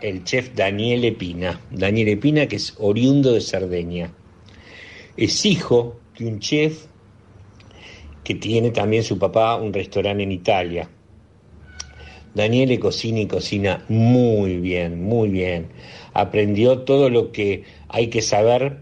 el 0.00 0.22
chef 0.22 0.54
Daniele 0.54 1.10
Pina, 1.10 1.60
Daniele 1.72 2.16
Pina 2.18 2.46
que 2.46 2.54
es 2.54 2.72
oriundo 2.78 3.32
de 3.32 3.40
Cerdeña. 3.40 4.12
Es 5.16 5.44
hijo 5.44 5.98
de 6.16 6.26
un 6.28 6.38
chef 6.38 6.86
que 8.24 8.34
tiene 8.34 8.70
también 8.70 9.04
su 9.04 9.18
papá 9.18 9.56
un 9.56 9.72
restaurante 9.72 10.22
en 10.22 10.32
Italia. 10.32 10.88
Daniele 12.34 12.80
cocina 12.80 13.20
y 13.20 13.26
cocina 13.26 13.84
muy 13.88 14.56
bien, 14.58 15.02
muy 15.04 15.28
bien. 15.28 15.68
Aprendió 16.14 16.80
todo 16.80 17.08
lo 17.10 17.30
que 17.30 17.62
hay 17.88 18.08
que 18.08 18.22
saber 18.22 18.78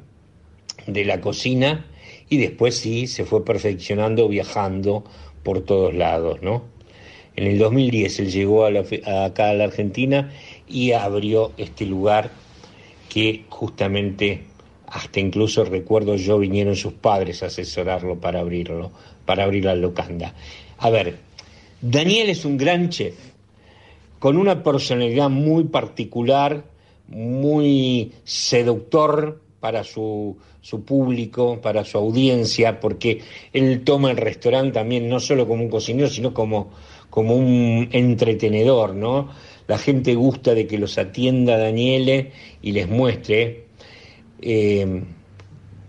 de 0.86 1.04
la 1.04 1.20
cocina 1.20 1.86
y 2.30 2.38
después 2.38 2.76
sí 2.78 3.06
se 3.06 3.24
fue 3.24 3.44
perfeccionando 3.44 4.26
viajando 4.28 5.04
por 5.42 5.60
todos 5.60 5.92
lados, 5.94 6.40
¿no? 6.40 6.64
En 7.36 7.46
el 7.46 7.58
2010 7.58 8.18
él 8.20 8.30
llegó 8.30 8.64
a 8.64 8.70
la- 8.70 8.84
acá 9.24 9.50
a 9.50 9.54
la 9.54 9.64
Argentina 9.64 10.30
y 10.68 10.92
abrió 10.92 11.52
este 11.58 11.84
lugar 11.84 12.30
que 13.08 13.44
justamente 13.48 14.44
hasta 14.86 15.20
incluso 15.20 15.64
recuerdo 15.64 16.16
yo 16.16 16.38
vinieron 16.38 16.76
sus 16.76 16.92
padres 16.92 17.42
a 17.42 17.46
asesorarlo 17.46 18.20
para 18.20 18.40
abrirlo, 18.40 18.92
para 19.24 19.44
abrir 19.44 19.64
la 19.64 19.74
locanda. 19.74 20.34
A 20.78 20.90
ver, 20.90 21.18
Daniel 21.80 22.30
es 22.30 22.44
un 22.44 22.56
gran 22.56 22.88
chef, 22.90 23.14
con 24.18 24.36
una 24.36 24.62
personalidad 24.62 25.30
muy 25.30 25.64
particular, 25.64 26.64
muy 27.08 28.12
seductor 28.24 29.40
para 29.60 29.84
su, 29.84 30.36
su 30.60 30.84
público, 30.84 31.60
para 31.60 31.84
su 31.84 31.98
audiencia, 31.98 32.80
porque 32.80 33.20
él 33.52 33.82
toma 33.84 34.10
el 34.10 34.16
restaurante 34.16 34.72
también 34.72 35.08
no 35.08 35.20
solo 35.20 35.46
como 35.46 35.64
un 35.64 35.68
cocinero, 35.68 36.08
sino 36.08 36.32
como, 36.32 36.70
como 37.10 37.34
un 37.34 37.88
entretenedor, 37.92 38.94
¿no? 38.94 39.30
La 39.66 39.78
gente 39.78 40.14
gusta 40.14 40.54
de 40.54 40.66
que 40.66 40.78
los 40.78 40.98
atienda 40.98 41.58
Daniele 41.58 42.32
y 42.62 42.72
les 42.72 42.88
muestre, 42.88 43.66
eh, 44.40 45.02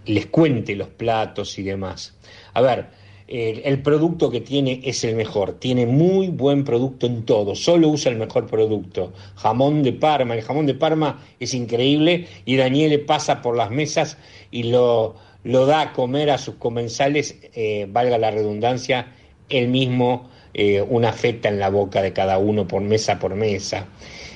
les 0.05 0.25
cuente 0.27 0.75
los 0.75 0.89
platos 0.89 1.57
y 1.59 1.63
demás. 1.63 2.15
A 2.53 2.61
ver, 2.61 2.87
el, 3.33 3.81
producto 3.81 4.29
que 4.29 4.41
tiene 4.41 4.79
es 4.83 5.03
el 5.03 5.15
mejor, 5.15 5.53
tiene 5.53 5.87
muy 5.87 6.27
buen 6.27 6.63
producto 6.63 7.07
en 7.07 7.23
todo, 7.23 7.55
solo 7.55 7.89
usa 7.89 8.11
el 8.11 8.19
mejor 8.19 8.45
producto. 8.45 9.11
Jamón 9.35 9.81
de 9.81 9.91
Parma, 9.91 10.35
el 10.35 10.43
jamón 10.43 10.67
de 10.67 10.75
Parma 10.75 11.19
es 11.39 11.55
increíble 11.55 12.27
y 12.45 12.57
Daniele 12.57 12.99
pasa 12.99 13.41
por 13.41 13.57
las 13.57 13.71
mesas 13.71 14.19
y 14.51 14.63
lo, 14.63 15.15
lo 15.43 15.65
da 15.65 15.81
a 15.81 15.93
comer 15.93 16.29
a 16.29 16.37
sus 16.37 16.55
comensales, 16.55 17.35
eh, 17.55 17.87
valga 17.89 18.19
la 18.19 18.29
redundancia, 18.29 19.07
él 19.49 19.67
mismo 19.67 20.29
eh, 20.53 20.83
una 20.87 21.11
feta 21.11 21.49
en 21.49 21.57
la 21.57 21.69
boca 21.69 22.03
de 22.03 22.13
cada 22.13 22.37
uno 22.37 22.67
por 22.67 22.81
mesa 22.81 23.17
por 23.17 23.33
mesa. 23.33 23.87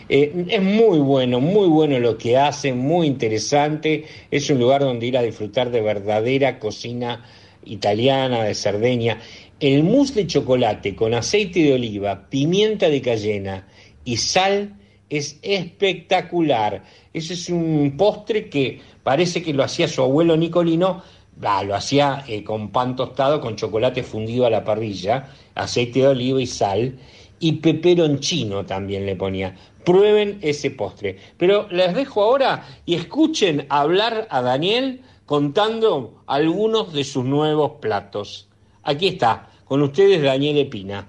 Eh, 0.09 0.45
es 0.49 0.61
muy 0.63 0.97
bueno, 0.97 1.39
muy 1.39 1.67
bueno 1.67 1.99
lo 1.99 2.17
que 2.17 2.35
hace, 2.35 2.73
muy 2.73 3.05
interesante. 3.05 4.05
Es 4.31 4.49
un 4.49 4.59
lugar 4.59 4.81
donde 4.81 5.05
ir 5.05 5.17
a 5.19 5.21
disfrutar 5.21 5.69
de 5.69 5.81
verdadera 5.81 6.57
cocina 6.57 7.23
italiana, 7.71 8.43
de 8.43 8.55
Cerdeña. 8.55 9.19
El 9.59 9.83
mousse 9.83 10.15
de 10.15 10.27
chocolate 10.27 10.95
con 10.95 11.13
aceite 11.13 11.61
de 11.61 11.73
oliva, 11.73 12.29
pimienta 12.29 12.89
de 12.89 13.01
cayena 13.01 13.67
y 14.05 14.17
sal 14.17 14.75
es 15.09 15.39
espectacular. 15.41 16.83
Ese 17.13 17.33
es 17.33 17.49
un 17.49 17.95
postre 17.97 18.49
que 18.49 18.79
parece 19.03 19.41
que 19.41 19.53
lo 19.53 19.63
hacía 19.63 19.87
su 19.87 20.01
abuelo 20.01 20.37
Nicolino, 20.37 21.03
lo 21.39 21.75
hacía 21.75 22.23
eh, 22.27 22.43
con 22.43 22.71
pan 22.71 22.95
tostado, 22.95 23.41
con 23.41 23.55
chocolate 23.55 24.03
fundido 24.03 24.45
a 24.45 24.49
la 24.49 24.63
parrilla, 24.63 25.29
aceite 25.55 25.99
de 25.99 26.07
oliva 26.07 26.41
y 26.41 26.47
sal, 26.47 26.97
y 27.39 27.53
peperoncino 27.53 28.65
también 28.65 29.05
le 29.05 29.15
ponía. 29.15 29.55
Prueben 29.83 30.39
ese 30.41 30.71
postre. 30.71 31.17
Pero 31.37 31.67
les 31.69 31.93
dejo 31.93 32.23
ahora 32.23 32.65
y 32.85 32.95
escuchen 32.95 33.65
hablar 33.69 34.27
a 34.29 34.41
Daniel 34.41 35.01
contando 35.27 36.23
algunos 36.25 36.93
de 36.93 37.03
sus 37.03 37.25
nuevos 37.25 37.73
platos. 37.81 38.47
Aquí 38.81 39.09
está, 39.09 39.49
con 39.65 39.83
ustedes 39.83 40.23
Daniel 40.23 40.57
Epina. 40.57 41.05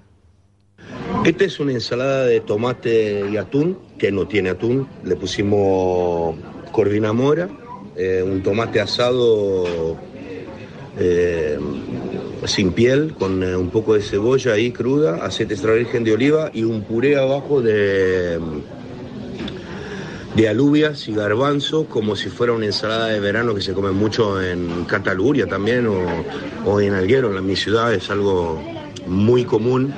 Esta 1.24 1.44
es 1.44 1.60
una 1.60 1.72
ensalada 1.72 2.26
de 2.26 2.40
tomate 2.40 3.24
y 3.30 3.36
atún, 3.36 3.78
que 3.96 4.10
no 4.10 4.26
tiene 4.26 4.50
atún. 4.50 4.88
Le 5.04 5.14
pusimos 5.14 6.36
corvina 6.72 7.12
mora, 7.12 7.48
eh, 7.96 8.20
un 8.22 8.42
tomate 8.42 8.80
asado 8.80 9.96
eh, 10.98 11.56
sin 12.44 12.72
piel, 12.72 13.14
con 13.14 13.44
eh, 13.44 13.56
un 13.56 13.70
poco 13.70 13.94
de 13.94 14.02
cebolla 14.02 14.54
ahí 14.54 14.72
cruda, 14.72 15.24
aceite 15.24 15.54
extra 15.54 15.74
virgen 15.74 16.02
de 16.02 16.12
oliva 16.12 16.50
y 16.52 16.64
un 16.64 16.82
puré 16.82 17.16
abajo 17.16 17.62
de, 17.62 18.40
de 20.34 20.48
alubias 20.48 21.08
y 21.08 21.14
garbanzo, 21.14 21.86
como 21.86 22.14
si 22.14 22.28
fuera 22.28 22.52
una 22.52 22.66
ensalada 22.66 23.06
de 23.06 23.20
verano 23.20 23.54
que 23.54 23.60
se 23.60 23.72
come 23.72 23.90
mucho 23.90 24.40
en 24.42 24.84
Cataluña 24.84 25.46
también 25.46 25.86
o, 25.86 26.04
o 26.64 26.80
en 26.80 26.94
Alguero, 26.94 27.36
en 27.36 27.46
mi 27.46 27.56
ciudad 27.56 27.92
es 27.92 28.10
algo 28.10 28.62
muy 29.06 29.44
común 29.44 29.94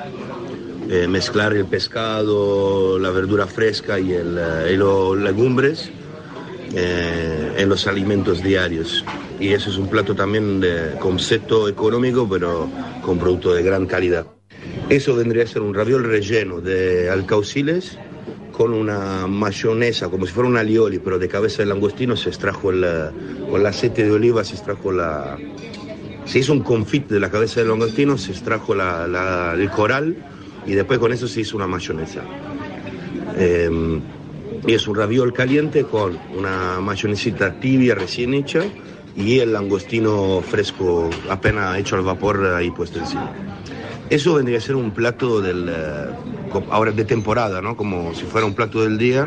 eh, 0.93 1.07
mezclar 1.07 1.53
el 1.53 1.65
pescado, 1.67 2.99
la 2.99 3.11
verdura 3.11 3.47
fresca 3.47 3.97
y, 3.97 4.11
eh, 4.11 4.75
los 4.75 5.17
legumbres 5.17 5.89
eh, 6.73 7.53
en 7.55 7.69
los 7.69 7.87
alimentos 7.87 8.43
diarios. 8.43 9.05
Y 9.39 9.53
eso 9.53 9.69
es 9.69 9.77
un 9.77 9.87
plato 9.87 10.15
también 10.15 10.59
de 10.59 10.97
concepto 10.99 11.69
económico, 11.69 12.27
pero 12.29 12.69
con 13.01 13.17
producto 13.17 13.53
de 13.53 13.63
gran 13.63 13.85
calidad. 13.85 14.25
Eso 14.89 15.15
vendría 15.15 15.45
a 15.45 15.47
ser 15.47 15.61
un 15.61 15.73
raviol 15.73 16.03
relleno 16.03 16.59
de 16.59 17.09
alcauciles 17.09 17.97
con 18.51 18.73
una 18.73 19.27
mayonesa, 19.27 20.09
como 20.09 20.25
si 20.25 20.33
fuera 20.33 20.49
un 20.49 20.57
alioli, 20.57 20.99
pero 20.99 21.17
de 21.19 21.27
cabeza 21.27 21.63
de 21.63 21.67
langostino 21.67 22.15
se 22.15 22.29
extrajo 22.29 22.71
el, 22.71 22.85
con 23.49 23.59
el 23.61 23.65
aceite 23.65 24.03
de 24.03 24.11
oliva, 24.11 24.43
se 24.43 24.55
extrajo 24.55 24.91
la... 24.91 25.39
Se 26.25 26.39
hizo 26.39 26.53
un 26.53 26.61
confit 26.61 27.07
de 27.09 27.19
la 27.19 27.29
cabeza 27.31 27.61
de 27.61 27.67
langostino, 27.67 28.17
se 28.17 28.31
extrajo 28.31 28.75
la- 28.75 29.55
el 29.57 29.69
coral 29.71 30.15
y 30.67 30.73
después 30.73 30.99
con 30.99 31.11
eso 31.11 31.27
se 31.27 31.41
hizo 31.41 31.57
una 31.57 31.67
mayonesa. 31.67 32.21
Eh, 33.37 33.99
y 34.67 34.73
es 34.73 34.87
un 34.87 34.95
raviol 34.95 35.33
caliente 35.33 35.83
con 35.85 36.19
una 36.37 36.79
mayonesita 36.79 37.53
tibia 37.59 37.95
recién 37.95 38.33
hecha 38.33 38.63
y 39.15 39.39
el 39.39 39.53
langostino 39.53 40.41
fresco 40.41 41.09
apenas 41.29 41.77
hecho 41.79 41.95
al 41.95 42.03
vapor 42.03 42.45
ahí 42.45 42.69
puesto 42.69 42.99
encima. 42.99 43.31
Eso 44.11 44.33
vendría 44.33 44.57
a 44.57 44.61
ser 44.61 44.75
un 44.75 44.91
plato 44.91 45.39
del, 45.39 45.69
eh, 45.69 46.09
ahora 46.69 46.91
de 46.91 47.05
temporada, 47.05 47.61
¿no? 47.61 47.77
Como 47.77 48.13
si 48.13 48.25
fuera 48.25 48.45
un 48.45 48.53
plato 48.53 48.83
del 48.83 48.97
día, 48.97 49.25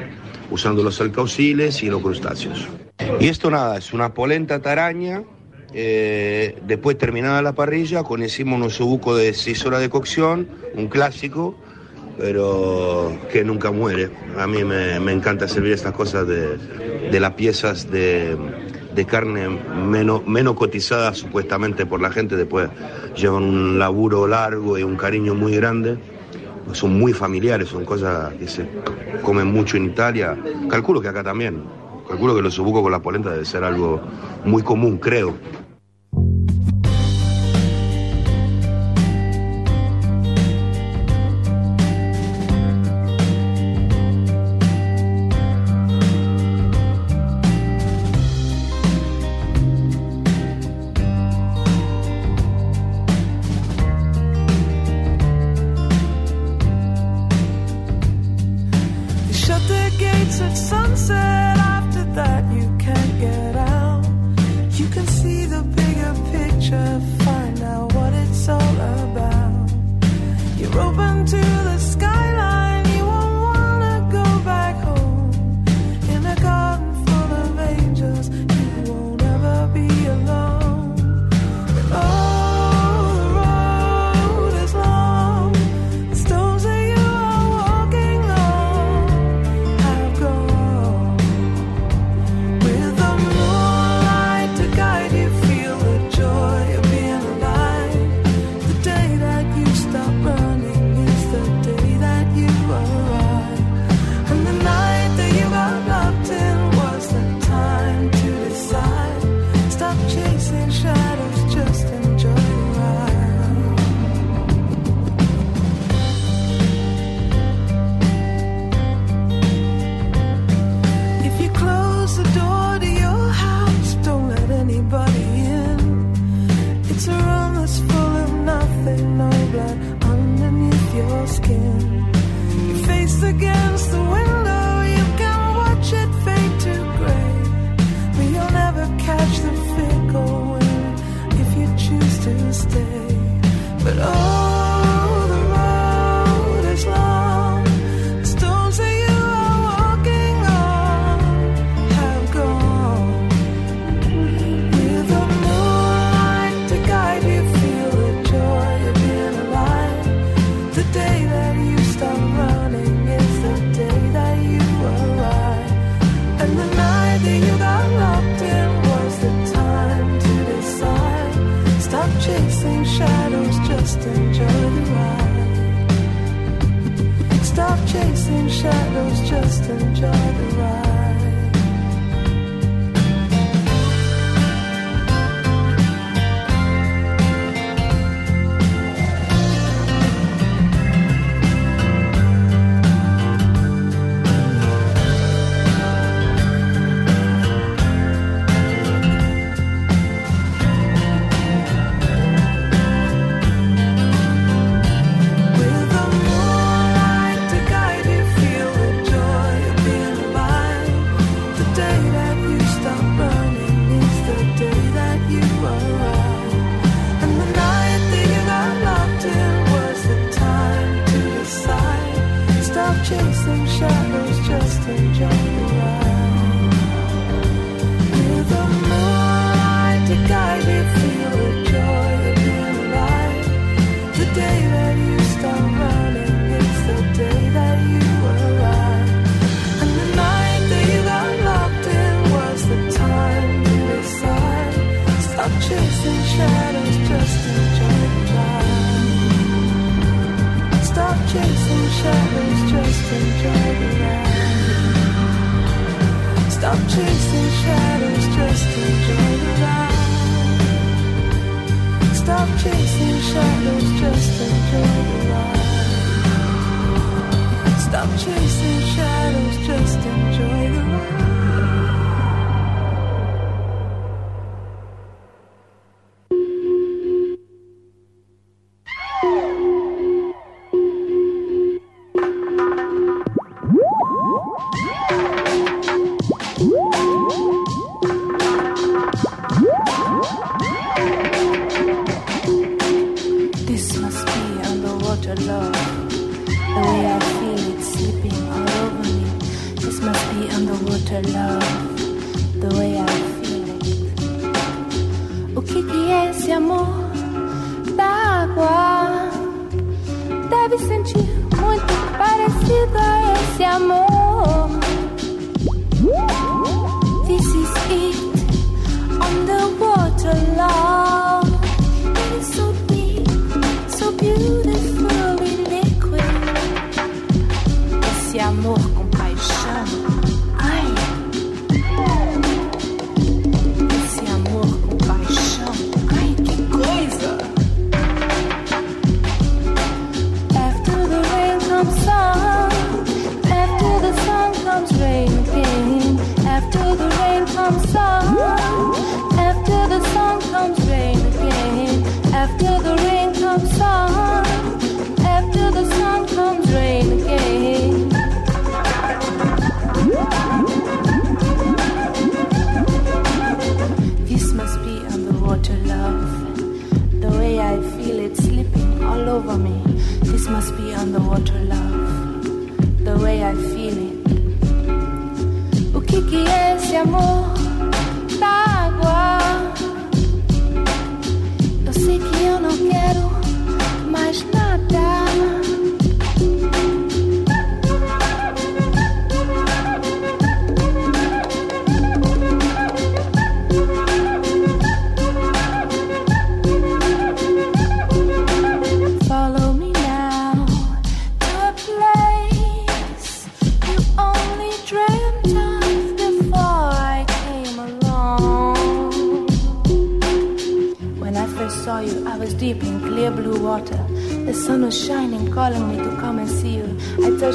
usando 0.50 0.82
los 0.82 1.00
alcauciles 1.00 1.82
y 1.82 1.86
los 1.88 2.02
crustáceos. 2.02 2.68
Y 3.18 3.28
esto 3.28 3.50
nada, 3.50 3.78
es 3.78 3.94
una 3.94 4.12
polenta 4.12 4.60
taraña, 4.60 5.22
eh, 5.72 6.58
después 6.66 6.98
terminada 6.98 7.40
la 7.40 7.54
parrilla, 7.54 8.02
con 8.02 8.22
encima 8.22 8.56
un 8.56 8.64
osobuco 8.64 9.16
de 9.16 9.32
6 9.32 9.64
horas 9.64 9.80
de 9.80 9.88
cocción, 9.88 10.48
un 10.74 10.88
clásico, 10.88 11.56
pero 12.18 13.18
que 13.32 13.42
nunca 13.42 13.70
muere. 13.70 14.10
A 14.36 14.46
mí 14.46 14.64
me, 14.64 14.96
encanta 15.10 15.48
servir 15.48 15.72
estas 15.72 15.94
cosas 15.94 16.28
de 16.28 17.20
las 17.20 17.32
piezas 17.32 17.90
de, 17.90 18.36
de 18.94 19.04
carne 19.04 19.48
menos, 19.48 20.26
menos 20.26 20.54
cotizada 20.54 21.14
supuestamente 21.14 21.86
por 21.86 22.00
la 22.00 22.10
gente, 22.10 22.36
después 22.36 22.68
llevan 23.16 23.44
un 23.44 23.78
laburo 23.78 24.26
largo 24.26 24.78
y 24.78 24.82
un 24.82 24.96
cariño 24.96 25.34
muy 25.34 25.56
grande 25.56 25.98
son 26.72 26.98
muy 26.98 27.12
familiares, 27.12 27.68
son 27.68 27.84
cosas 27.84 28.32
que 28.34 28.48
se 28.48 28.66
comen 29.22 29.46
mucho 29.48 29.76
en 29.76 29.86
Italia. 29.86 30.36
Calculo 30.68 31.00
que 31.00 31.08
acá 31.08 31.22
también. 31.22 31.62
Calculo 32.08 32.34
que 32.34 32.42
los 32.42 32.54
subucos 32.54 32.82
con 32.82 32.92
la 32.92 33.00
polenta 33.00 33.30
debe 33.30 33.44
ser 33.44 33.64
algo 33.64 34.00
muy 34.44 34.62
común, 34.62 34.98
creo. 34.98 35.34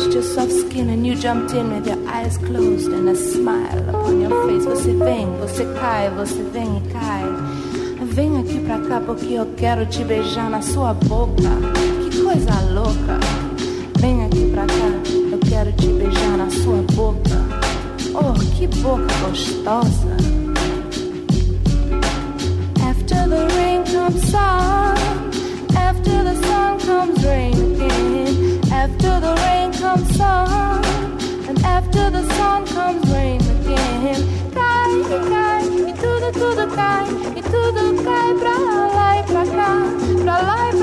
Touched 0.10 0.14
your 0.14 0.24
soft 0.24 0.52
skin 0.52 0.90
and 0.90 1.06
you 1.06 1.16
jumped 1.16 1.54
in 1.54 1.72
with 1.72 1.86
your 1.86 2.10
eyes 2.10 2.38
closed 2.38 2.92
and 2.92 3.10
a 3.10 3.16
smile 3.16 3.90
upon 3.90 4.22
your 4.22 4.48
face. 4.48 4.66
Você 4.66 4.94
vem, 4.94 5.28
você 5.40 5.66
cai, 5.80 6.10
você 6.12 6.44
vem 6.52 6.78
e 6.78 6.82
cai. 6.92 7.24
Vem 8.06 8.40
aqui 8.40 8.60
pra 8.60 8.80
cá 8.80 9.02
porque 9.06 9.34
eu 9.34 9.46
quero 9.56 9.86
te 9.86 10.04
beijar 10.04 10.50
na 10.50 10.62
sua 10.62 10.94
boca. 10.94 11.50
Que 12.10 12.22
coisa 12.22 12.60
louca. 12.72 13.20
Vem 14.00 14.26
aqui 14.26 14.50
pra 14.52 14.66
cá, 14.66 14.90
eu 15.32 15.40
quero 15.48 15.72
te 15.74 15.88
beijar 15.88 16.38
na 16.38 16.50
sua 16.50 16.82
boca. 16.94 17.38
Oh, 18.16 18.34
que 18.56 18.68
boca 18.68 19.14
gostosa. 19.28 20.18
After 22.82 23.30
the 23.30 23.48
rain 23.56 23.84
comes 23.84 24.24
sun. 24.32 24.96
After 25.76 26.24
the 26.24 26.36
sun 26.36 26.80
comes 26.80 27.24
rain 27.24 27.54
again. 27.54 28.29
After 28.80 29.20
the 29.20 29.36
rain 29.44 29.74
comes 29.74 30.16
sun. 30.16 30.86
And 31.50 31.60
after 31.66 32.10
the 32.10 32.24
sun 32.36 32.66
comes 32.66 33.06
rain 33.12 33.42
again. 33.42 34.24
Cai, 34.54 34.92
cai, 35.30 35.64
e 35.90 35.94
tudo, 36.02 36.32
tudo 36.32 36.66
cai. 36.74 37.06
E 37.36 37.42
tudo 37.42 38.02
cai 38.06 38.34
pra 38.36 38.58
lá 38.96 39.20
e 39.20 39.24
pra 39.24 39.46
cá. 39.46 39.72
Pra 40.24 40.42
lá 40.42 40.70
e 40.70 40.72
pra 40.72 40.78
cá. 40.78 40.79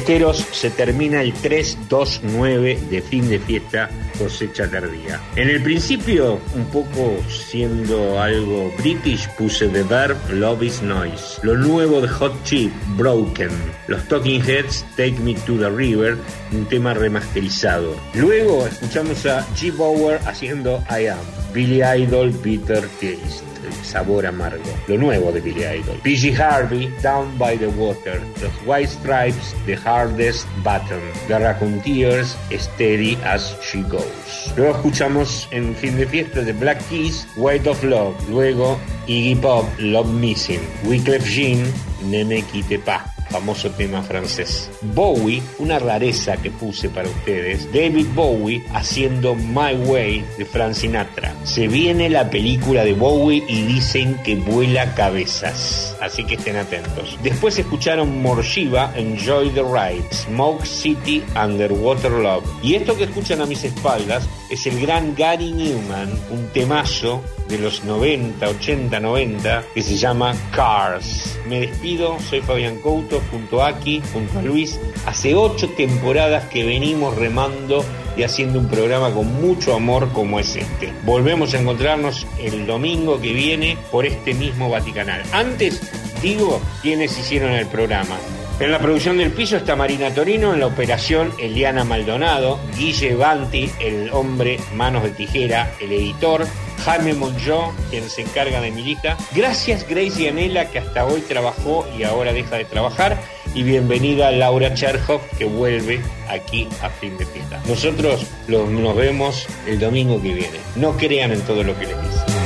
Fiesteros, 0.00 0.38
se 0.52 0.70
termina 0.70 1.20
el 1.20 1.34
3-2-9 1.34 2.78
de 2.88 3.02
fin 3.02 3.28
de 3.28 3.38
fiesta 3.38 3.90
cosecha 4.18 4.66
tardía. 4.66 5.20
En 5.36 5.50
el 5.50 5.62
principio, 5.62 6.40
un 6.54 6.64
poco 6.66 7.18
siendo 7.28 8.18
algo 8.18 8.72
british, 8.78 9.28
puse 9.36 9.68
The 9.68 9.82
Verb 9.82 10.16
Love 10.30 10.62
is 10.62 10.80
Noise. 10.80 11.40
Lo 11.42 11.54
nuevo 11.58 12.00
de 12.00 12.08
Hot 12.08 12.32
Chip, 12.44 12.72
Broken. 12.96 13.50
Los 13.88 14.08
Talking 14.08 14.42
Heads, 14.42 14.86
Take 14.96 15.18
Me 15.22 15.34
to 15.34 15.58
the 15.58 15.68
River, 15.68 16.16
un 16.52 16.64
tema 16.64 16.94
remasterizado. 16.94 17.94
Luego 18.14 18.66
escuchamos 18.66 19.26
a 19.26 19.46
G. 19.54 19.70
Bauer 19.76 20.18
haciendo 20.24 20.82
I 20.88 21.08
Am. 21.08 21.18
Billy 21.52 21.82
Idol, 21.82 22.30
Bitter 22.42 22.88
Taste. 23.00 23.49
Sabor 23.82 24.26
amargo. 24.26 24.70
Lo 24.86 24.96
nuevo 24.96 25.32
de 25.32 25.40
Billy 25.40 25.64
Idol. 25.64 26.00
PG 26.02 26.34
Harvey, 26.34 26.92
Down 27.02 27.36
by 27.38 27.56
the 27.56 27.68
Water. 27.68 28.20
Los 28.40 28.52
White 28.66 28.90
Stripes, 28.90 29.54
The 29.66 29.76
Hardest 29.76 30.46
Button. 30.62 31.00
The 31.28 31.38
Raccoonteers, 31.38 32.36
Steady 32.58 33.16
as 33.24 33.56
She 33.62 33.82
Goes. 33.82 34.52
Luego 34.56 34.76
escuchamos 34.76 35.48
en 35.50 35.74
fin 35.74 35.96
de 35.96 36.06
fiesta 36.06 36.42
de 36.42 36.52
Black 36.52 36.80
Keys, 36.88 37.26
Weight 37.36 37.66
of 37.66 37.82
Love. 37.84 38.14
Luego 38.28 38.78
Iggy 39.06 39.36
Pop, 39.36 39.66
Love 39.78 40.12
Missing. 40.12 40.60
Wyclef 40.84 41.24
Jean, 41.24 41.72
Ne 42.04 42.24
me 42.24 42.42
quitte 42.42 42.78
pas 42.78 43.04
famoso 43.30 43.70
tema 43.70 44.02
francés. 44.02 44.70
Bowie, 44.82 45.42
una 45.58 45.78
rareza 45.78 46.36
que 46.36 46.50
puse 46.50 46.88
para 46.88 47.08
ustedes, 47.08 47.72
David 47.72 48.06
Bowie 48.14 48.64
haciendo 48.72 49.34
My 49.34 49.74
Way 49.86 50.24
de 50.38 50.44
Frank 50.44 50.74
Sinatra. 50.74 51.34
Se 51.44 51.68
viene 51.68 52.10
la 52.10 52.28
película 52.28 52.84
de 52.84 52.92
Bowie 52.92 53.44
y 53.48 53.62
dicen 53.62 54.18
que 54.24 54.36
vuela 54.36 54.94
cabezas, 54.94 55.96
así 56.00 56.24
que 56.24 56.34
estén 56.34 56.56
atentos. 56.56 57.18
Después 57.22 57.58
escucharon 57.58 58.20
Morshiva, 58.22 58.92
Enjoy 58.96 59.50
the 59.50 59.62
Ride, 59.62 60.04
Smoke 60.12 60.66
City, 60.66 61.22
Underwater 61.40 62.12
Love. 62.12 62.44
Y 62.62 62.74
esto 62.74 62.96
que 62.96 63.04
escuchan 63.04 63.40
a 63.40 63.46
mis 63.46 63.64
espaldas 63.64 64.28
es 64.50 64.66
el 64.66 64.80
gran 64.80 65.14
Gary 65.14 65.52
Newman, 65.52 66.10
un 66.30 66.48
temazo 66.52 67.22
de 67.48 67.58
los 67.58 67.84
90, 67.84 68.48
80, 68.48 69.00
90, 69.00 69.64
que 69.74 69.82
se 69.82 69.96
llama 69.96 70.34
Cars. 70.52 71.38
Me 71.48 71.60
despido, 71.60 72.18
soy 72.20 72.40
Fabián 72.40 72.76
Couto, 72.80 73.19
junto 73.30 73.62
a 73.62 73.68
Aki, 73.68 74.02
junto 74.12 74.38
a 74.38 74.42
Luis. 74.42 74.78
Hace 75.06 75.34
ocho 75.34 75.68
temporadas 75.70 76.44
que 76.46 76.64
venimos 76.64 77.16
remando 77.16 77.84
y 78.16 78.22
haciendo 78.22 78.58
un 78.58 78.68
programa 78.68 79.12
con 79.12 79.40
mucho 79.40 79.74
amor 79.74 80.12
como 80.12 80.38
es 80.38 80.56
este. 80.56 80.92
Volvemos 81.04 81.54
a 81.54 81.60
encontrarnos 81.60 82.26
el 82.38 82.66
domingo 82.66 83.20
que 83.20 83.32
viene 83.32 83.78
por 83.90 84.06
este 84.06 84.34
mismo 84.34 84.68
Vaticanal. 84.68 85.22
Antes, 85.32 85.80
digo 86.22 86.60
quiénes 86.82 87.18
hicieron 87.18 87.52
el 87.52 87.66
programa. 87.66 88.16
En 88.60 88.70
la 88.70 88.78
producción 88.78 89.16
del 89.16 89.32
piso 89.32 89.56
está 89.56 89.74
Marina 89.74 90.12
Torino, 90.14 90.52
en 90.52 90.60
la 90.60 90.66
operación 90.66 91.32
Eliana 91.38 91.82
Maldonado, 91.82 92.60
Guille 92.76 93.14
Banti, 93.14 93.70
el 93.80 94.10
hombre 94.12 94.60
manos 94.74 95.02
de 95.02 95.10
tijera, 95.12 95.72
el 95.80 95.92
editor, 95.92 96.46
Jaime 96.84 97.14
Monjó, 97.14 97.72
quien 97.90 98.08
se 98.08 98.22
encarga 98.22 98.60
de 98.60 98.70
mi 98.70 98.82
lista. 98.82 99.16
Gracias 99.34 99.86
Grace 99.88 100.28
Anela, 100.28 100.70
que 100.70 100.78
hasta 100.78 101.04
hoy 101.04 101.20
trabajó 101.22 101.86
y 101.98 102.02
ahora 102.04 102.32
deja 102.32 102.56
de 102.56 102.64
trabajar. 102.64 103.20
Y 103.54 103.62
bienvenida 103.64 104.30
Laura 104.30 104.72
Cherhoff, 104.74 105.22
que 105.36 105.44
vuelve 105.44 106.00
aquí 106.28 106.68
a 106.82 106.88
fin 106.88 107.16
de 107.18 107.26
fiesta. 107.26 107.60
Nosotros 107.66 108.24
los- 108.46 108.68
nos 108.68 108.94
vemos 108.96 109.46
el 109.66 109.78
domingo 109.80 110.22
que 110.22 110.32
viene. 110.34 110.58
No 110.76 110.96
crean 110.96 111.32
en 111.32 111.40
todo 111.42 111.62
lo 111.64 111.76
que 111.78 111.86
les 111.86 111.96
dicen. 112.00 112.39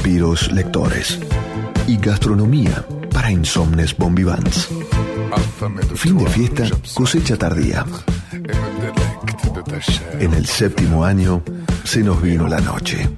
Vampiros 0.00 0.50
lectores. 0.50 1.18
Y 1.86 1.98
gastronomía 1.98 2.86
para 3.12 3.30
insomnes 3.30 3.94
bombivans. 3.94 4.68
Fin 5.94 6.16
de 6.16 6.26
fiesta, 6.26 6.64
cosecha 6.94 7.36
tardía. 7.36 7.84
En 10.18 10.32
el 10.32 10.46
séptimo 10.46 11.04
año 11.04 11.42
se 11.84 12.02
nos 12.02 12.22
vino 12.22 12.48
la 12.48 12.60
noche. 12.60 13.10